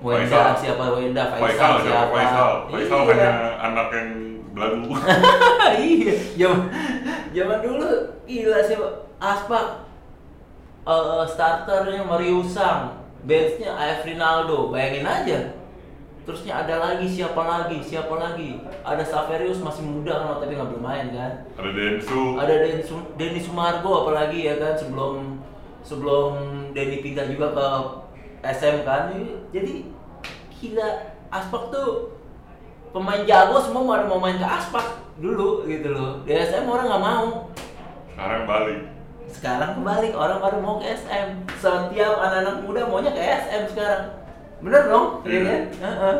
Wenda 0.00 0.26
Faisal. 0.26 0.74
siapa 0.74 0.84
Wenda 0.90 1.22
Faisal, 1.28 1.44
Faisal, 1.44 1.72
siapa 1.78 1.86
siapa 1.86 2.10
Faisal? 2.10 2.50
Faisal 2.66 2.98
Iya. 2.98 3.08
hanya 3.14 3.30
anak 3.62 3.88
yang 3.90 4.10
belagu. 4.54 4.94
iya 5.82 6.14
zaman 6.38 6.70
zaman 7.34 7.58
dulu 7.60 7.90
gila 8.24 8.58
sih 8.62 8.78
Aspak 9.18 9.66
eh 10.84 11.24
starternya 11.26 12.06
Mario 12.06 12.40
Sang 12.46 13.04
benchnya 13.24 13.72
AF 13.74 14.06
Rinaldo 14.06 14.70
bayangin 14.70 15.04
aja. 15.04 15.40
Terusnya 16.24 16.64
ada 16.64 16.80
lagi 16.80 17.04
siapa 17.04 17.36
lagi 17.36 17.84
siapa 17.84 18.16
lagi? 18.16 18.56
Ada 18.80 19.04
Saverius 19.04 19.60
masih 19.60 19.84
muda 19.84 20.24
kan 20.24 20.40
tapi 20.40 20.56
nggak 20.56 20.72
bermain 20.72 21.12
kan? 21.12 21.32
Ada 21.60 21.70
Densu. 21.72 22.40
ada 22.40 22.54
Densu, 22.64 22.96
Denny 23.20 23.40
Sumargo 23.40 24.08
apalagi 24.08 24.48
ya 24.48 24.56
kan 24.56 24.72
sebelum 24.72 25.44
sebelum 25.84 26.32
Denny 26.72 27.04
pindah 27.04 27.28
juga 27.28 27.52
ke 27.52 27.66
SM 28.40 28.88
kan. 28.88 29.12
Jadi 29.52 29.92
gila 30.48 30.88
Aspak 31.28 31.68
tuh 31.68 32.13
pemain 32.94 33.22
jago 33.24 33.58
semua 33.58 33.82
mau 33.82 33.92
ada 33.92 34.06
mau 34.06 34.16
main 34.16 34.38
ke 34.38 34.46
Aspak 34.46 34.86
dulu 35.16 35.66
gitu 35.66 35.90
loh 35.90 36.22
di 36.22 36.30
SM 36.32 36.62
orang 36.64 36.86
nggak 36.86 37.02
mau 37.02 37.26
Sekarang 38.08 38.42
balik. 38.46 38.80
sekarang 39.26 39.70
kebalik 39.74 40.14
orang 40.14 40.38
baru 40.38 40.58
mau 40.58 40.78
ke 40.78 40.86
SM 40.88 41.28
setiap 41.56 42.14
anak-anak 42.16 42.62
muda 42.62 42.86
maunya 42.86 43.10
ke 43.10 43.18
SM 43.20 43.62
sekarang 43.68 44.02
bener 44.60 44.82
dong 44.86 45.06
Iya. 45.20 45.34
iya 45.34 45.42
kan 45.44 45.62
Heeh. 45.82 46.16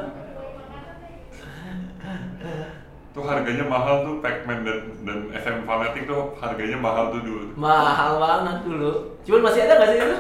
Tuh 3.11 3.23
harganya 3.23 3.63
mahal 3.65 4.03
tuh 4.03 4.19
Pac-Man 4.19 4.67
dan 4.67 4.79
dan 5.01 5.19
SM 5.33 5.63
Fanatic 5.63 6.03
tuh 6.05 6.35
harganya 6.37 6.75
mahal 6.77 7.09
tuh 7.09 7.23
dulu. 7.23 7.55
mahal 7.55 8.19
banget 8.19 8.67
dulu 8.67 8.93
cuman 9.23 9.41
masih 9.47 9.61
ada 9.63 9.75
nggak 9.77 9.89
sih 9.89 9.99
itu 10.01 10.17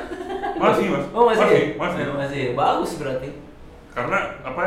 Masih, 0.55 0.87
Mas. 0.89 1.05
oh 1.11 1.23
masih 1.27 1.43
Masih, 1.43 1.59
ya? 1.59 1.75
masih. 1.75 2.05
Masih 2.15 2.45
bagus 2.55 2.91
berarti 2.95 3.29
Karena 3.91 4.19
apa? 4.41 4.63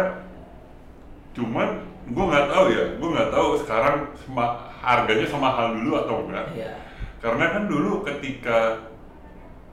Cuman 1.38 1.68
gue 2.10 2.26
nggak 2.26 2.48
tahu 2.50 2.66
ya, 2.74 2.84
gue 2.98 3.10
nggak 3.14 3.30
tahu 3.30 3.48
sekarang 3.62 3.96
sema- 4.18 4.58
harganya 4.82 5.28
semahal 5.30 5.78
dulu 5.78 5.92
atau 6.02 6.16
enggak. 6.26 6.46
Iya. 6.58 6.74
Karena 7.22 7.46
kan 7.54 7.64
dulu 7.70 8.02
ketika 8.02 8.82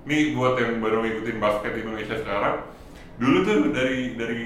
nih 0.05 0.37
buat 0.37 0.61
yang 0.61 0.85
baru 0.85 1.01
ngikutin 1.01 1.41
basket 1.41 1.73
Indonesia 1.81 2.17
sekarang, 2.21 2.57
dulu 3.17 3.37
tuh 3.41 3.73
dari 3.73 4.13
dari 4.13 4.45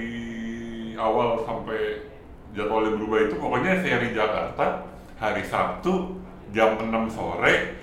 awal 0.95 1.43
sampai 1.43 2.07
jadwalnya 2.55 2.95
berubah 2.95 3.19
itu 3.27 3.35
pokoknya 3.35 3.83
seri 3.83 4.14
Jakarta 4.14 4.87
hari 5.19 5.43
Sabtu 5.43 6.14
jam 6.51 6.79
6 6.79 6.91
sore 7.11 7.77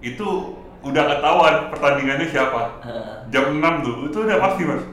itu 0.00 0.56
udah 0.80 1.04
ketahuan 1.06 1.68
pertandingannya 1.68 2.28
siapa. 2.28 2.80
Jam 3.28 3.56
6 3.56 3.84
tuh 3.84 3.96
itu 4.08 4.18
udah 4.24 4.38
pasti 4.40 4.62
mas. 4.64 4.84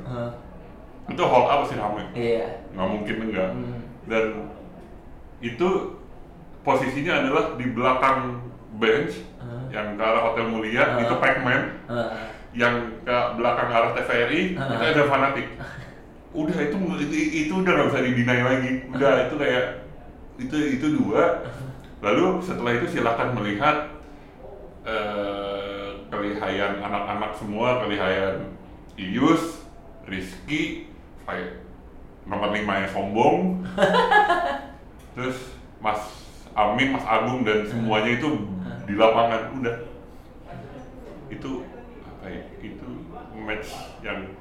Itu 1.08 1.24
hold 1.24 1.48
up 1.48 1.64
pasti 1.64 1.80
rame. 1.80 2.04
iya 2.12 2.67
Nggak 2.78 2.90
mungkin 2.94 3.16
enggak. 3.26 3.50
Hmm. 3.50 3.82
Dan 4.06 4.26
itu 5.42 5.68
posisinya 6.62 7.26
adalah 7.26 7.44
di 7.58 7.66
belakang 7.74 8.20
bench 8.78 9.26
Hmm. 9.38 9.72
yang 9.72 9.96
ke 9.96 10.04
arah 10.04 10.22
Hotel 10.22 10.46
Mulia 10.46 10.84
Hmm. 10.86 11.02
itu 11.02 11.14
Pac-Man 11.18 11.62
Heeh. 11.88 12.28
yang 12.54 12.76
ke 13.02 13.18
belakang 13.34 13.70
arah 13.72 13.92
TVRI 13.94 14.54
Hmm. 14.54 14.76
itu 14.76 14.84
ada 14.84 15.04
fanatik 15.08 15.48
udah 16.36 16.58
itu 16.60 16.76
itu, 17.00 17.16
itu 17.48 17.54
udah 17.56 17.72
nggak 17.72 17.88
bisa 17.90 18.02
didinai 18.04 18.44
lagi 18.44 18.72
udah 18.92 19.14
itu 19.26 19.36
kayak 19.40 19.66
itu 20.38 20.58
itu 20.78 20.88
dua 20.94 21.42
lalu 22.04 22.44
setelah 22.44 22.76
itu 22.76 22.86
silakan 22.92 23.34
melihat 23.34 23.90
eh, 24.84 25.88
kelihayan 26.08 26.80
anak-anak 26.80 27.32
semua 27.34 27.82
kelihayan 27.82 28.52
Ius 28.96 29.64
Rizky 30.06 30.92
Fai- 31.24 31.58
nomor 32.28 32.52
lima 32.52 32.84
yang 32.84 32.92
sombong. 32.92 33.64
Terus 35.16 35.56
Mas 35.80 36.00
Amin 36.54 36.94
Mas 36.94 37.06
Agung 37.08 37.48
dan 37.48 37.64
semuanya 37.66 38.12
itu 38.20 38.30
di 38.86 38.94
lapangan. 39.00 39.56
Udah. 39.58 39.76
Itu 41.32 41.64
apa 42.04 42.26
ya? 42.28 42.44
Itu 42.60 42.88
match 43.34 43.72
yang 44.04 44.36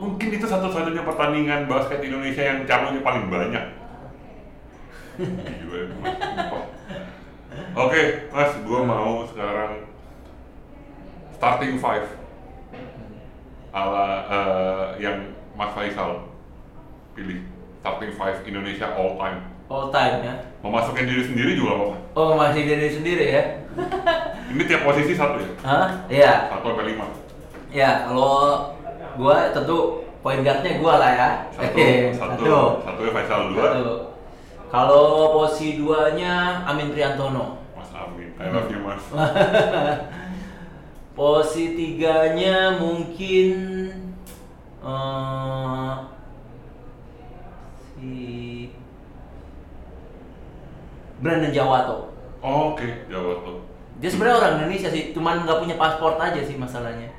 mungkin 0.00 0.28
itu 0.32 0.46
satu-satunya 0.48 1.04
pertandingan 1.04 1.68
basket 1.68 2.00
Indonesia 2.00 2.40
yang 2.40 2.64
calonnya 2.64 3.04
paling 3.04 3.28
banyak. 3.28 3.66
Gila, 5.20 5.80
Mas. 6.00 6.16
Oke, 7.76 8.02
Mas, 8.32 8.52
gua 8.64 8.80
mau 8.88 9.28
sekarang 9.28 9.84
starting 11.36 11.76
five. 11.76 12.08
Ala 13.70 14.08
eh, 14.26 14.86
yang 15.04 15.39
Mas 15.60 15.76
Faisal 15.76 16.24
pilih 17.12 17.44
starting 17.84 18.16
five 18.16 18.40
Indonesia 18.48 18.96
all 18.96 19.20
time. 19.20 19.44
all 19.68 19.92
time 19.92 20.24
ya 20.24 20.34
Mau 20.64 20.72
masukin 20.72 21.04
diri 21.04 21.20
sendiri 21.20 21.52
juga 21.52 21.72
apa? 21.76 21.86
oh 22.16 22.32
masih 22.32 22.64
dari 22.64 22.88
sendiri 22.88 23.24
ya 23.28 23.44
Ini 24.50 24.62
tiap 24.64 24.82
posisi 24.82 25.12
satu 25.12 25.36
ya? 25.36 25.52
Hah? 25.62 25.86
Iya, 26.08 26.32
Satu 26.48 26.72
sampai 26.72 26.86
lima. 26.90 27.06
ya 27.70 28.08
kalau 28.08 28.72
gua 29.14 29.52
tentu 29.52 30.00
point 30.24 30.40
guardnya 30.40 30.80
gua 30.80 30.94
lah 30.96 31.10
ya. 31.12 31.28
Satu, 31.54 31.76
Eh, 31.76 32.08
satu, 32.18 32.44
satu, 32.82 33.00
Faisal 33.12 33.40
dua. 33.52 33.62
Satu. 33.68 33.94
Kalau 34.72 35.04
posisi 35.36 35.76
duanya 35.78 36.64
Amin 36.64 36.90
Priantono. 36.90 37.60
Mas 37.76 37.92
Amin, 37.92 38.32
I 38.40 38.48
love 38.48 38.72
you 38.72 38.80
Mas. 38.80 39.04
Posisi 41.14 41.76
tiganya 41.76 42.80
mungkin 42.80 43.48
eh, 44.80 45.94
si 47.94 48.10
Brandon 51.20 51.52
Jawato. 51.52 52.08
Oke, 52.40 53.04
jawab 53.12 53.44
tuh. 53.44 53.58
Dia 54.00 54.08
sebenarnya 54.08 54.40
orang 54.40 54.54
Indonesia 54.64 54.88
sih, 54.88 55.12
cuman 55.12 55.44
nggak 55.44 55.60
punya 55.60 55.76
paspor 55.76 56.16
aja 56.16 56.40
sih 56.40 56.56
masalahnya. 56.56 57.12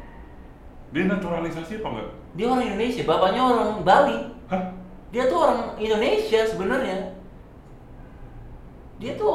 Dia 0.90 1.06
naturalisasi 1.06 1.80
apa 1.80 1.88
enggak? 1.94 2.10
Dia 2.34 2.46
orang 2.50 2.66
Indonesia, 2.74 3.04
bapaknya 3.06 3.42
orang 3.46 3.70
Bali. 3.86 4.18
Hah? 4.50 4.64
Dia 5.14 5.30
tuh 5.30 5.38
orang 5.38 5.78
Indonesia 5.78 6.42
sebenarnya. 6.50 6.98
Dia 8.98 9.14
tuh 9.14 9.30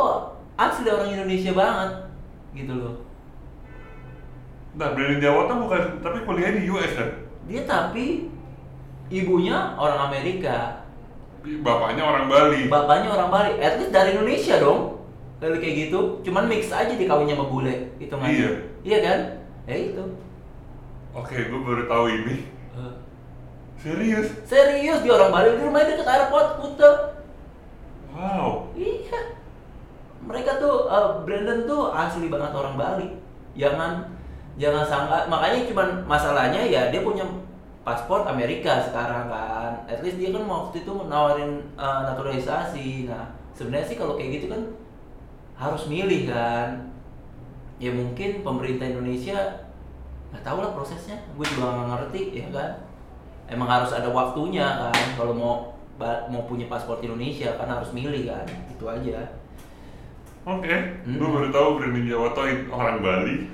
asli 0.59 0.91
orang 0.91 1.15
Indonesia 1.15 1.53
banget, 1.55 1.91
gitu 2.59 2.75
loh. 2.75 2.95
Nah, 4.77 4.93
Brandon 4.93 5.23
Jawa 5.23 5.41
tuh 5.49 5.57
bukan, 5.63 5.83
tapi 6.03 6.19
kuliah 6.27 6.53
di 6.53 6.69
US 6.69 6.93
kan? 6.99 7.11
Dia 7.47 7.63
tapi 7.63 8.27
ibunya 9.09 9.75
orang 9.79 10.11
Amerika, 10.11 10.83
Bapaknya 11.47 12.03
orang 12.03 12.27
Bali. 12.27 12.67
bapaknya 12.67 13.09
orang 13.15 13.31
Bali. 13.31 13.53
At 13.63 13.79
least 13.79 13.95
dari 13.95 14.19
Indonesia 14.19 14.59
dong. 14.59 14.99
Kalau 15.39 15.55
kayak 15.61 15.77
gitu, 15.87 15.99
cuman 16.27 16.49
mix 16.51 16.73
aja 16.75 16.91
dikawinnya 16.91 17.37
sama 17.39 17.47
bule, 17.47 17.93
itu 18.03 18.11
Iya. 18.11 18.51
Iya 18.83 18.99
kan? 19.05 19.19
Ya 19.69 19.77
itu. 19.79 20.05
Oke, 21.15 21.37
gue 21.39 21.61
baru 21.61 21.85
tahu 21.87 22.05
ini. 22.11 22.37
Serius? 23.79 24.27
Serius 24.49 25.05
dia 25.05 25.13
orang 25.15 25.31
Bali, 25.31 25.55
di 25.55 25.63
rumahnya 25.63 25.95
deket 25.95 26.09
airport 26.09 26.49
Kuta. 26.59 26.91
Wow. 28.17 28.73
Iya. 28.75 29.21
Mereka 30.27 30.59
tuh 30.59 30.91
eh, 30.91 31.09
Brandon 31.23 31.61
tuh 31.69 31.93
asli 31.95 32.27
banget 32.27 32.53
orang 32.57 32.75
Bali. 32.75 33.07
Jangan 33.55 34.16
jangan 34.57 34.85
sangka 34.85 35.29
makanya 35.29 35.69
cuman 35.69 35.89
masalahnya 36.05 36.61
ya 36.61 36.89
dia 36.89 37.01
punya 37.01 37.25
paspor 37.83 38.27
Amerika 38.27 38.83
sekarang 38.83 39.29
kan. 39.29 39.73
At 39.87 40.03
least 40.03 40.17
dia 40.17 40.33
kan 40.33 40.43
waktu 40.45 40.83
itu 40.83 40.93
nawarin 41.07 41.53
eh, 41.75 42.01
naturalisasi. 42.05 43.07
Nah, 43.07 43.31
sebenarnya 43.53 43.87
sih 43.87 43.97
kalau 43.97 44.17
kayak 44.17 44.41
gitu 44.41 44.47
kan 44.49 44.63
harus 45.55 45.87
milih 45.87 46.27
kan. 46.27 46.91
Ya 47.77 47.93
mungkin 47.93 48.41
pemerintah 48.41 48.89
Indonesia 48.89 49.37
nggak 50.27 50.43
tahu 50.43 50.59
lah 50.59 50.73
prosesnya 50.73 51.17
gue 51.33 51.47
juga 51.47 51.71
nggak 51.71 51.89
ngerti 51.93 52.23
ya 52.35 52.47
kan 52.51 52.71
emang 53.47 53.71
harus 53.71 53.95
ada 53.95 54.11
waktunya 54.11 54.67
kan 54.67 54.93
kalau 55.15 55.31
mau 55.33 55.55
mau 56.29 56.43
punya 56.45 56.67
paspor 56.67 56.99
Indonesia 56.99 57.55
kan 57.55 57.71
harus 57.71 57.95
milih 57.95 58.27
kan 58.27 58.43
itu 58.69 58.85
aja 58.85 59.23
Oke, 60.45 60.71
Hmm. 61.03 61.19
gue 61.19 61.27
baru 61.27 61.49
tahu 61.51 61.69
Brandon 61.75 62.07
Jawato 62.07 62.43
in- 62.47 62.71
orang 62.71 63.03
Bali. 63.03 63.51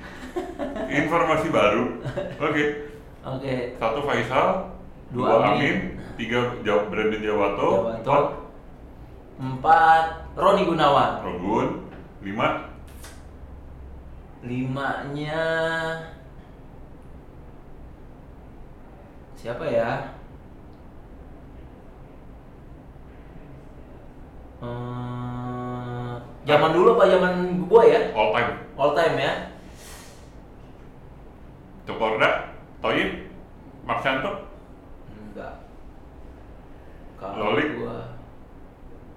Informasi 0.89 1.47
baru. 1.49 2.01
Oke, 2.37 2.63
oke 3.21 3.53
satu 3.77 3.99
Faisal, 4.03 4.69
Dua 5.09 5.27
dua, 5.29 5.37
Amin. 5.53 5.57
Amin, 5.57 5.77
tiga 6.15 6.39
Jaw- 6.61 6.89
Brandon 6.89 7.21
Jawato, 7.21 7.69
Jawato. 7.69 7.97
empat 8.01 8.23
empat 9.39 10.05
Roni 10.33 10.63
Gunawan 10.65 11.11
Rogun, 11.21 11.67
lima 12.21 12.69
limanya 14.43 15.41
siapa 19.33 19.65
ya 19.65 19.91
Eh, 24.63 26.13
zaman 26.47 26.71
dulu 26.71 26.95
apa 26.95 27.03
zaman 27.11 27.33
gua 27.67 27.83
ya 27.83 28.01
all 28.15 28.31
time. 28.31 28.51
all 28.79 28.91
time 28.95 29.15
ya 29.19 29.33
Cokorda, 31.83 32.55
Toyib, 32.79 33.27
Marsanto, 33.83 34.47
enggak 35.11 35.53
kalau 37.19 37.51
Lolik? 37.51 37.79
gua 37.79 37.97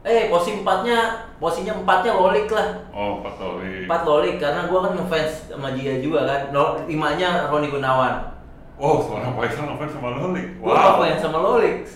eh 0.07 0.31
posisi 0.31 0.63
empatnya 0.63 0.99
posisinya 1.43 1.83
empatnya 1.83 2.15
lolik 2.15 2.47
lah 2.47 2.79
oh 2.95 3.19
Pak 3.21 3.35
Toyib. 3.37 3.91
empat 3.91 4.03
lolik 4.07 4.39
karena 4.39 4.71
gua 4.71 4.87
kan 4.87 4.93
ngefans 4.95 5.51
sama 5.51 5.75
dia 5.75 5.99
juga 5.99 6.23
kan 6.23 6.41
no, 6.51 6.79
limanya 6.87 7.51
Roni 7.51 7.69
Gunawan 7.69 8.35
Oh, 8.77 9.01
seorang 9.01 9.33
Faisal 9.33 9.73
ngefans 9.73 9.89
sama 9.97 10.13
Lolik. 10.15 10.61
Gua 10.61 10.77
Wow. 10.77 11.01
ngefans 11.01 11.25
sama 11.25 11.39
Lolik. 11.41 11.89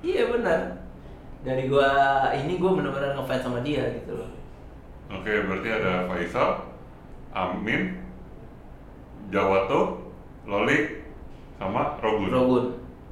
Iya 0.00 0.32
benar. 0.32 0.80
Dari 1.44 1.68
gua 1.68 1.84
ini 2.32 2.56
gua 2.56 2.80
benar-benar 2.80 3.12
ngefans 3.12 3.44
sama 3.44 3.60
dia 3.60 3.84
gitu 3.92 4.16
loh. 4.16 4.32
Oke, 5.12 5.28
berarti 5.44 5.68
ada 5.68 6.08
Faisal, 6.08 6.64
Amin, 7.28 8.00
Jawato, 9.28 10.03
Lolik, 10.44 11.08
sama 11.56 11.96
Rogun. 12.04 12.28
Rogun. 12.28 12.66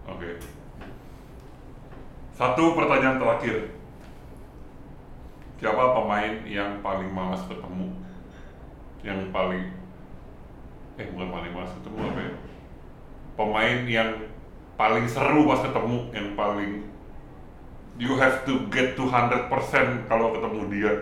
Oke. 0.04 0.36
Satu 2.36 2.76
pertanyaan 2.76 3.16
terakhir. 3.16 3.72
Siapa 5.62 5.94
pemain 5.94 6.42
yang 6.42 6.82
paling 6.82 7.08
malas 7.08 7.40
ketemu? 7.46 7.94
Yang 9.06 9.30
paling 9.30 9.64
eh 11.00 11.06
bukan 11.08 11.30
paling 11.32 11.52
malas 11.54 11.72
ketemu 11.80 11.98
apa 12.04 12.20
ya? 12.20 12.32
Pemain 13.32 13.78
yang 13.88 14.10
paling 14.76 15.06
seru 15.08 15.48
pas 15.48 15.62
ketemu, 15.64 15.98
yang 16.12 16.28
paling 16.36 16.84
you 17.96 18.18
have 18.18 18.44
to 18.44 18.66
get 18.68 18.98
to 18.98 19.06
100% 19.06 19.48
kalau 20.10 20.34
ketemu 20.36 20.60
dia. 20.68 20.92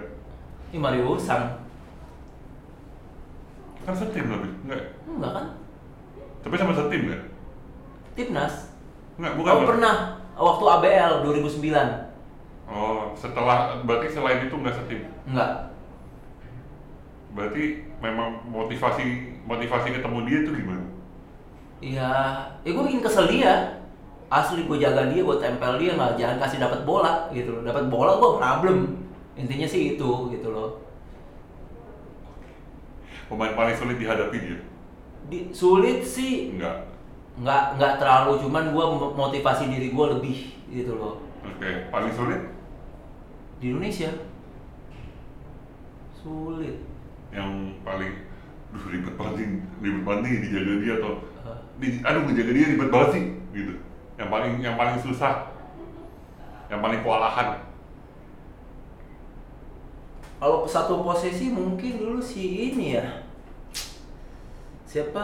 Ini 0.70 0.78
Mario 0.78 1.16
Usang. 1.16 1.66
Kan 3.82 3.94
setim 3.96 4.28
lebih, 4.28 4.52
enggak? 4.68 4.82
Enggak 5.08 5.32
kan? 5.34 5.46
Tapi 6.40 6.54
sama 6.56 6.72
setim 6.72 7.12
nggak? 7.12 7.22
Timnas. 8.16 8.72
Enggak, 9.20 9.32
bukan. 9.36 9.52
Oh 9.52 9.68
pernah 9.68 9.94
waktu 10.36 10.64
ABL 10.64 11.12
2009. 11.28 12.10
Oh, 12.70 13.12
setelah 13.18 13.82
berarti 13.84 14.08
selain 14.08 14.46
itu 14.46 14.54
nggak 14.56 14.76
setim. 14.76 15.00
Enggak. 15.28 15.74
Berarti 17.36 17.86
memang 18.02 18.42
motivasi 18.48 19.36
motivasi 19.44 19.88
ketemu 19.94 20.18
dia 20.26 20.38
itu 20.42 20.50
gimana? 20.56 20.84
Iya, 21.80 22.12
ya 22.60 22.68
gue 22.70 22.84
bikin 22.88 23.04
kesel 23.04 23.28
dia. 23.28 23.80
Asli 24.30 24.62
gue 24.62 24.78
jaga 24.78 25.10
dia, 25.10 25.26
gue 25.26 25.36
tempel 25.42 25.74
dia 25.82 25.98
nggak 25.98 26.14
jangan 26.14 26.38
kasih 26.38 26.62
dapat 26.62 26.86
bola 26.86 27.26
gitu 27.34 27.50
loh. 27.58 27.62
Dapat 27.66 27.90
bola 27.90 28.14
gue 28.16 28.30
problem. 28.38 28.78
Intinya 29.34 29.66
sih 29.66 29.98
itu 29.98 30.10
gitu 30.30 30.48
loh. 30.54 30.78
Pemain 33.26 33.54
paling 33.54 33.74
sulit 33.74 33.98
dihadapi 33.98 34.38
dia? 34.38 34.58
Di, 35.28 35.52
sulit 35.52 36.00
sih. 36.06 36.56
Enggak. 36.56 36.88
nggak 37.40 37.80
nggak 37.80 37.94
terlalu 37.96 38.36
cuman 38.44 38.68
gue 38.68 38.84
motivasi 39.16 39.72
diri 39.72 39.88
gue 39.92 40.06
lebih 40.18 40.38
gitu 40.68 40.92
loh. 40.96 41.24
Oke, 41.40 41.88
paling 41.88 42.12
sulit? 42.12 42.40
Di 43.60 43.72
Indonesia. 43.72 44.10
Sulit. 46.12 46.84
Yang 47.32 47.80
paling 47.80 48.12
duh 48.70 48.84
ribet 48.86 49.14
banget 49.16 49.34
nih, 49.40 49.48
ribet 49.82 50.02
banget 50.04 50.20
nih 50.22 50.32
dijaga 50.46 50.72
dia 50.78 50.94
atau 51.00 51.14
Eh, 51.40 51.58
di, 51.80 51.86
aduh 52.04 52.22
menjaga 52.28 52.52
dia 52.52 52.66
ribet 52.76 52.90
banget 52.92 53.08
sih 53.16 53.24
gitu. 53.56 53.72
Yang 54.20 54.28
paling 54.28 54.52
yang 54.60 54.76
paling 54.76 54.96
susah, 55.00 55.48
yang 56.68 56.80
paling 56.84 57.00
kewalahan. 57.00 57.70
kalau 60.40 60.64
satu 60.64 61.04
posisi 61.04 61.52
mungkin 61.52 62.00
dulu 62.00 62.16
si 62.16 62.72
ini 62.72 62.96
ya 62.96 63.19
siapa 64.90 65.22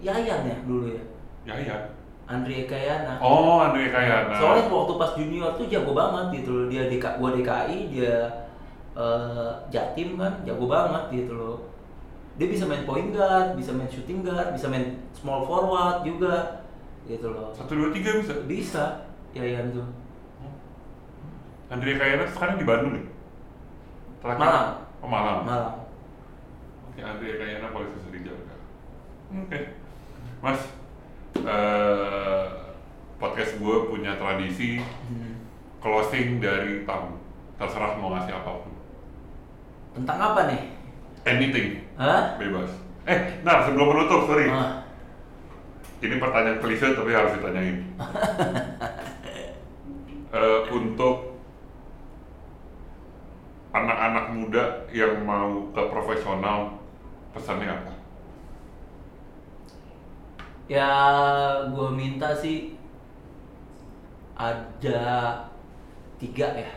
Yayan 0.00 0.48
ya 0.48 0.56
dulu 0.64 0.88
ya 0.88 1.02
Ya 1.44 1.54
ya. 1.60 1.76
Andri 2.24 2.64
Ekayana 2.64 3.20
Oh, 3.20 3.60
Andre 3.60 3.92
Kayana. 3.92 4.32
soalnya 4.32 4.72
waktu 4.72 4.92
pas 4.96 5.12
junior 5.12 5.52
tuh 5.60 5.68
jago 5.68 5.92
banget 5.92 6.40
gitu 6.40 6.50
loh 6.56 6.66
dia 6.72 6.88
di 6.88 6.96
gua 6.96 7.36
DKI 7.36 7.78
dia 7.92 8.16
eh, 8.96 9.50
Jatim 9.68 10.16
kan 10.16 10.40
jago 10.40 10.64
banget 10.64 11.04
gitu 11.12 11.36
loh 11.36 11.56
dia 12.40 12.48
bisa 12.48 12.64
main 12.64 12.88
point 12.88 13.12
guard 13.12 13.52
bisa 13.54 13.76
main 13.76 13.86
shooting 13.92 14.24
guard 14.24 14.56
bisa 14.56 14.72
main 14.72 15.04
small 15.12 15.44
forward 15.44 16.00
juga 16.00 16.64
gitu 17.04 17.28
loh 17.28 17.52
satu 17.52 17.76
dua 17.76 17.92
tiga 17.92 18.16
bisa. 18.16 18.34
bisa 18.48 18.84
Yayan 19.36 19.68
tuh 19.68 19.84
Andre 21.68 21.92
Kayana 21.96 22.24
sekarang 22.28 22.56
di 22.60 22.64
Bandung 22.68 22.92
nih. 22.92 23.04
Terakhir. 24.20 24.40
Malang. 24.40 24.68
Oh, 25.00 25.08
Malang. 25.08 25.40
malah 25.42 25.72
Oke, 25.74 25.83
Andre 26.96 27.30
Kayana 27.34 27.68
susah 27.72 28.10
dijaga. 28.10 28.54
Oke, 29.34 29.58
Mas, 30.38 30.60
eh, 31.36 32.46
podcast 33.16 33.52
gue 33.56 33.76
punya 33.88 34.14
tradisi 34.14 34.78
Hmm. 34.78 35.42
closing 35.78 36.38
dari 36.38 36.84
tamu. 36.84 37.18
Terserah 37.54 37.96
mau 37.96 38.12
ngasih 38.12 38.34
apa 38.34 38.50
pun. 38.60 38.72
tentang 39.94 40.18
apa 40.18 40.50
nih 40.50 40.62
Anything, 41.22 41.86
Hah? 41.94 42.34
bebas. 42.34 42.66
Eh, 43.06 43.38
nah 43.42 43.62
sebelum 43.62 43.94
menutup, 43.94 44.26
sorry. 44.26 44.50
Ah, 44.50 44.82
Ini 46.02 46.18
pertanyaan 46.18 46.58
klise 46.58 46.92
tapi 46.92 47.10
harus 47.10 47.32
ditanyain. 47.32 47.78
Eh, 50.34 50.60
untuk 50.68 51.38
anak-anak 53.70 54.34
muda 54.34 54.64
yang 54.90 55.22
mau 55.22 55.70
ke 55.70 55.82
profesional, 55.86 56.74
pesannya 57.34 57.68
apa? 57.68 57.92
ya 60.64 60.88
gue 61.68 61.88
minta 61.92 62.32
sih 62.32 62.72
ada 64.32 65.36
tiga 66.16 66.48
ya 66.56 66.72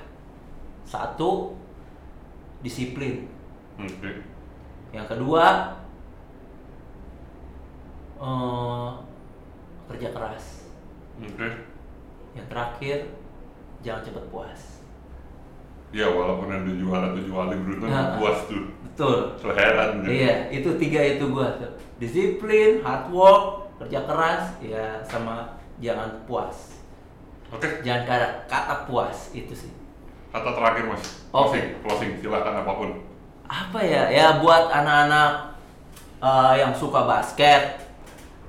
satu 0.84 1.56
disiplin 2.60 3.32
Oke. 3.80 4.12
yang 4.92 5.08
kedua 5.08 5.72
eh, 8.20 8.90
kerja 9.88 10.10
keras 10.12 10.68
Oke. 11.24 11.48
yang 12.36 12.48
terakhir 12.52 13.08
jangan 13.80 14.04
cepat 14.04 14.26
puas 14.28 14.62
Ya 15.88 16.04
walaupun 16.12 16.52
ada 16.52 16.68
juara 16.76 17.16
tuh 17.16 17.24
juara 17.24 17.56
beruntung 17.56 17.88
Nah. 17.88 18.20
puas 18.20 18.44
tuh. 18.52 18.68
Betul. 18.98 19.54
Heran 19.54 20.02
iya 20.10 20.50
itu 20.50 20.74
tiga 20.82 20.98
itu 21.06 21.30
gua 21.30 21.54
disiplin 22.02 22.82
hard 22.82 23.14
work 23.14 23.70
kerja 23.78 24.10
keras 24.10 24.58
ya 24.58 25.06
sama 25.06 25.54
jangan 25.78 26.26
puas. 26.26 26.82
Oke, 27.54 27.86
jangan 27.86 28.10
kata, 28.10 28.28
kata 28.50 28.76
puas 28.90 29.32
itu 29.38 29.54
sih. 29.54 29.72
Kata 30.34 30.52
terakhir 30.52 30.90
mas. 30.90 31.24
Oke. 31.30 31.54
Closing, 31.54 31.66
closing, 31.86 32.12
silakan 32.20 32.66
apa 32.66 32.74
pun. 32.74 32.90
apa 33.48 33.80
ya? 33.80 34.12
Ya 34.12 34.44
buat 34.44 34.68
anak-anak 34.68 35.56
eh, 36.20 36.54
yang 36.60 36.74
suka 36.74 37.06
basket 37.06 37.80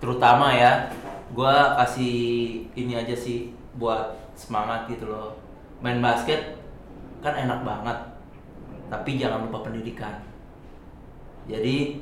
terutama 0.00 0.50
ya 0.56 0.88
gua 1.36 1.76
kasih 1.76 2.64
ini 2.72 2.96
aja 2.96 3.12
sih 3.12 3.52
buat 3.76 4.16
semangat 4.32 4.88
gitu 4.88 5.12
loh. 5.12 5.36
Main 5.84 6.00
basket 6.00 6.56
kan 7.20 7.36
enak 7.36 7.62
banget 7.62 7.98
tapi 8.88 9.20
jangan 9.20 9.44
lupa 9.46 9.68
pendidikan 9.68 10.27
jadi 11.48 11.96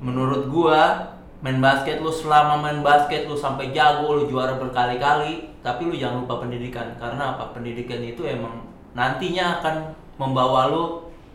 menurut 0.00 0.48
gua 0.48 1.12
main 1.44 1.60
basket 1.60 2.00
lu 2.00 2.08
selama 2.08 2.64
main 2.64 2.80
basket 2.80 3.28
lu 3.28 3.36
sampai 3.36 3.70
jago 3.70 4.16
lu 4.16 4.24
juara 4.26 4.56
berkali-kali 4.56 5.52
tapi 5.60 5.84
lu 5.84 5.94
jangan 5.94 6.24
lupa 6.24 6.40
pendidikan. 6.42 6.96
Karena 6.96 7.36
apa? 7.36 7.52
Pendidikan 7.52 8.00
itu 8.00 8.24
emang 8.24 8.64
nantinya 8.96 9.60
akan 9.60 9.76
membawa 10.16 10.72
lu 10.72 10.84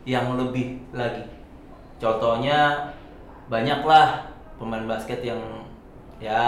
yang 0.09 0.33
lebih 0.33 0.81
lagi. 0.91 1.21
Contohnya 2.01 2.89
banyak 3.45 3.85
lah 3.85 4.25
pemain 4.57 4.89
basket 4.89 5.21
yang 5.21 5.37
ya 6.17 6.41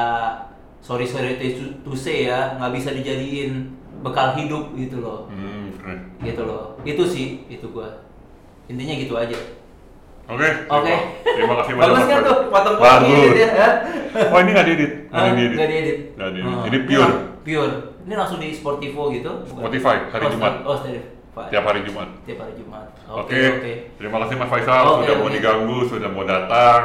sorry 0.82 1.06
sorry 1.06 1.38
to 1.38 1.46
to 1.86 1.94
say 1.94 2.26
ya 2.26 2.58
nggak 2.58 2.74
bisa 2.74 2.90
dijadiin 2.90 3.70
bekal 4.02 4.34
hidup 4.34 4.74
gitu 4.74 4.98
loh. 5.06 5.30
Hmm, 5.30 5.70
keren. 5.78 6.00
gitu 6.26 6.42
loh. 6.42 6.74
Itu 6.82 7.06
sih 7.06 7.46
itu 7.46 7.70
gua. 7.70 8.02
Intinya 8.66 8.98
gitu 8.98 9.14
aja 9.14 9.38
Oke. 10.24 10.48
Oke. 10.72 10.96
Terima 11.24 11.54
kasih 11.60 11.72
banyak. 11.76 11.88
bagus 11.92 12.06
kan 12.08 12.20
tuh 12.24 12.38
potong-potong 12.48 13.04
edit 13.12 13.36
ya, 13.36 13.50
ya 13.52 13.70
Oh 14.32 14.38
ini 14.40 14.50
nggak 14.56 14.68
diedit? 14.70 14.92
Nggak 15.12 15.32
diedit. 15.36 15.58
nggak 15.58 15.70
diedit 15.70 15.98
Nggak 16.16 16.30
diedit. 16.32 16.54
Oh. 16.54 16.64
Ini 16.70 16.78
pure. 16.88 17.12
pure 17.44 17.74
ini 18.04 18.14
langsung 18.20 18.40
di 18.40 18.52
Sportivo 18.52 19.12
gitu? 19.12 19.32
Spotify, 19.48 19.96
hari 20.12 20.24
oh, 20.28 20.32
Jumat. 20.32 20.54
oh 20.64 20.76
Spotify 20.80 21.50
Tiap 21.50 21.66
hari 21.66 21.82
Jumat. 21.82 22.08
tiap 22.30 22.46
hari 22.46 22.54
Jumat 22.54 22.88
Oke. 23.10 23.34
oke 23.34 23.74
Terima 23.98 24.18
kasih 24.22 24.36
Mas 24.38 24.50
Faisal 24.54 24.84
sudah 25.02 25.16
mau 25.18 25.30
diganggu, 25.34 25.78
sudah 25.90 26.10
mau 26.14 26.24
datang, 26.30 26.82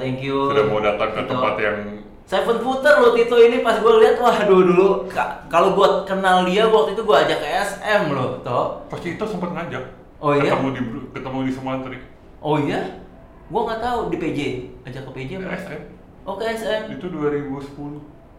thank 0.00 0.24
you 0.24 0.48
sudah 0.48 0.64
mau 0.64 0.80
datang 0.80 1.12
ke 1.12 1.20
Tito. 1.20 1.28
tempat 1.28 1.54
yang 1.60 1.76
Seven 2.24 2.56
footer 2.64 2.94
loh 3.04 3.12
Tito 3.12 3.36
ini 3.36 3.60
pas 3.60 3.76
gue 3.76 3.92
lihat 4.00 4.16
wah 4.16 4.32
dulu 4.48 4.62
dulu 4.64 4.86
ka- 5.12 5.44
kalau 5.52 5.76
gue 5.76 5.88
kenal 6.08 6.48
dia 6.48 6.64
waktu 6.64 6.96
itu 6.96 7.04
gue 7.04 7.16
ajak 7.20 7.38
ke 7.44 7.48
SM 7.52 8.02
loh 8.16 8.40
toh 8.40 8.88
pasti 8.88 9.20
itu 9.20 9.24
sempat 9.28 9.52
ngajak. 9.52 9.84
Oh, 10.22 10.32
iya? 10.38 10.54
Ketemu 10.54 10.68
di 10.70 10.80
ketemu 11.12 11.38
di 11.44 11.52
Sumantri. 11.52 11.98
Oh 12.42 12.58
iya 12.58 12.98
gue 13.44 13.60
nggak 13.60 13.80
tahu 13.80 14.00
di 14.08 14.16
PJ 14.16 14.38
ajak 14.82 15.02
ke 15.04 15.12
PJ 15.12 15.30
apa 15.38 15.54
SM. 15.56 15.80
oh 16.22 16.34
ke 16.34 16.44
SM 16.48 16.82
Itu 16.90 17.06
2010. 17.08 17.62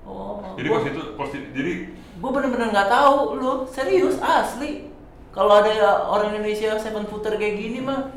oh 0.04 0.44
Jadi 0.54 0.68
gua- 0.68 0.76
pas 0.76 0.86
itu 0.86 1.02
pasti 1.16 1.38
jadi 1.52 1.74
gue 2.14 2.30
bener-bener 2.30 2.70
nggak 2.70 2.90
tahu 2.90 3.16
lo 3.36 3.54
serius 3.66 4.20
asli 4.20 4.92
kalau 5.30 5.56
ada 5.56 5.72
orang 6.04 6.30
Indonesia 6.32 6.76
seven 6.76 7.04
footer 7.04 7.34
kayak 7.34 7.56
gini 7.58 7.80
mah 7.80 8.12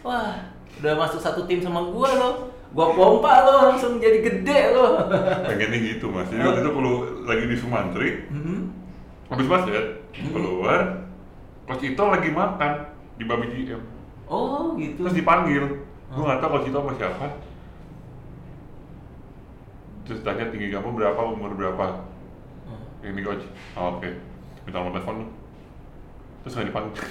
wah 0.00 0.36
udah 0.76 0.94
masuk 0.96 1.18
satu 1.18 1.42
tim 1.42 1.58
sama 1.58 1.80
gue 1.82 2.10
lo 2.12 2.30
gue 2.68 2.86
pompa 2.92 3.32
lo 3.42 3.52
langsung 3.66 3.96
jadi 3.96 4.20
gede 4.20 4.60
lo 4.70 5.08
pengennya 5.48 5.78
gitu 5.88 6.06
mas. 6.08 6.28
Jadi 6.28 6.42
waktu 6.42 6.60
itu 6.60 6.70
kalau 6.70 6.94
lagi 7.24 7.44
di 7.46 7.56
Sumantri, 7.56 8.08
Mhm. 8.28 8.58
habis 9.26 9.46
basket 9.46 9.84
Hmm. 10.10 10.28
keluar, 10.30 10.80
Coach 11.64 11.84
Ito 11.86 12.04
lagi 12.04 12.28
makan 12.30 12.72
di 13.14 13.24
Babi 13.24 13.46
GM. 13.50 13.80
Oh 14.28 14.76
gitu 14.76 15.00
Terus 15.02 15.16
dipanggil, 15.16 15.64
gue 15.82 15.84
Hmm. 16.08 16.24
nggak 16.24 16.38
tahu 16.38 16.50
Coach 16.54 16.68
Ito 16.68 16.78
sama 16.78 16.92
siapa. 16.94 17.26
Terus 20.04 20.24
tanya 20.24 20.48
tinggi 20.48 20.72
kamu 20.72 20.96
berapa, 20.96 21.20
umur 21.20 21.52
berapa? 21.52 22.00
Hmm. 22.64 23.04
Ini 23.04 23.20
coach, 23.20 23.44
oh, 23.74 23.96
oke. 23.96 24.08
Minta 24.64 24.76
nomor 24.78 24.92
telepon 24.94 25.16
lu. 25.20 25.26
Terus 26.42 26.52
nggak 26.54 26.68
dipanggil. 26.68 27.06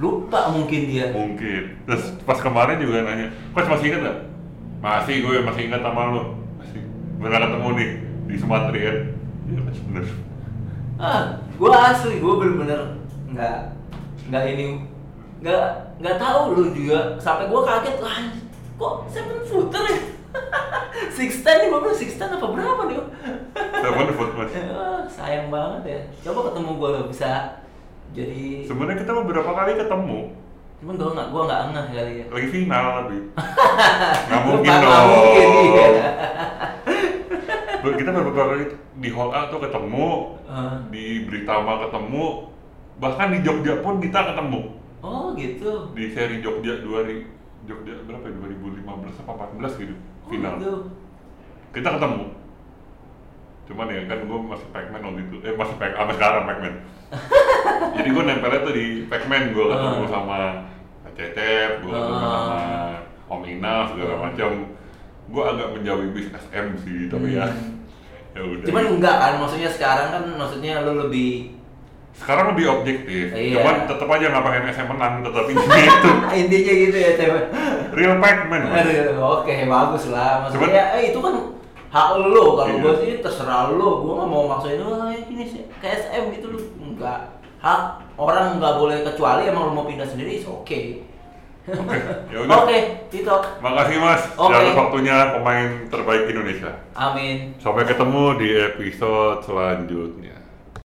lupa 0.00 0.48
mungkin 0.48 0.88
dia 0.88 1.12
Mungkin. 1.12 1.76
Terus 1.84 2.16
pas 2.24 2.40
kemarin 2.40 2.80
juga 2.80 3.04
nanya, 3.04 3.28
coach 3.52 3.68
masih 3.68 3.86
ingat 3.92 4.00
nggak? 4.00 4.18
Masih 4.80 5.14
gue 5.20 5.36
masih 5.44 5.62
ingat 5.68 5.80
sama 5.84 6.02
lu. 6.08 6.22
Masih. 6.56 6.80
Nggak 7.20 7.42
ketemu 7.44 7.68
nih 7.76 7.90
di 8.26 8.34
Sumatera 8.38 8.80
kan. 8.80 8.96
Iya 9.46 9.60
coach 9.66 9.80
bener. 9.86 10.04
ah 11.00 11.22
gue 11.56 11.70
asli 11.72 12.20
gue 12.20 12.34
bener-bener 12.36 12.80
nggak 13.32 13.56
nggak 14.28 14.44
ini 14.52 14.84
nggak 15.40 15.64
nggak 16.00 16.16
tahu 16.16 16.40
lu 16.52 16.64
juga 16.72 16.98
sampai 17.16 17.44
gue 17.46 17.60
kaget 17.60 17.96
wah 18.00 18.18
kok 18.74 18.94
seven 19.08 19.38
footer 19.44 19.84
ya 19.84 19.98
six 21.16 21.42
ten 21.42 21.60
nih 21.60 21.68
gue 21.68 21.78
bilang 21.78 21.92
six 21.94 22.16
ten 22.16 22.30
apa 22.30 22.46
berapa 22.46 22.82
nih 22.86 22.96
Telepon 23.52 24.08
foot 24.16 24.30
mas. 24.34 24.52
Ah, 24.56 25.02
sayang 25.06 25.48
banget 25.48 25.82
ya 25.84 26.00
coba 26.24 26.48
ketemu 26.48 26.70
gue 26.74 26.88
lo 26.88 27.00
bisa 27.06 27.30
jadi 28.10 28.64
Sebenarnya 28.64 28.96
kita 28.98 29.12
beberapa 29.12 29.50
kali 29.50 29.76
ketemu. 29.76 30.20
cuman 30.80 30.94
gue 30.96 31.10
nggak 31.12 31.28
gue 31.28 31.42
nggak 31.44 31.60
ngeh 31.68 31.86
kali 31.92 32.12
ya 32.16 32.26
Lagi 32.26 32.48
final 32.48 32.84
tapi. 32.96 33.16
Nggak 34.26 34.42
mungkin 34.42 34.72
dong. 34.80 35.06
mungkin, 35.06 35.48
iya. 35.68 35.88
Kita 37.80 38.10
beberapa 38.10 38.42
kali 38.46 38.64
di 38.96 39.08
Hall 39.12 39.30
A 39.30 39.48
tuh 39.48 39.60
ketemu, 39.60 40.08
Ah. 40.44 40.80
di 40.88 41.24
Britama 41.24 41.84
ketemu, 41.84 42.48
bahkan 42.96 43.28
di 43.30 43.38
Jogja 43.40 43.80
pun 43.80 44.00
kita 44.00 44.32
ketemu. 44.32 44.79
Oh 45.00 45.32
gitu 45.34 45.92
di 45.92 46.04
seri 46.10 46.40
Jogja 46.40 46.80
2000 46.80 47.66
Jogja 47.66 47.92
berapa 48.04 48.24
ya 48.24 48.34
2015 48.36 48.84
apa 49.20 49.32
14 49.56 49.80
gitu 49.80 49.94
oh, 49.94 50.28
final 50.28 50.54
gitu. 50.56 50.74
kita 51.72 51.88
ketemu 51.96 52.24
cuman 53.64 53.86
ya 53.86 54.02
kan 54.04 54.18
gue 54.26 54.38
masih 54.42 54.66
Pacman 54.70 55.00
waktu 55.00 55.20
itu 55.24 55.36
eh 55.40 55.54
masih 55.54 55.74
Pac 55.76 55.92
sampai 55.94 56.14
sekarang 56.16 56.42
Pacman 56.44 56.74
jadi 57.96 58.08
gue 58.08 58.22
nempelnya 58.24 58.60
tuh 58.60 58.74
di 58.74 58.86
Pacman 59.06 59.54
gue 59.54 59.64
ketemu 59.64 60.02
Ah. 60.02 60.10
sama 60.10 60.38
Cecep 61.14 61.70
gue 61.80 61.90
ketemu 61.90 62.18
Ah. 62.18 62.34
sama 62.34 62.58
Om 63.30 63.42
Ina 63.46 63.74
segala 63.86 64.12
Ah. 64.14 64.20
macam 64.26 64.50
gue 65.30 65.42
agak 65.46 65.68
menjauhi 65.70 66.08
bis 66.10 66.28
SM 66.28 66.66
sih 66.82 67.06
tapi 67.06 67.38
ya 67.38 67.46
Hmm. 67.46 67.78
ya 68.34 68.40
udah 68.42 68.66
cuman 68.66 68.84
enggak 68.94 69.16
kan 69.16 69.32
maksudnya 69.38 69.70
sekarang 69.70 70.08
kan 70.10 70.22
maksudnya 70.34 70.82
lo 70.82 71.06
lebih 71.06 71.59
sekarang 72.12 72.52
lebih 72.52 72.66
objektif 72.70 73.30
Iya. 73.30 73.54
cuman 73.56 73.76
tetap 73.86 74.08
aja 74.08 74.24
nggak 74.28 74.44
pengen 74.44 74.64
SM 74.68 74.88
menang 74.88 75.12
tetap 75.20 75.44
intinya 75.46 75.78
itu 75.78 76.10
intinya 76.42 76.72
gitu 76.76 76.96
ya 76.96 77.10
teman 77.14 77.44
real 77.90 78.14
Pacman 78.16 78.60
oke 79.16 79.54
bagus 79.66 80.04
lah. 80.08 80.30
Maksudnya 80.42 80.66
Cuman- 80.68 80.94
eh, 80.96 81.04
itu 81.08 81.18
kan 81.18 81.34
hak 81.90 82.08
lo. 82.24 82.44
Kalau 82.54 82.70
Iya. 82.70 82.80
gue 82.80 82.94
sih 82.96 83.12
terserah 83.18 83.72
lo. 83.72 83.90
Gue 84.00 84.12
nggak 84.14 84.28
mau 84.28 84.42
maksain 84.46 84.78
lo 84.78 84.94
"Ah, 84.96 85.10
ini 85.10 85.42
sih 85.44 85.66
kayak 85.76 86.06
SM 86.06 86.24
gitu 86.32 86.46
lo. 86.48 86.58
Enggak. 86.80 87.34
Hak 87.58 87.80
orang 88.14 88.56
nggak 88.56 88.74
boleh 88.76 89.02
kecuali 89.02 89.44
emang 89.44 89.68
lo 89.68 89.72
mau 89.72 89.84
pindah 89.84 90.06
sendiri, 90.06 90.40
oke. 90.42 90.78
Oke, 91.70 91.96
ya 92.32 92.38
udah. 92.42 92.64
Oke, 92.64 92.78
itu. 93.10 93.36
Makasih 93.60 93.98
Mas, 93.98 94.22
Oke. 94.32 94.48
atas 94.50 94.72
waktunya 94.72 95.16
pemain 95.30 95.68
terbaik 95.86 96.24
Indonesia. 96.26 96.72
Amin. 96.94 97.52
Sampai 97.56 97.84
ketemu 97.84 98.38
di 98.38 98.48
episode 98.56 99.44
selanjutnya. 99.44 100.39